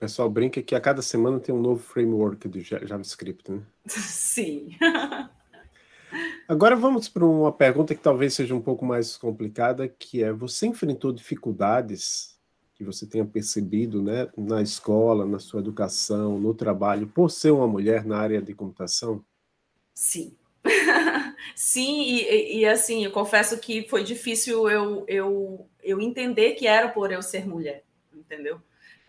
O 0.01 0.05
pessoal 0.09 0.27
brinca 0.31 0.63
que 0.63 0.73
a 0.73 0.81
cada 0.81 0.99
semana 0.99 1.39
tem 1.39 1.53
um 1.53 1.61
novo 1.61 1.79
framework 1.79 2.47
do 2.47 2.59
JavaScript, 2.59 3.51
né? 3.51 3.61
Sim. 3.85 4.75
Agora 6.47 6.75
vamos 6.75 7.07
para 7.07 7.23
uma 7.23 7.51
pergunta 7.51 7.93
que 7.93 8.01
talvez 8.01 8.33
seja 8.33 8.55
um 8.55 8.61
pouco 8.61 8.83
mais 8.83 9.15
complicada, 9.15 9.87
que 9.87 10.23
é: 10.23 10.33
você 10.33 10.65
enfrentou 10.65 11.11
dificuldades 11.11 12.35
que 12.73 12.83
você 12.83 13.05
tenha 13.05 13.23
percebido, 13.23 14.01
né, 14.01 14.27
na 14.35 14.59
escola, 14.63 15.23
na 15.23 15.37
sua 15.37 15.59
educação, 15.59 16.39
no 16.39 16.51
trabalho, 16.51 17.05
por 17.05 17.29
ser 17.29 17.51
uma 17.51 17.67
mulher 17.67 18.03
na 18.03 18.17
área 18.17 18.41
de 18.41 18.55
computação? 18.55 19.23
Sim. 19.93 20.35
Sim, 21.55 22.01
e, 22.01 22.61
e, 22.61 22.65
assim, 22.65 23.05
eu 23.05 23.11
confesso 23.11 23.59
que 23.59 23.87
foi 23.87 24.03
difícil 24.03 24.67
eu, 24.67 25.05
eu, 25.07 25.69
eu 25.83 26.01
entender 26.01 26.53
que 26.53 26.65
era 26.65 26.89
por 26.89 27.11
eu 27.11 27.21
ser 27.21 27.47
mulher, 27.47 27.83
entendeu? 28.11 28.59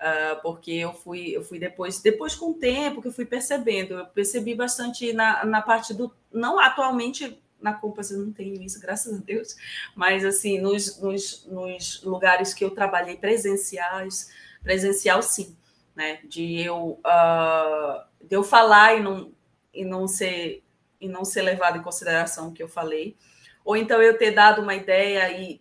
Uh, 0.02 0.42
porque 0.42 0.72
eu 0.72 0.92
fui, 0.92 1.28
eu 1.30 1.44
fui 1.44 1.60
depois, 1.60 2.00
depois 2.00 2.34
com 2.34 2.50
o 2.50 2.54
tempo 2.54 3.00
que 3.00 3.06
eu 3.06 3.12
fui 3.12 3.24
percebendo, 3.24 3.94
eu 3.94 4.06
percebi 4.06 4.52
bastante 4.52 5.12
na, 5.12 5.44
na 5.44 5.62
parte 5.62 5.94
do, 5.94 6.12
não 6.32 6.58
atualmente 6.58 7.40
na 7.60 7.72
Compass 7.72 8.10
eu 8.10 8.18
não 8.18 8.32
tenho 8.32 8.60
isso, 8.60 8.80
graças 8.80 9.16
a 9.16 9.22
Deus, 9.22 9.54
mas 9.94 10.24
assim, 10.24 10.58
nos, 10.58 11.00
nos, 11.00 11.46
nos 11.46 12.02
lugares 12.02 12.52
que 12.52 12.64
eu 12.64 12.72
trabalhei 12.72 13.16
presenciais, 13.16 14.28
presencial 14.60 15.22
sim, 15.22 15.56
né, 15.94 16.18
de 16.24 16.60
eu, 16.60 16.98
uh, 17.06 18.02
de 18.20 18.34
eu 18.34 18.42
falar 18.42 18.96
e 18.96 19.00
não, 19.00 19.32
e 19.72 19.84
não 19.84 20.08
ser 20.08 20.64
e 21.00 21.08
não 21.08 21.24
ser 21.24 21.42
levado 21.42 21.78
em 21.78 21.82
consideração 21.82 22.48
o 22.48 22.52
que 22.52 22.62
eu 22.62 22.68
falei, 22.68 23.16
ou 23.64 23.76
então 23.76 24.00
eu 24.00 24.16
ter 24.16 24.30
dado 24.32 24.62
uma 24.62 24.74
ideia 24.74 25.30
e 25.36 25.60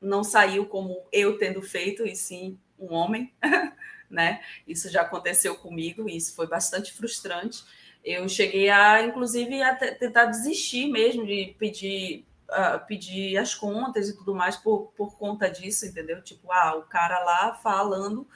não 0.00 0.24
saiu 0.24 0.66
como 0.66 1.04
eu 1.12 1.38
tendo 1.38 1.62
feito, 1.62 2.04
e 2.04 2.16
sim 2.16 2.58
um 2.76 2.92
homem, 2.92 3.32
né? 4.10 4.40
Isso 4.66 4.90
já 4.90 5.02
aconteceu 5.02 5.54
comigo 5.56 6.08
e 6.08 6.16
isso 6.16 6.34
foi 6.34 6.46
bastante 6.46 6.92
frustrante. 6.92 7.62
Eu 8.04 8.28
cheguei 8.28 8.68
a, 8.70 9.02
inclusive, 9.02 9.62
a 9.62 9.74
tentar 9.74 10.26
desistir 10.26 10.88
mesmo 10.88 11.26
de 11.26 11.54
pedir, 11.58 12.26
uh, 12.48 12.84
pedir 12.86 13.36
as 13.36 13.54
contas 13.54 14.08
e 14.08 14.16
tudo 14.16 14.34
mais 14.34 14.56
por, 14.56 14.92
por 14.96 15.16
conta 15.16 15.48
disso, 15.48 15.86
entendeu? 15.86 16.22
Tipo, 16.22 16.50
ah, 16.50 16.76
o 16.76 16.82
cara 16.82 17.22
lá 17.22 17.54
falando 17.54 18.26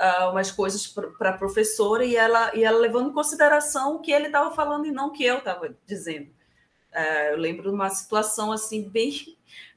uh, 0.00 0.30
umas 0.30 0.50
coisas 0.50 0.86
para 0.86 1.30
a 1.30 1.38
professora 1.38 2.04
e 2.04 2.16
ela, 2.16 2.54
e 2.54 2.64
ela 2.64 2.78
levando 2.78 3.10
em 3.10 3.14
consideração 3.14 3.96
o 3.96 4.00
que 4.00 4.12
ele 4.12 4.26
estava 4.26 4.54
falando 4.54 4.86
e 4.86 4.92
não 4.92 5.08
o 5.08 5.12
que 5.12 5.24
eu 5.24 5.38
estava 5.38 5.76
dizendo. 5.86 6.30
Uh, 6.92 7.32
eu 7.32 7.36
lembro 7.36 7.64
de 7.64 7.74
uma 7.74 7.88
situação 7.90 8.50
assim 8.50 8.88
bem 8.88 9.12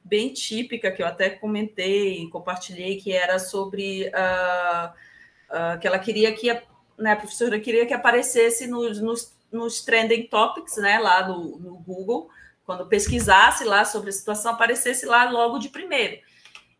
bem 0.04 0.32
típica 0.32 0.92
que 0.92 1.02
eu 1.02 1.06
até 1.06 1.30
comentei 1.30 2.22
e 2.22 2.30
compartilhei 2.30 3.00
que 3.00 3.12
era 3.12 3.38
sobre 3.38 4.08
uh, 4.08 4.92
uh, 5.54 5.78
que 5.78 5.86
ela 5.86 5.98
queria 5.98 6.34
que 6.34 6.50
a, 6.50 6.62
né, 6.98 7.12
a 7.12 7.16
professora 7.16 7.60
queria 7.60 7.86
que 7.86 7.94
aparecesse 7.94 8.66
nos, 8.66 9.00
nos, 9.00 9.32
nos 9.50 9.80
trending 9.82 10.26
topics 10.26 10.76
né, 10.76 10.98
lá 10.98 11.26
no, 11.26 11.58
no, 11.58 11.78
Google 11.78 12.28
quando 12.64 12.86
pesquisasse 12.86 13.64
lá 13.64 13.84
sobre 13.84 14.10
a 14.10 14.12
situação 14.12 14.52
aparecesse 14.52 15.06
lá 15.06 15.30
logo 15.30 15.58
de 15.58 15.68
primeiro 15.68 16.20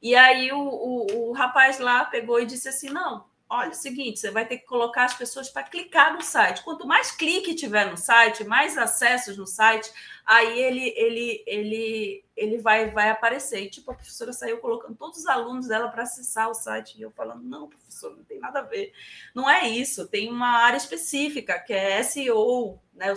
e 0.03 0.15
aí 0.15 0.53
o, 0.53 0.59
o, 0.59 1.29
o 1.29 1.33
rapaz 1.33 1.79
lá 1.79 2.05
pegou 2.05 2.41
e 2.41 2.47
disse 2.47 2.69
assim 2.69 2.91
não 2.91 3.25
olha, 3.49 3.69
é 3.69 3.71
o 3.71 3.75
seguinte, 3.75 4.19
você 4.19 4.31
vai 4.31 4.47
ter 4.47 4.59
que 4.59 4.67
colocar 4.67 5.05
as 5.05 5.15
pessoas 5.15 5.49
para 5.49 5.63
clicar 5.63 6.13
no 6.13 6.23
site. 6.23 6.63
Quanto 6.63 6.87
mais 6.87 7.11
clique 7.11 7.55
tiver 7.55 7.91
no 7.91 7.97
site, 7.97 8.45
mais 8.45 8.77
acessos 8.77 9.37
no 9.37 9.47
site, 9.47 9.91
aí 10.25 10.61
ele 10.61 10.95
ele 10.97 11.45
ele 11.47 12.25
ele 12.37 12.59
vai 12.59 12.91
vai 12.91 13.11
aparecer. 13.11 13.63
E, 13.63 13.71
tipo, 13.71 13.91
a 13.91 13.95
professora 13.95 14.33
saiu 14.33 14.59
colocando 14.59 14.97
todos 14.97 15.21
os 15.21 15.27
alunos 15.27 15.69
dela 15.69 15.89
para 15.89 16.03
acessar 16.03 16.49
o 16.51 16.55
site 16.55 16.99
e 16.99 17.03
eu 17.03 17.11
falando: 17.11 17.43
"Não, 17.43 17.69
professor, 17.69 18.17
não 18.17 18.25
tem 18.25 18.39
nada 18.39 18.61
a 18.61 18.63
ver. 18.63 18.93
Não 19.35 19.49
é 19.49 19.69
isso, 19.69 20.09
tem 20.09 20.31
uma 20.31 20.59
área 20.59 20.77
específica 20.77 21.59
que 21.59 21.73
é 21.73 22.03
SEO, 22.03 22.81
né, 22.93 23.13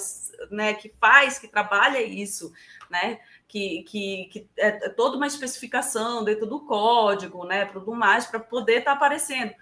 né 0.51 0.73
que 0.73 0.89
faz, 0.99 1.39
que 1.39 1.47
trabalha 1.47 2.01
isso, 2.01 2.51
né? 2.89 3.19
Que, 3.47 3.83
que, 3.83 4.25
que 4.31 4.49
é, 4.57 4.67
é 4.67 4.89
toda 4.89 5.15
uma 5.17 5.27
especificação 5.27 6.23
dentro 6.23 6.45
do 6.45 6.59
código, 6.61 7.45
né? 7.45 7.65
Tudo 7.65 7.93
mais 7.93 8.25
para 8.25 8.39
poder 8.39 8.79
estar 8.79 8.91
tá 8.91 8.97
aparecendo 8.97 9.53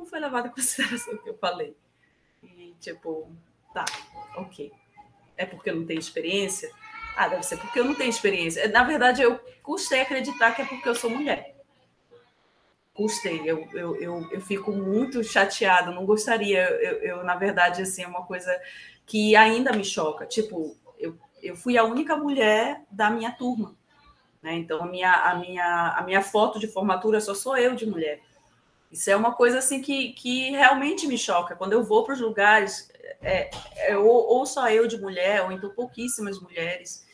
não 0.00 0.06
foi 0.06 0.18
levado 0.18 0.48
em 0.48 0.50
consideração 0.50 1.14
o 1.14 1.18
que 1.18 1.28
eu 1.28 1.38
falei. 1.38 1.76
E, 2.42 2.74
tipo, 2.80 3.30
tá, 3.72 3.84
ok. 4.36 4.72
É 5.40 5.46
porque 5.46 5.70
eu 5.70 5.76
não 5.76 5.86
tenho 5.86 5.98
experiência? 5.98 6.70
Ah, 7.16 7.26
deve 7.26 7.42
ser 7.42 7.56
porque 7.56 7.80
eu 7.80 7.84
não 7.84 7.94
tenho 7.94 8.10
experiência. 8.10 8.68
Na 8.68 8.84
verdade, 8.84 9.22
eu 9.22 9.40
custei 9.62 10.02
acreditar 10.02 10.54
que 10.54 10.60
é 10.60 10.66
porque 10.66 10.86
eu 10.86 10.94
sou 10.94 11.08
mulher. 11.08 11.56
Custei. 12.92 13.40
Eu, 13.46 13.66
eu, 13.72 13.96
eu, 13.96 14.28
eu 14.32 14.40
fico 14.42 14.70
muito 14.70 15.24
chateada, 15.24 15.92
não 15.92 16.04
gostaria. 16.04 16.68
Eu, 16.68 16.98
eu, 16.98 17.24
na 17.24 17.36
verdade, 17.36 17.80
assim, 17.80 18.02
é 18.02 18.06
uma 18.06 18.26
coisa 18.26 18.54
que 19.06 19.34
ainda 19.34 19.72
me 19.72 19.82
choca. 19.82 20.26
Tipo, 20.26 20.76
eu, 20.98 21.16
eu 21.42 21.56
fui 21.56 21.78
a 21.78 21.84
única 21.84 22.14
mulher 22.14 22.82
da 22.90 23.08
minha 23.08 23.32
turma. 23.32 23.74
Né? 24.42 24.56
Então, 24.56 24.82
a 24.82 24.86
minha, 24.86 25.10
a, 25.10 25.34
minha, 25.36 25.94
a 25.96 26.02
minha 26.02 26.20
foto 26.20 26.60
de 26.60 26.68
formatura 26.68 27.18
só 27.18 27.32
sou 27.32 27.56
eu 27.56 27.74
de 27.74 27.86
mulher. 27.86 28.20
Isso 28.90 29.08
é 29.08 29.14
uma 29.14 29.32
coisa 29.32 29.58
assim 29.58 29.80
que, 29.80 30.12
que 30.14 30.50
realmente 30.50 31.06
me 31.06 31.16
choca. 31.16 31.54
Quando 31.54 31.72
eu 31.72 31.84
vou 31.84 32.04
para 32.04 32.14
os 32.14 32.20
lugares, 32.20 32.90
é, 33.22 33.50
é, 33.76 33.96
ou, 33.96 34.08
ou 34.08 34.44
só 34.44 34.68
eu 34.68 34.86
de 34.88 34.98
mulher, 34.98 35.42
ou 35.42 35.52
então 35.52 35.70
pouquíssimas 35.70 36.40
mulheres. 36.40 37.06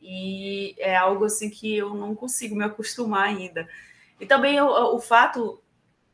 E 0.00 0.74
é 0.78 0.94
algo 0.94 1.24
assim 1.24 1.48
que 1.48 1.76
eu 1.76 1.94
não 1.94 2.14
consigo 2.14 2.54
me 2.54 2.64
acostumar 2.64 3.28
ainda. 3.28 3.66
E 4.20 4.26
também 4.26 4.60
o, 4.60 4.96
o 4.96 5.00
fato, 5.00 5.62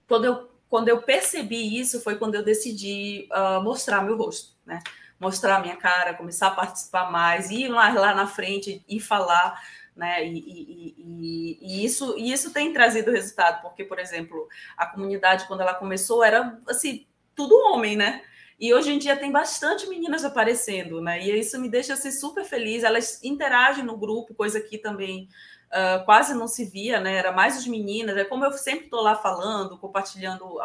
quando 0.07 0.25
eu, 0.25 0.49
quando 0.69 0.89
eu 0.89 1.03
percebi 1.03 1.79
isso, 1.81 2.01
foi 2.01 2.17
quando 2.17 2.37
eu 2.37 2.45
decidi 2.45 3.29
uh, 3.33 3.63
mostrar 3.63 4.03
meu 4.03 4.17
rosto, 4.17 4.55
né? 4.65 4.81
Mostrar 5.19 5.61
minha 5.61 5.77
cara, 5.77 6.15
começar 6.15 6.49
a 6.49 6.53
participar 6.53 7.11
mais, 7.11 7.51
ir 7.51 7.67
lá, 7.69 7.93
lá 7.93 8.15
na 8.15 8.27
frente 8.27 8.85
e 8.89 9.01
falar 9.01 9.61
né? 9.99 10.25
E, 10.25 10.39
e, 10.39 10.95
e, 10.97 11.59
e, 11.61 11.85
isso, 11.85 12.17
e 12.17 12.33
isso 12.33 12.53
tem 12.53 12.73
trazido 12.73 13.11
resultado, 13.11 13.61
porque, 13.61 13.83
por 13.85 13.99
exemplo, 13.99 14.49
a 14.77 14.87
comunidade, 14.87 15.47
quando 15.49 15.61
ela 15.61 15.75
começou, 15.75 16.23
era 16.23 16.57
assim, 16.69 17.05
tudo 17.35 17.59
homem, 17.73 17.97
né? 17.97 18.23
E 18.61 18.73
hoje 18.73 18.93
em 18.93 18.99
dia 18.99 19.17
tem 19.17 19.31
bastante 19.31 19.89
meninas 19.89 20.25
aparecendo, 20.25 21.01
né? 21.01 21.21
E 21.21 21.39
isso 21.39 21.61
me 21.61 21.69
deixa 21.69 21.95
assim, 21.95 22.13
super 22.13 22.45
feliz. 22.45 22.85
Elas 22.85 23.23
interagem 23.23 23.85
no 23.85 23.97
grupo, 23.97 24.35
coisa 24.35 24.61
que 24.61 24.79
também 24.79 25.29
uh, 25.69 26.05
quase 26.05 26.35
não 26.35 26.47
se 26.47 26.65
via, 26.65 27.01
né? 27.01 27.15
Era 27.17 27.33
mais 27.33 27.59
os 27.59 27.67
meninas. 27.67 28.17
É 28.17 28.25
como 28.25 28.45
eu 28.45 28.53
sempre 28.53 28.85
estou 28.85 29.03
lá 29.03 29.15
falando, 29.17 29.79
compartilhando 29.79 30.59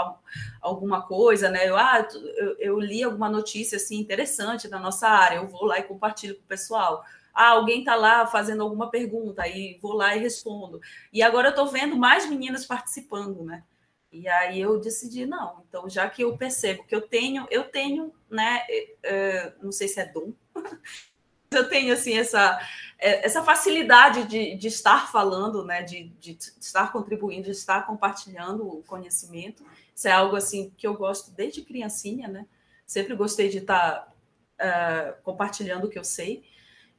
alguma 0.61 1.03
coisa, 1.03 1.49
né? 1.49 1.69
Eu, 1.69 1.75
ah, 1.75 2.07
eu, 2.37 2.55
eu 2.59 2.79
li 2.79 3.03
alguma 3.03 3.29
notícia 3.29 3.77
assim 3.77 3.97
interessante 3.97 4.67
da 4.67 4.79
nossa 4.79 5.07
área, 5.07 5.37
eu 5.37 5.47
vou 5.47 5.65
lá 5.65 5.79
e 5.79 5.83
compartilho 5.83 6.35
com 6.35 6.41
o 6.41 6.47
pessoal 6.47 7.03
ah, 7.33 7.49
alguém 7.49 7.79
está 7.79 7.95
lá 7.95 8.27
fazendo 8.27 8.61
alguma 8.61 8.89
pergunta, 8.89 9.41
aí 9.41 9.79
vou 9.81 9.93
lá 9.93 10.15
e 10.15 10.19
respondo. 10.19 10.79
E 11.11 11.21
agora 11.23 11.47
eu 11.47 11.51
estou 11.51 11.67
vendo 11.67 11.95
mais 11.97 12.29
meninas 12.29 12.65
participando, 12.65 13.43
né? 13.43 13.63
E 14.11 14.27
aí 14.27 14.61
eu 14.61 14.79
decidi, 14.79 15.25
não, 15.25 15.63
então 15.67 15.89
já 15.89 16.07
que 16.07 16.23
eu 16.23 16.37
percebo 16.37 16.83
que 16.83 16.93
eu 16.93 17.01
tenho, 17.01 17.47
eu 17.49 17.63
tenho, 17.63 18.13
né, 18.29 18.61
é, 19.01 19.53
não 19.59 19.71
sei 19.71 19.87
se 19.87 19.99
é 19.99 20.05
dom, 20.05 20.33
eu 21.49 21.67
tenho 21.67 21.91
assim 21.91 22.13
essa, 22.13 22.59
é, 22.99 23.25
essa 23.25 23.43
facilidade 23.43 24.25
de, 24.25 24.55
de 24.55 24.67
estar 24.67 25.11
falando, 25.11 25.65
né, 25.65 25.81
de, 25.81 26.09
de 26.19 26.37
estar 26.61 26.91
contribuindo, 26.91 27.45
de 27.45 27.51
estar 27.51 27.87
compartilhando 27.87 28.67
o 28.67 28.83
conhecimento. 28.83 29.65
Isso 29.95 30.07
é 30.07 30.11
algo 30.11 30.35
assim 30.35 30.71
que 30.77 30.85
eu 30.85 30.93
gosto 30.93 31.31
desde 31.31 31.63
criancinha, 31.63 32.27
né? 32.27 32.45
Sempre 32.85 33.15
gostei 33.15 33.49
de 33.49 33.59
estar 33.59 34.13
uh, 34.59 35.21
compartilhando 35.23 35.85
o 35.85 35.89
que 35.89 35.97
eu 35.97 36.03
sei. 36.03 36.43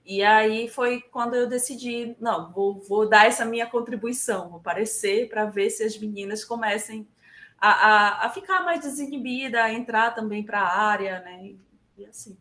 E 0.05 0.23
aí 0.23 0.69
foi 0.69 1.01
quando 1.01 1.35
eu 1.35 1.49
decidi, 1.49 2.15
não, 2.21 2.53
vou, 2.53 2.81
vou 2.83 3.09
dar 3.09 3.27
essa 3.27 3.45
minha 3.45 3.67
contribuição, 3.67 4.51
vou 4.51 4.59
aparecer 4.59 5.29
para 5.29 5.47
ver 5.47 5.71
se 5.71 5.83
as 5.83 5.97
meninas 5.97 6.45
comecem 6.45 7.09
a, 7.59 7.71
a, 7.71 8.27
a 8.27 8.31
ficar 8.31 8.63
mais 8.63 8.83
desinibida, 8.83 9.63
a 9.63 9.73
entrar 9.73 10.15
também 10.15 10.43
para 10.43 10.61
a 10.61 10.83
área, 10.83 11.21
né? 11.21 11.55
E 11.97 12.05
assim. 12.05 12.37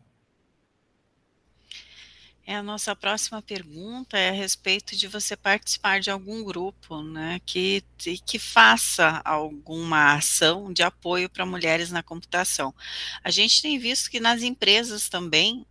É, 2.46 2.56
a 2.56 2.62
nossa 2.62 2.94
próxima 2.94 3.40
pergunta 3.40 4.18
é 4.18 4.28
a 4.28 4.32
respeito 4.32 4.94
de 4.94 5.08
você 5.08 5.34
participar 5.34 5.98
de 5.98 6.10
algum 6.10 6.44
grupo, 6.44 7.02
né, 7.02 7.40
que, 7.46 7.82
que 8.26 8.38
faça 8.38 9.22
alguma 9.24 10.14
ação 10.14 10.70
de 10.70 10.82
apoio 10.82 11.30
para 11.30 11.46
mulheres 11.46 11.90
na 11.90 12.02
computação. 12.02 12.74
A 13.22 13.30
gente 13.30 13.62
tem 13.62 13.78
visto 13.78 14.10
que 14.10 14.20
nas 14.20 14.42
empresas 14.42 15.08
também 15.08 15.66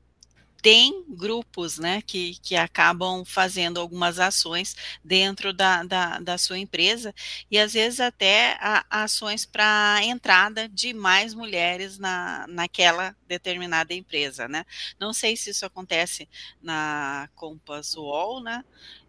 tem 0.64 1.04
grupos 1.10 1.78
né, 1.78 2.02
que, 2.02 2.40
que 2.42 2.56
acabam 2.56 3.26
fazendo 3.26 3.82
algumas 3.82 4.18
ações 4.18 4.78
dentro 5.04 5.52
da, 5.52 5.84
da, 5.84 6.20
da 6.20 6.38
sua 6.38 6.58
empresa 6.58 7.14
e 7.52 7.60
às 7.60 7.74
vezes 7.74 8.00
até 8.00 8.58
a, 8.62 8.86
ações 9.04 9.46
para 9.46 10.00
entrada 10.04 10.70
de 10.70 10.94
mais 10.94 11.34
mulheres 11.34 12.00
na, 12.00 12.46
naquela 12.48 13.14
determinada 13.28 13.94
empresa. 13.94 14.48
Né? 14.48 14.66
Não 14.98 15.12
sei 15.12 15.36
se 15.36 15.50
isso 15.50 15.66
acontece 15.66 16.30
na 16.62 17.30
Compass 17.36 17.98
UOL, 17.98 18.42
né? 18.42 18.64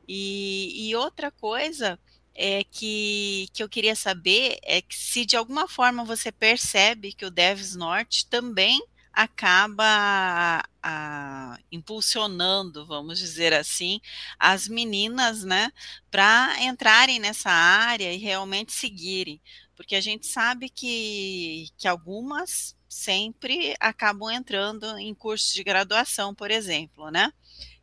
E, 0.09 0.89
e 0.91 0.97
outra 0.97 1.31
coisa 1.31 1.97
é 2.35 2.65
que, 2.65 3.47
que 3.53 3.63
eu 3.63 3.69
queria 3.69 3.95
saber 3.95 4.59
é 4.65 4.83
que 4.83 4.97
se 4.97 5.25
de 5.25 5.37
alguma 5.37 5.69
forma 5.69 6.05
você 6.05 6.33
percebe 6.33 7.13
que 7.13 7.25
o 7.25 7.31
Devs 7.31 7.77
Norte 7.77 8.27
também 8.27 8.83
acaba 9.15 10.62
a, 10.83 11.59
impulsionando, 11.71 12.87
vamos 12.87 13.19
dizer 13.19 13.53
assim, 13.55 14.01
as 14.39 14.69
meninas, 14.69 15.45
né, 15.45 15.71
para 16.11 16.57
entrarem 16.62 17.19
nessa 17.19 17.51
área 17.51 18.12
e 18.12 18.19
realmente 18.19 18.73
seguirem, 18.73 19.41
porque 19.77 19.95
a 19.97 20.01
gente 20.01 20.27
sabe 20.27 20.69
que, 20.69 21.69
que 21.79 21.89
algumas 21.89 22.77
sempre 22.89 23.75
acabam 23.81 24.31
entrando 24.31 24.97
em 24.99 25.15
cursos 25.15 25.53
de 25.53 25.65
graduação, 25.65 26.35
por 26.35 26.51
exemplo, 26.51 27.11
né? 27.11 27.33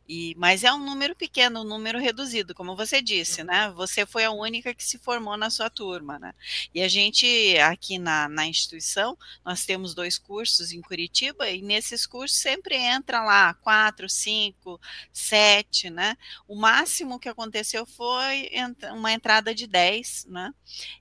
E, 0.08 0.34
mas 0.36 0.64
é 0.64 0.72
um 0.72 0.84
número 0.84 1.14
pequeno, 1.14 1.60
um 1.60 1.64
número 1.64 1.98
reduzido, 1.98 2.54
como 2.54 2.76
você 2.76 3.00
disse, 3.00 3.44
né? 3.44 3.70
Você 3.76 4.04
foi 4.04 4.24
a 4.24 4.30
única 4.30 4.74
que 4.74 4.84
se 4.84 4.98
formou 4.98 5.36
na 5.36 5.48
sua 5.48 5.70
turma, 5.70 6.18
né? 6.18 6.34
E 6.74 6.82
a 6.82 6.88
gente, 6.88 7.26
aqui 7.58 7.98
na, 7.98 8.28
na 8.28 8.46
instituição, 8.46 9.16
nós 9.44 9.64
temos 9.64 9.94
dois 9.94 10.18
cursos 10.18 10.72
em 10.72 10.80
Curitiba, 10.80 11.48
e 11.48 11.62
nesses 11.62 12.06
cursos 12.06 12.38
sempre 12.38 12.76
entra 12.76 13.22
lá 13.22 13.54
quatro, 13.54 14.08
cinco, 14.08 14.80
sete, 15.12 15.88
né? 15.88 16.16
O 16.48 16.56
máximo 16.56 17.18
que 17.18 17.28
aconteceu 17.28 17.86
foi 17.86 18.50
uma 18.92 19.12
entrada 19.12 19.54
de 19.54 19.66
10, 19.66 20.26
né? 20.28 20.52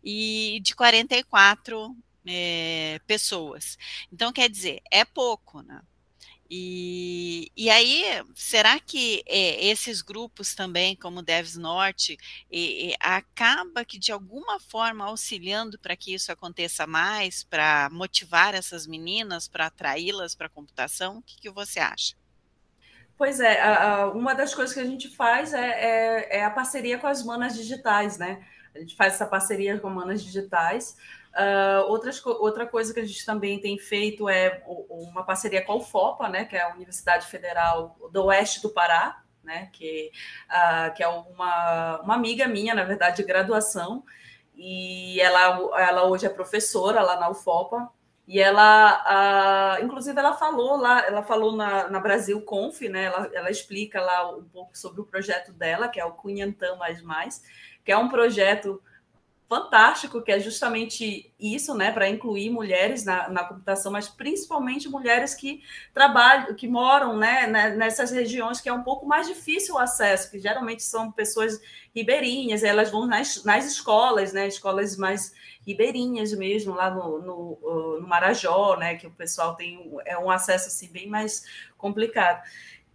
E 0.03 0.59
de 0.63 0.75
44 0.75 1.95
é, 2.25 2.95
eh, 2.95 2.99
pessoas. 3.07 3.77
Então, 4.11 4.31
quer 4.31 4.49
dizer, 4.49 4.81
é 4.91 5.03
pouco, 5.03 5.61
né? 5.61 5.81
E, 6.53 7.49
e 7.55 7.69
aí, 7.69 8.03
será 8.35 8.77
que 8.77 9.23
é, 9.25 9.67
esses 9.67 10.01
grupos 10.01 10.53
também, 10.53 10.97
como 10.97 11.21
Devs 11.21 11.55
Norte, 11.55 12.17
é, 12.51 12.93
acaba 12.99 13.85
que 13.85 13.97
de 13.97 14.11
alguma 14.11 14.59
forma 14.59 15.05
auxiliando 15.05 15.79
para 15.79 15.95
que 15.95 16.13
isso 16.13 16.29
aconteça 16.29 16.85
mais, 16.85 17.41
para 17.41 17.87
motivar 17.89 18.53
essas 18.53 18.85
meninas, 18.85 19.47
para 19.47 19.67
atraí-las 19.67 20.35
para 20.35 20.47
a 20.47 20.49
computação? 20.49 21.19
O 21.19 21.21
que, 21.21 21.39
que, 21.39 21.49
você 21.49 21.79
acha? 21.79 22.17
Pois 23.17 23.39
é, 23.39 23.61
a, 23.61 24.01
a, 24.01 24.11
uma 24.11 24.33
das 24.33 24.53
coisas 24.53 24.73
que 24.73 24.81
a 24.81 24.85
gente 24.85 25.07
faz 25.07 25.53
é, 25.53 25.69
é, 25.69 26.39
é 26.39 26.43
a 26.43 26.51
parceria 26.51 26.97
com 26.97 27.07
as 27.07 27.23
manas 27.23 27.55
digitais, 27.55 28.17
né? 28.17 28.45
A 28.75 28.79
gente 28.79 28.97
faz 28.97 29.13
essa 29.13 29.25
parceria 29.25 29.79
com 29.79 29.89
manas 29.89 30.21
digitais. 30.21 30.97
Uh, 31.32 31.89
outras, 31.89 32.23
outra 32.25 32.67
coisa 32.67 32.93
que 32.93 32.99
a 32.99 33.05
gente 33.05 33.25
também 33.25 33.57
tem 33.59 33.77
feito 33.77 34.27
é 34.27 34.61
uma 34.89 35.23
parceria 35.23 35.63
com 35.63 35.71
a 35.71 35.75
UFOPA, 35.77 36.27
né, 36.27 36.43
que 36.43 36.57
é 36.57 36.61
a 36.61 36.73
Universidade 36.73 37.25
Federal 37.27 37.95
do 38.11 38.25
Oeste 38.25 38.61
do 38.61 38.69
Pará, 38.69 39.23
né, 39.41 39.69
que, 39.71 40.11
uh, 40.49 40.93
que 40.93 41.01
é 41.01 41.07
uma, 41.07 42.01
uma 42.01 42.15
amiga 42.15 42.47
minha, 42.47 42.75
na 42.75 42.84
verdade, 42.84 43.17
de 43.17 43.23
graduação, 43.23 44.03
e 44.55 45.21
ela, 45.21 45.57
ela 45.79 46.03
hoje 46.03 46.25
é 46.25 46.29
professora 46.29 47.01
lá 47.01 47.17
na 47.17 47.29
UFOPA, 47.29 47.89
e 48.27 48.39
ela, 48.39 49.77
uh, 49.79 49.84
inclusive, 49.84 50.17
ela 50.19 50.34
falou 50.34 50.75
lá, 50.75 51.05
ela 51.07 51.23
falou 51.23 51.55
na, 51.55 51.89
na 51.89 51.99
Brasil 52.01 52.41
Conf, 52.41 52.82
né, 52.82 53.05
ela, 53.05 53.29
ela 53.34 53.49
explica 53.49 54.01
lá 54.01 54.36
um 54.36 54.43
pouco 54.43 54.77
sobre 54.77 54.99
o 54.99 55.05
projeto 55.05 55.53
dela, 55.53 55.88
que 55.88 55.99
é 55.99 56.05
o 56.05 56.11
Cunhantã 56.11 56.75
Mais 56.75 57.01
Mais, 57.01 57.41
que 57.86 57.91
é 57.91 57.97
um 57.97 58.09
projeto 58.09 58.82
fantástico, 59.51 60.21
que 60.21 60.31
é 60.31 60.39
justamente 60.39 61.29
isso, 61.37 61.75
né, 61.75 61.91
para 61.91 62.07
incluir 62.07 62.49
mulheres 62.49 63.03
na, 63.03 63.27
na, 63.27 63.43
computação, 63.43 63.91
mas 63.91 64.07
principalmente 64.07 64.87
mulheres 64.87 65.35
que 65.35 65.61
trabalham, 65.93 66.55
que 66.55 66.69
moram 66.69 67.17
né, 67.17 67.47
né, 67.47 67.71
nessas 67.71 68.11
regiões 68.11 68.61
que 68.61 68.69
é 68.69 68.73
um 68.73 68.81
pouco 68.81 69.05
mais 69.05 69.27
difícil 69.27 69.75
o 69.75 69.77
acesso, 69.77 70.31
que 70.31 70.39
geralmente 70.39 70.81
são 70.83 71.11
pessoas 71.11 71.59
ribeirinhas, 71.93 72.63
elas 72.63 72.89
vão 72.89 73.05
nas, 73.05 73.43
nas 73.43 73.65
escolas, 73.65 74.31
né, 74.31 74.47
escolas 74.47 74.95
mais 74.95 75.33
ribeirinhas 75.67 76.31
mesmo, 76.31 76.73
lá 76.73 76.89
no, 76.89 77.19
no, 77.21 77.99
no 77.99 78.07
Marajó, 78.07 78.77
né, 78.77 78.95
que 78.95 79.05
o 79.05 79.11
pessoal 79.11 79.57
tem 79.57 79.91
é 80.05 80.17
um 80.17 80.31
acesso 80.31 80.69
assim 80.69 80.87
bem 80.87 81.09
mais 81.09 81.43
complicado. 81.77 82.41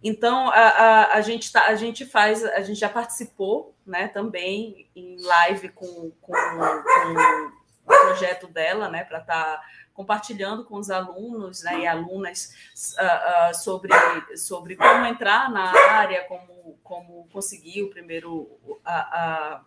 Então, 0.03 0.49
a, 0.49 0.53
a, 0.53 1.13
a, 1.17 1.21
gente 1.21 1.51
tá, 1.51 1.67
a 1.67 1.75
gente 1.75 2.03
faz, 2.03 2.43
a 2.43 2.61
gente 2.61 2.79
já 2.79 2.89
participou 2.89 3.76
né, 3.87 4.07
também 4.09 4.89
em 4.95 5.19
live 5.21 5.69
com, 5.69 6.11
com, 6.21 6.33
com 6.33 7.93
o 7.93 7.99
projeto 8.01 8.47
dela, 8.47 8.89
né, 8.89 9.03
para 9.03 9.19
estar 9.19 9.57
tá 9.57 9.63
compartilhando 9.93 10.63
com 10.63 10.75
os 10.75 10.91
alunos 10.91 11.63
né, 11.63 11.79
e 11.79 11.87
alunas 11.87 12.53
uh, 12.99 13.49
uh, 13.49 13.55
sobre, 13.55 13.91
sobre 14.35 14.75
como 14.75 15.05
entrar 15.05 15.49
na 15.49 15.71
área, 15.71 16.23
como, 16.25 16.77
como 16.83 17.27
conseguir 17.31 17.81
o 17.81 17.89
primeiro, 17.89 18.59
a, 18.85 19.61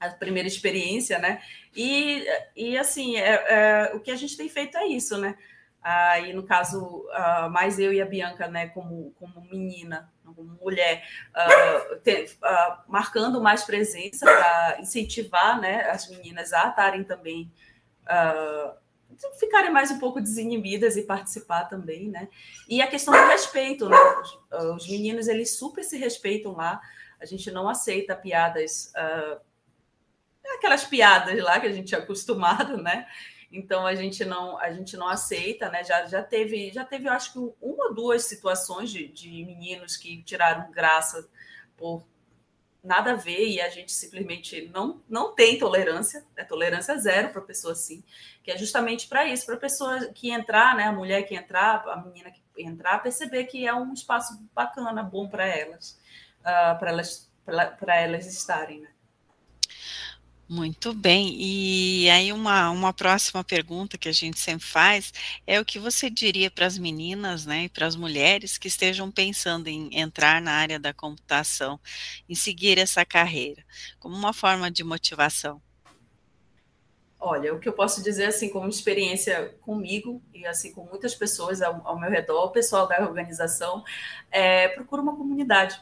a, 0.00 0.08
a 0.08 0.10
primeira 0.10 0.48
experiência, 0.48 1.18
né? 1.20 1.40
E, 1.76 2.26
e 2.56 2.76
assim, 2.76 3.16
é, 3.16 3.44
é, 3.48 3.92
o 3.94 4.00
que 4.00 4.10
a 4.10 4.16
gente 4.16 4.36
tem 4.36 4.48
feito 4.48 4.76
é 4.76 4.86
isso, 4.86 5.16
né? 5.18 5.36
Aí, 5.82 6.34
no 6.34 6.42
caso, 6.42 7.06
uh, 7.08 7.48
mais 7.50 7.78
eu 7.78 7.92
e 7.92 8.02
a 8.02 8.06
Bianca, 8.06 8.46
né, 8.48 8.68
como, 8.68 9.14
como 9.18 9.40
menina, 9.50 10.12
como 10.22 10.42
mulher, 10.60 11.02
uh, 11.30 11.96
ter, 12.00 12.30
uh, 12.42 12.76
marcando 12.86 13.40
mais 13.40 13.64
presença 13.64 14.26
para 14.26 14.78
incentivar 14.80 15.58
né, 15.58 15.88
as 15.90 16.08
meninas 16.10 16.52
a 16.52 16.68
estarem 16.68 17.02
também, 17.02 17.50
ficarem 19.38 19.72
mais 19.72 19.90
um 19.90 19.98
pouco 19.98 20.20
desinibidas 20.20 20.96
e 20.96 21.02
participar 21.02 21.64
também, 21.64 22.08
né? 22.08 22.28
E 22.68 22.82
a 22.82 22.86
questão 22.86 23.14
do 23.14 23.28
respeito, 23.28 23.88
né? 23.88 23.96
Os, 23.96 24.38
os 24.82 24.88
meninos, 24.88 25.28
eles 25.28 25.56
super 25.56 25.84
se 25.84 25.96
respeitam 25.96 26.52
lá, 26.52 26.80
a 27.20 27.24
gente 27.24 27.50
não 27.50 27.68
aceita 27.68 28.16
piadas, 28.16 28.92
aquelas 30.56 30.84
piadas 30.84 31.40
lá 31.42 31.60
que 31.60 31.66
a 31.66 31.72
gente 31.72 31.94
é 31.94 31.98
acostumado, 31.98 32.76
né? 32.82 33.06
Então 33.50 33.84
a 33.84 33.94
gente 33.94 34.24
não 34.24 34.58
a 34.58 34.70
gente 34.72 34.96
não 34.96 35.08
aceita, 35.08 35.68
né? 35.68 35.82
Já, 35.82 36.06
já 36.06 36.22
teve 36.22 36.70
já 36.72 36.84
teve 36.84 37.08
eu 37.08 37.12
acho 37.12 37.32
que 37.32 37.38
uma 37.60 37.88
ou 37.88 37.94
duas 37.94 38.24
situações 38.24 38.90
de, 38.90 39.08
de 39.08 39.28
meninos 39.44 39.96
que 39.96 40.22
tiraram 40.22 40.70
graça 40.70 41.28
por 41.76 42.04
nada 42.82 43.12
a 43.12 43.16
ver 43.16 43.46
e 43.48 43.60
a 43.60 43.68
gente 43.68 43.92
simplesmente 43.92 44.70
não 44.72 45.02
não 45.08 45.34
tem 45.34 45.58
tolerância, 45.58 46.24
é 46.36 46.44
tolerância 46.44 46.96
zero 46.96 47.30
para 47.30 47.42
pessoa 47.42 47.72
assim, 47.72 48.02
que 48.42 48.50
é 48.50 48.56
justamente 48.56 49.08
para 49.08 49.26
isso, 49.26 49.46
para 49.46 49.56
a 49.56 49.60
pessoa 49.60 50.06
que 50.14 50.30
entrar, 50.30 50.76
né, 50.76 50.84
a 50.84 50.92
mulher 50.92 51.24
que 51.24 51.34
entrar, 51.34 51.86
a 51.88 51.96
menina 51.96 52.30
que 52.30 52.40
entrar, 52.56 53.02
perceber 53.02 53.44
que 53.44 53.66
é 53.66 53.74
um 53.74 53.92
espaço 53.92 54.40
bacana, 54.54 55.02
bom 55.02 55.28
para 55.28 55.46
elas, 55.46 55.98
uh, 56.40 56.78
para 56.78 56.90
elas 56.90 57.30
para 57.44 57.96
elas 57.96 58.26
estarem, 58.26 58.80
né? 58.80 58.89
Muito 60.52 60.92
bem. 60.92 61.36
E 61.38 62.10
aí 62.10 62.32
uma, 62.32 62.70
uma 62.70 62.92
próxima 62.92 63.44
pergunta 63.44 63.96
que 63.96 64.08
a 64.08 64.12
gente 64.12 64.36
sempre 64.40 64.66
faz 64.66 65.12
é 65.46 65.60
o 65.60 65.64
que 65.64 65.78
você 65.78 66.10
diria 66.10 66.50
para 66.50 66.66
as 66.66 66.76
meninas, 66.76 67.46
né, 67.46 67.66
e 67.66 67.68
para 67.68 67.86
as 67.86 67.94
mulheres 67.94 68.58
que 68.58 68.66
estejam 68.66 69.12
pensando 69.12 69.68
em 69.68 69.96
entrar 69.96 70.42
na 70.42 70.50
área 70.50 70.76
da 70.80 70.92
computação, 70.92 71.78
em 72.28 72.34
seguir 72.34 72.78
essa 72.78 73.04
carreira, 73.04 73.64
como 74.00 74.16
uma 74.16 74.32
forma 74.32 74.68
de 74.72 74.82
motivação? 74.82 75.62
Olha, 77.20 77.54
o 77.54 77.60
que 77.60 77.68
eu 77.68 77.72
posso 77.72 78.02
dizer, 78.02 78.24
assim, 78.24 78.48
como 78.48 78.68
experiência 78.68 79.54
comigo 79.60 80.20
e, 80.34 80.44
assim, 80.44 80.72
com 80.72 80.84
muitas 80.84 81.14
pessoas 81.14 81.62
ao, 81.62 81.80
ao 81.86 81.96
meu 81.96 82.10
redor, 82.10 82.46
o 82.46 82.50
pessoal 82.50 82.88
da 82.88 83.00
organização, 83.02 83.84
é, 84.32 84.66
procura 84.66 85.00
uma 85.00 85.14
comunidade. 85.14 85.80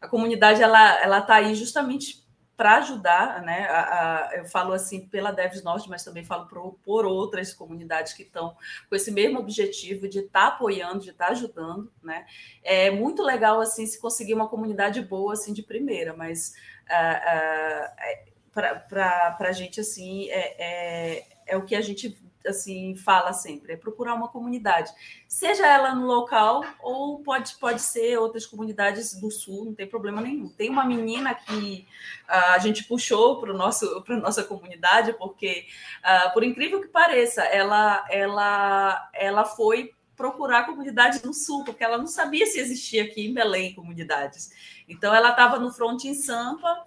A 0.00 0.06
comunidade, 0.06 0.62
ela, 0.62 1.18
está 1.18 1.36
aí 1.36 1.56
justamente 1.56 2.24
para 2.56 2.76
ajudar, 2.76 3.42
né? 3.42 3.66
A, 3.68 3.80
a, 4.30 4.36
eu 4.36 4.46
falo 4.46 4.72
assim 4.72 5.06
pela 5.06 5.30
Devs 5.30 5.62
Norte, 5.62 5.90
mas 5.90 6.02
também 6.02 6.24
falo 6.24 6.46
por, 6.46 6.78
por 6.82 7.04
outras 7.04 7.52
comunidades 7.52 8.14
que 8.14 8.22
estão 8.22 8.56
com 8.88 8.96
esse 8.96 9.10
mesmo 9.10 9.38
objetivo 9.38 10.08
de 10.08 10.20
estar 10.20 10.40
tá 10.40 10.46
apoiando, 10.48 11.00
de 11.00 11.10
estar 11.10 11.26
tá 11.26 11.32
ajudando, 11.32 11.92
né? 12.02 12.24
É 12.64 12.90
muito 12.90 13.22
legal 13.22 13.60
assim 13.60 13.84
se 13.86 14.00
conseguir 14.00 14.32
uma 14.32 14.48
comunidade 14.48 15.02
boa 15.02 15.34
assim 15.34 15.52
de 15.52 15.62
primeira, 15.62 16.16
mas 16.16 16.54
uh, 16.88 17.90
uh, 17.92 18.76
para 18.88 19.36
a 19.38 19.52
gente 19.52 19.80
assim 19.80 20.30
é, 20.30 21.18
é, 21.18 21.26
é 21.46 21.56
o 21.58 21.64
que 21.64 21.74
a 21.74 21.82
gente 21.82 22.18
assim 22.46 22.94
fala 22.96 23.32
sempre, 23.32 23.72
é 23.72 23.76
procurar 23.76 24.14
uma 24.14 24.28
comunidade, 24.28 24.90
seja 25.28 25.66
ela 25.66 25.94
no 25.94 26.06
local 26.06 26.64
ou 26.80 27.20
pode, 27.20 27.54
pode 27.56 27.82
ser 27.82 28.18
outras 28.18 28.46
comunidades 28.46 29.20
do 29.20 29.30
sul, 29.30 29.66
não 29.66 29.74
tem 29.74 29.86
problema 29.86 30.20
nenhum. 30.20 30.48
Tem 30.48 30.70
uma 30.70 30.84
menina 30.84 31.34
que 31.34 31.86
uh, 32.28 32.54
a 32.54 32.58
gente 32.58 32.84
puxou 32.84 33.40
para 33.40 33.52
nosso 33.52 34.02
para 34.04 34.16
nossa 34.16 34.44
comunidade 34.44 35.12
porque, 35.14 35.66
uh, 36.04 36.32
por 36.32 36.42
incrível 36.42 36.80
que 36.80 36.88
pareça, 36.88 37.42
ela 37.42 38.04
ela 38.10 39.10
ela 39.14 39.44
foi 39.44 39.92
procurar 40.16 40.64
comunidade 40.64 41.24
no 41.24 41.34
sul, 41.34 41.62
porque 41.64 41.84
ela 41.84 41.98
não 41.98 42.06
sabia 42.06 42.46
se 42.46 42.58
existia 42.58 43.04
aqui 43.04 43.26
em 43.26 43.34
Belém 43.34 43.74
comunidades. 43.74 44.50
Então 44.88 45.14
ela 45.14 45.30
estava 45.30 45.58
no 45.58 45.70
Front 45.70 46.04
em 46.04 46.14
Sampa 46.14 46.86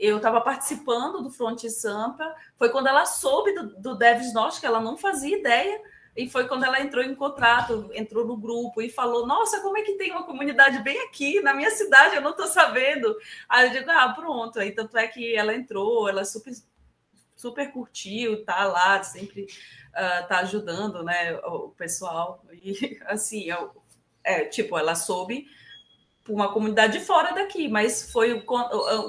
eu 0.00 0.16
estava 0.16 0.40
participando 0.40 1.22
do 1.22 1.30
Fronte 1.30 1.68
Sampa, 1.68 2.34
foi 2.56 2.70
quando 2.70 2.86
ela 2.86 3.04
soube 3.04 3.52
do, 3.52 3.80
do 3.80 3.94
Devs 3.94 4.32
Norte, 4.32 4.58
que 4.58 4.66
ela 4.66 4.80
não 4.80 4.96
fazia 4.96 5.38
ideia, 5.38 5.78
e 6.16 6.28
foi 6.28 6.48
quando 6.48 6.64
ela 6.64 6.80
entrou 6.80 7.04
em 7.04 7.14
contrato, 7.14 7.90
entrou 7.94 8.26
no 8.26 8.36
grupo 8.36 8.80
e 8.82 8.90
falou: 8.90 9.26
Nossa, 9.26 9.60
como 9.60 9.76
é 9.78 9.82
que 9.82 9.94
tem 9.94 10.10
uma 10.10 10.24
comunidade 10.24 10.82
bem 10.82 10.98
aqui 11.02 11.40
na 11.40 11.54
minha 11.54 11.70
cidade? 11.70 12.16
Eu 12.16 12.22
não 12.22 12.30
estou 12.30 12.46
sabendo. 12.46 13.16
Aí 13.48 13.66
eu 13.66 13.72
digo: 13.72 13.90
Ah, 13.90 14.08
pronto. 14.12 14.58
Aí 14.58 14.72
tanto 14.72 14.96
é 14.96 15.06
que 15.06 15.36
ela 15.36 15.54
entrou, 15.54 16.08
ela 16.08 16.24
super, 16.24 16.52
super 17.36 17.70
curtiu, 17.70 18.44
tá 18.44 18.64
lá, 18.64 19.02
sempre 19.04 19.46
uh, 19.90 20.26
tá 20.26 20.40
ajudando 20.40 21.04
né, 21.04 21.38
o 21.44 21.68
pessoal. 21.70 22.44
E 22.52 22.98
assim, 23.06 23.44
eu, 23.44 23.70
é, 24.24 24.44
tipo, 24.44 24.76
ela 24.76 24.94
soube 24.94 25.46
uma 26.32 26.52
comunidade 26.52 27.00
fora 27.00 27.34
daqui, 27.34 27.68
mas 27.68 28.10
foi 28.12 28.40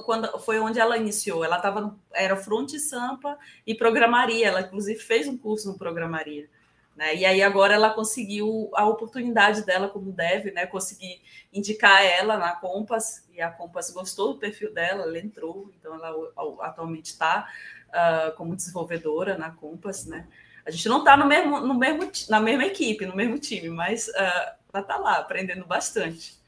quando 0.05 0.39
foi 0.39 0.59
onde 0.59 0.79
ela 0.79 0.97
iniciou. 0.97 1.43
Ela 1.43 1.57
estava 1.57 1.95
era 2.13 2.35
front 2.35 2.69
Sampa 2.77 3.37
e 3.65 3.75
programaria. 3.75 4.47
Ela 4.47 4.61
inclusive 4.61 4.99
fez 4.99 5.27
um 5.27 5.37
curso 5.37 5.67
no 5.69 5.77
programaria, 5.77 6.49
né? 6.95 7.15
E 7.15 7.25
aí 7.25 7.41
agora 7.41 7.73
ela 7.73 7.91
conseguiu 7.91 8.69
a 8.73 8.85
oportunidade 8.87 9.65
dela 9.65 9.87
como 9.89 10.11
dev, 10.11 10.53
né? 10.53 10.65
Conseguir 10.65 11.21
indicar 11.53 12.03
ela 12.03 12.37
na 12.37 12.55
Compass 12.55 13.27
e 13.31 13.41
a 13.41 13.49
Compass 13.49 13.91
gostou 13.91 14.33
do 14.33 14.39
perfil 14.39 14.73
dela, 14.73 15.03
ela 15.03 15.19
entrou, 15.19 15.71
então 15.79 15.93
ela 15.93 16.31
atualmente 16.61 17.11
está 17.11 17.47
uh, 17.89 18.35
como 18.35 18.55
desenvolvedora 18.55 19.37
na 19.37 19.51
Compass, 19.51 20.05
né? 20.05 20.27
A 20.65 20.71
gente 20.71 20.87
não 20.87 20.99
está 20.99 21.17
no 21.17 21.25
mesmo, 21.25 21.59
no 21.59 21.73
mesmo, 21.73 22.11
na 22.29 22.39
mesma 22.39 22.65
equipe, 22.65 23.05
no 23.05 23.15
mesmo 23.15 23.39
time, 23.39 23.69
mas 23.69 24.07
uh, 24.09 24.61
ela 24.73 24.81
está 24.81 24.97
lá 24.97 25.17
aprendendo 25.17 25.65
bastante. 25.65 26.40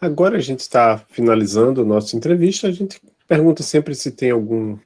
Agora 0.00 0.38
a 0.38 0.40
gente 0.40 0.60
está 0.60 0.96
finalizando 1.10 1.82
a 1.82 1.84
nossa 1.84 2.16
entrevista. 2.16 2.66
A 2.66 2.72
gente 2.72 3.02
pergunta 3.28 3.62
sempre 3.62 3.94
se 3.94 4.10
tem 4.10 4.30
algum 4.30 4.78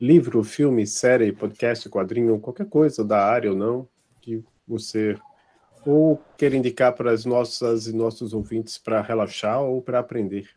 livro, 0.00 0.42
filme, 0.42 0.84
série, 0.88 1.32
podcast, 1.32 1.88
quadrinho, 1.88 2.40
qualquer 2.40 2.66
coisa 2.66 3.04
da 3.04 3.24
área 3.24 3.50
ou 3.50 3.56
não, 3.56 3.88
que 4.20 4.42
você 4.66 5.16
ou 5.86 6.20
quer 6.36 6.52
indicar 6.52 6.92
para 6.94 7.12
as 7.12 7.24
nossas 7.24 7.86
e 7.86 7.92
nossos 7.92 8.34
ouvintes 8.34 8.76
para 8.76 9.00
relaxar 9.00 9.62
ou 9.62 9.80
para 9.80 10.00
aprender. 10.00 10.48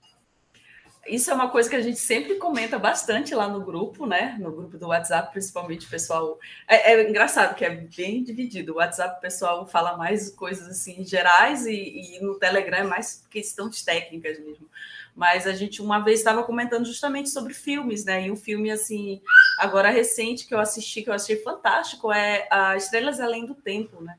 Isso 1.06 1.30
é 1.30 1.34
uma 1.34 1.50
coisa 1.50 1.70
que 1.70 1.76
a 1.76 1.82
gente 1.82 2.00
sempre 2.00 2.36
comenta 2.36 2.80
bastante 2.80 3.36
lá 3.36 3.48
no 3.48 3.62
grupo, 3.62 4.06
né? 4.06 4.38
No 4.40 4.52
grupo 4.52 4.78
do 4.78 4.88
WhatsApp, 4.88 5.32
principalmente 5.32 5.86
o 5.86 5.90
pessoal. 5.90 6.40
É, 6.66 6.94
é 6.94 7.10
engraçado 7.10 7.56
que 7.56 7.66
é 7.66 7.70
bem 7.70 8.24
dividido. 8.24 8.74
O 8.74 8.76
WhatsApp, 8.78 9.18
o 9.18 9.22
pessoal 9.22 9.68
fala 9.68 9.98
mais 9.98 10.30
coisas 10.30 10.66
assim 10.68 11.04
gerais 11.04 11.66
e, 11.66 11.74
e 11.74 12.20
no 12.22 12.40
Telegram 12.40 12.78
é 12.78 12.84
mais 12.84 13.28
questões 13.30 13.84
técnicas 13.84 14.40
mesmo. 14.40 14.70
Mas 15.14 15.46
a 15.46 15.54
gente 15.54 15.82
uma 15.82 16.00
vez 16.00 16.20
estava 16.20 16.42
comentando 16.44 16.86
justamente 16.86 17.30
sobre 17.30 17.54
filmes, 17.54 18.06
né? 18.06 18.28
E 18.28 18.32
um 18.32 18.38
filme 18.38 18.72
assim, 18.72 19.22
agora 19.60 19.90
recente 19.90 20.48
que 20.48 20.56
eu 20.56 20.60
assisti, 20.60 21.02
que 21.02 21.10
eu 21.10 21.14
achei 21.14 21.36
fantástico, 21.36 22.14
é 22.14 22.48
a 22.50 22.78
Estrelas 22.78 23.20
Além 23.20 23.46
do 23.46 23.56
Tempo, 23.56 24.02
né? 24.02 24.18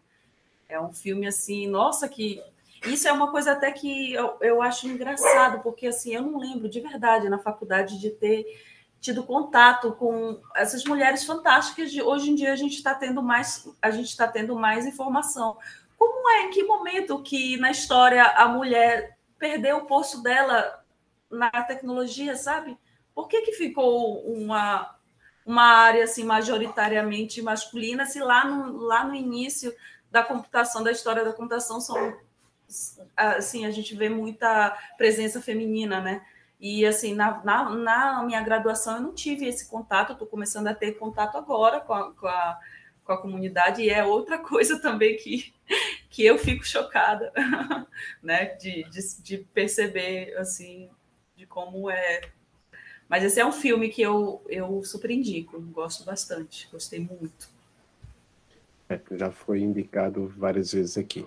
É 0.69 0.79
um 0.79 0.93
filme 0.93 1.27
assim, 1.27 1.67
nossa, 1.67 2.09
que 2.09 2.43
isso 2.87 3.09
é 3.09 3.13
uma 3.13 3.31
coisa 3.31 3.53
até 3.53 3.71
que 3.73 4.13
eu, 4.13 4.37
eu 4.41 4.63
acho 4.63 4.87
engraçado, 4.87 5.63
porque 5.63 5.87
assim, 5.87 6.15
eu 6.15 6.23
não 6.23 6.39
lembro 6.39 6.69
de 6.69 6.81
verdade 6.81 7.29
na 7.29 7.39
faculdade 7.39 7.99
de 7.99 8.11
ter 8.11 8.45
tido 9.01 9.23
contato 9.23 9.93
com 9.93 10.41
essas 10.55 10.85
mulheres 10.85 11.25
fantásticas. 11.25 11.91
De, 11.91 12.03
hoje 12.03 12.31
em 12.31 12.35
dia 12.35 12.53
a 12.53 12.57
gente 12.57 12.77
está 12.77 12.95
tendo 12.95 13.23
mais, 13.23 13.69
a 13.83 13.91
gente 13.91 14.09
está 14.09 14.27
tendo 14.27 14.57
mais 14.57 14.87
informação. 14.87 15.59
Como 15.99 16.29
é, 16.31 16.43
em 16.45 16.51
que 16.51 16.65
momento 16.65 17.23
que 17.23 17.57
na 17.59 17.71
história 17.71 18.25
a 18.25 18.49
mulher 18.49 19.17
perdeu 19.39 19.79
o 19.79 19.87
posto 19.87 20.23
dela 20.23 20.83
na 21.31 21.51
tecnologia, 21.51 22.37
sabe? 22.37 22.79
Por 23.15 23.29
que, 23.29 23.43
que 23.43 23.53
ficou 23.53 24.21
uma 24.27 24.95
uma 25.47 25.65
área 25.65 26.05
assim 26.05 26.25
majoritariamente 26.25 27.43
masculina, 27.43 28.07
se 28.07 28.19
lá 28.19 28.47
no, 28.47 28.79
lá 28.79 29.05
no 29.05 29.15
início 29.15 29.75
da 30.11 30.23
computação, 30.23 30.83
da 30.83 30.91
história 30.91 31.25
da 31.25 31.33
computação, 31.33 31.81
são 31.81 32.17
assim, 33.17 33.67
a 33.67 33.71
gente 33.71 33.95
vê 33.95 34.09
muita 34.09 34.77
presença 34.97 35.41
feminina, 35.41 36.01
né? 36.01 36.25
E 36.61 36.87
assim, 36.87 37.15
na, 37.15 37.43
na, 37.45 37.71
na 37.71 38.23
minha 38.23 38.43
graduação 38.43 38.97
eu 38.97 39.03
não 39.03 39.15
tive 39.15 39.47
esse 39.47 39.69
contato, 39.69 40.13
estou 40.13 40.27
começando 40.27 40.69
a 40.69 40.75
ter 40.75 40.93
contato 40.93 41.37
agora 41.37 41.81
com 41.81 41.93
a, 41.93 42.13
com 42.13 42.27
a, 42.27 42.61
com 43.05 43.13
a 43.13 43.21
comunidade, 43.21 43.83
e 43.83 43.91
é 43.91 44.05
outra 44.05 44.39
coisa 44.43 44.81
também 44.81 45.17
que, 45.17 45.53
que 46.09 46.25
eu 46.25 46.39
fico 46.39 46.65
chocada, 46.65 47.33
né? 48.23 48.47
De, 48.57 48.85
de, 48.85 49.23
de 49.23 49.39
perceber 49.39 50.37
assim 50.39 50.89
de 51.37 51.47
como 51.47 51.91
é 51.91 52.21
mas 53.09 53.23
esse 53.23 53.39
é 53.39 53.47
um 53.47 53.53
filme 53.53 53.89
que 53.91 54.03
eu, 54.03 54.43
eu 54.49 54.83
super 54.83 55.11
indico, 55.11 55.61
gosto 55.61 56.05
bastante, 56.05 56.69
gostei 56.73 56.99
muito. 56.99 57.49
É, 58.89 59.01
já 59.13 59.31
foi 59.31 59.61
indicado 59.61 60.27
várias 60.37 60.73
vezes 60.73 60.97
aqui. 60.99 61.27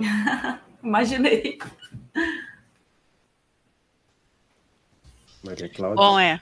Imaginei. 0.82 1.58
Maria 5.42 5.68
Cláudia. 5.68 5.96
Bom, 5.96 6.18
é. 6.18 6.40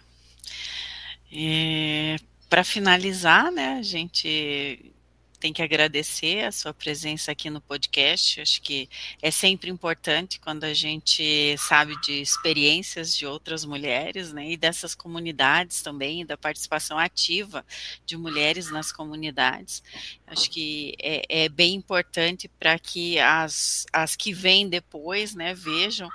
é 1.33 2.17
Para 2.49 2.65
finalizar, 2.65 3.51
né, 3.51 3.79
a 3.79 3.83
gente 3.83 4.93
tem 5.39 5.53
que 5.53 5.63
agradecer 5.63 6.45
a 6.45 6.53
sua 6.53 6.75
presença 6.75 7.33
aqui 7.33 7.49
no 7.49 7.61
podcast. 7.61 8.41
Acho 8.41 8.61
que 8.61 8.89
é 9.23 9.31
sempre 9.31 9.71
importante 9.71 10.41
quando 10.41 10.65
a 10.65 10.75
gente 10.75 11.57
sabe 11.59 11.99
de 12.01 12.21
experiências 12.21 13.17
de 13.17 13.25
outras 13.25 13.65
mulheres, 13.65 14.33
né, 14.33 14.51
e 14.51 14.57
dessas 14.57 14.95
comunidades 14.95 15.83
também, 15.83 16.27
da 16.27 16.37
participação 16.37 16.99
ativa 16.99 17.65
de 18.05 18.17
mulheres 18.17 18.71
nas 18.71 18.91
comunidades. 18.91 19.83
Acho 20.27 20.51
que 20.51 20.95
é, 21.01 21.45
é 21.45 21.49
bem 21.49 21.75
importante 21.75 22.49
para 22.49 22.79
que 22.79 23.19
as, 23.19 23.87
as 23.93 24.17
que 24.17 24.33
vêm 24.33 24.69
depois, 24.69 25.35
né, 25.35 25.55
vejam 25.55 26.11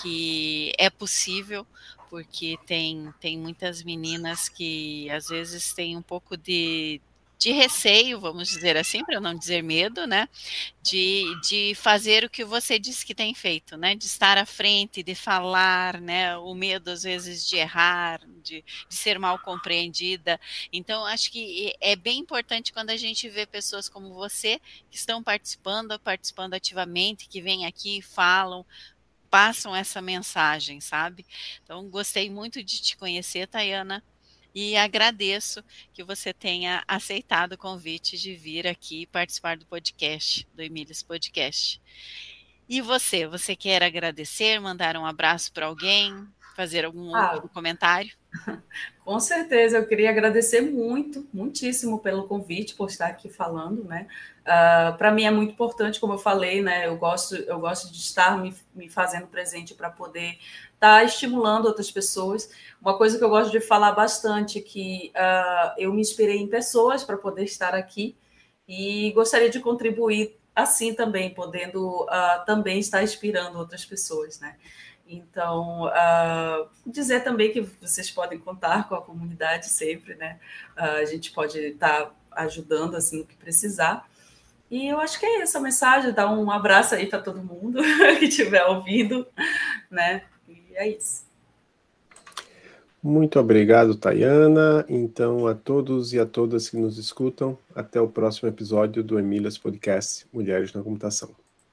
que 0.00 0.72
é 0.78 0.88
possível 0.88 1.66
porque 2.08 2.58
tem, 2.66 3.12
tem 3.20 3.38
muitas 3.38 3.82
meninas 3.82 4.48
que 4.48 5.10
às 5.10 5.28
vezes 5.28 5.72
têm 5.74 5.96
um 5.96 6.02
pouco 6.02 6.36
de, 6.36 7.00
de 7.38 7.52
receio, 7.52 8.18
vamos 8.18 8.48
dizer 8.48 8.76
assim, 8.76 9.04
para 9.04 9.20
não 9.20 9.32
dizer 9.32 9.62
medo, 9.62 10.08
né? 10.08 10.28
De, 10.82 11.24
de 11.42 11.72
fazer 11.76 12.24
o 12.24 12.30
que 12.30 12.44
você 12.44 12.80
disse 12.80 13.06
que 13.06 13.14
tem 13.14 13.32
feito, 13.32 13.76
né? 13.76 13.94
De 13.94 14.06
estar 14.06 14.36
à 14.36 14.44
frente, 14.44 15.04
de 15.04 15.14
falar, 15.14 16.00
né? 16.00 16.36
O 16.38 16.52
medo, 16.52 16.90
às 16.90 17.04
vezes, 17.04 17.46
de 17.46 17.56
errar, 17.56 18.20
de, 18.42 18.64
de 18.88 18.94
ser 18.94 19.20
mal 19.20 19.38
compreendida. 19.38 20.40
Então, 20.72 21.06
acho 21.06 21.30
que 21.30 21.72
é 21.80 21.94
bem 21.94 22.18
importante 22.18 22.72
quando 22.72 22.90
a 22.90 22.96
gente 22.96 23.28
vê 23.28 23.46
pessoas 23.46 23.88
como 23.88 24.12
você, 24.14 24.60
que 24.90 24.96
estão 24.96 25.22
participando, 25.22 25.98
participando 26.00 26.54
ativamente, 26.54 27.28
que 27.28 27.40
vêm 27.40 27.66
aqui 27.66 27.98
e 27.98 28.02
falam, 28.02 28.66
passam 29.30 29.76
essa 29.76 30.02
mensagem, 30.02 30.80
sabe? 30.80 31.24
Então, 31.62 31.88
gostei 31.88 32.28
muito 32.28 32.64
de 32.64 32.82
te 32.82 32.96
conhecer, 32.96 33.46
Tayana 33.46 34.02
e 34.54 34.76
agradeço 34.76 35.62
que 35.92 36.02
você 36.02 36.32
tenha 36.32 36.82
aceitado 36.86 37.52
o 37.52 37.58
convite 37.58 38.18
de 38.18 38.34
vir 38.34 38.66
aqui 38.66 39.06
participar 39.06 39.56
do 39.56 39.66
podcast, 39.66 40.46
do 40.54 40.62
Emílios 40.62 41.02
Podcast. 41.02 41.80
E 42.68 42.80
você, 42.80 43.26
você 43.26 43.56
quer 43.56 43.82
agradecer, 43.82 44.60
mandar 44.60 44.96
um 44.96 45.06
abraço 45.06 45.52
para 45.52 45.66
alguém, 45.66 46.26
fazer 46.58 46.84
algum 46.84 47.14
ah, 47.14 47.40
comentário? 47.54 48.10
Com 49.04 49.20
certeza, 49.20 49.76
eu 49.76 49.86
queria 49.86 50.10
agradecer 50.10 50.60
muito, 50.60 51.24
muitíssimo 51.32 52.00
pelo 52.00 52.26
convite, 52.26 52.74
por 52.74 52.88
estar 52.88 53.06
aqui 53.06 53.30
falando, 53.30 53.84
né? 53.84 54.08
Uh, 54.40 54.44
ah, 54.46 54.94
para 54.98 55.12
mim 55.12 55.22
é 55.22 55.30
muito 55.30 55.52
importante, 55.52 56.00
como 56.00 56.14
eu 56.14 56.18
falei, 56.18 56.60
né? 56.60 56.88
Eu 56.88 56.96
gosto, 56.96 57.36
eu 57.36 57.60
gosto 57.60 57.92
de 57.92 57.98
estar 57.98 58.36
me, 58.36 58.52
me 58.74 58.90
fazendo 58.90 59.28
presente 59.28 59.72
para 59.72 59.88
poder 59.88 60.36
estar 60.74 60.98
tá 60.98 61.04
estimulando 61.04 61.66
outras 61.66 61.92
pessoas. 61.92 62.50
Uma 62.82 62.98
coisa 62.98 63.16
que 63.16 63.22
eu 63.22 63.30
gosto 63.30 63.52
de 63.52 63.60
falar 63.60 63.92
bastante 63.92 64.58
é 64.58 64.60
que 64.60 65.12
uh, 65.14 65.74
eu 65.78 65.94
me 65.94 66.00
inspirei 66.00 66.38
em 66.38 66.48
pessoas 66.48 67.04
para 67.04 67.16
poder 67.16 67.44
estar 67.44 67.72
aqui 67.72 68.16
e 68.66 69.12
gostaria 69.12 69.48
de 69.48 69.60
contribuir 69.60 70.36
assim 70.56 70.92
também, 70.92 71.32
podendo 71.32 72.02
uh, 72.02 72.44
também 72.44 72.80
estar 72.80 73.00
inspirando 73.00 73.56
outras 73.60 73.84
pessoas, 73.84 74.40
né? 74.40 74.56
Então, 75.08 75.86
uh, 75.86 76.68
dizer 76.86 77.24
também 77.24 77.50
que 77.50 77.62
vocês 77.80 78.10
podem 78.10 78.38
contar 78.38 78.88
com 78.88 78.94
a 78.94 79.00
comunidade 79.00 79.68
sempre, 79.68 80.14
né? 80.14 80.38
a 80.76 81.04
gente 81.06 81.32
pode 81.32 81.58
estar 81.58 82.06
tá 82.06 82.12
ajudando 82.32 82.94
assim 82.94 83.18
no 83.18 83.26
que 83.26 83.36
precisar. 83.36 84.06
E 84.70 84.86
eu 84.86 85.00
acho 85.00 85.18
que 85.18 85.24
é 85.24 85.40
essa 85.40 85.58
a 85.58 85.62
mensagem, 85.62 86.12
dar 86.12 86.30
um 86.30 86.50
abraço 86.50 86.94
aí 86.94 87.06
para 87.06 87.20
todo 87.20 87.42
mundo 87.42 87.80
que 88.18 88.26
estiver 88.26 88.64
ouvindo, 88.66 89.26
né? 89.90 90.22
E 90.46 90.74
é 90.74 90.88
isso. 90.88 91.26
Muito 93.02 93.40
obrigado, 93.40 93.94
Tayana. 93.94 94.84
Então, 94.88 95.46
a 95.46 95.54
todos 95.54 96.12
e 96.12 96.18
a 96.18 96.26
todas 96.26 96.68
que 96.68 96.76
nos 96.76 96.98
escutam, 96.98 97.56
até 97.74 98.00
o 98.00 98.08
próximo 98.08 98.48
episódio 98.48 99.02
do 99.02 99.18
Emílias 99.18 99.56
Podcast 99.56 100.26
Mulheres 100.32 100.72
na 100.74 100.82
Computação. 100.82 101.30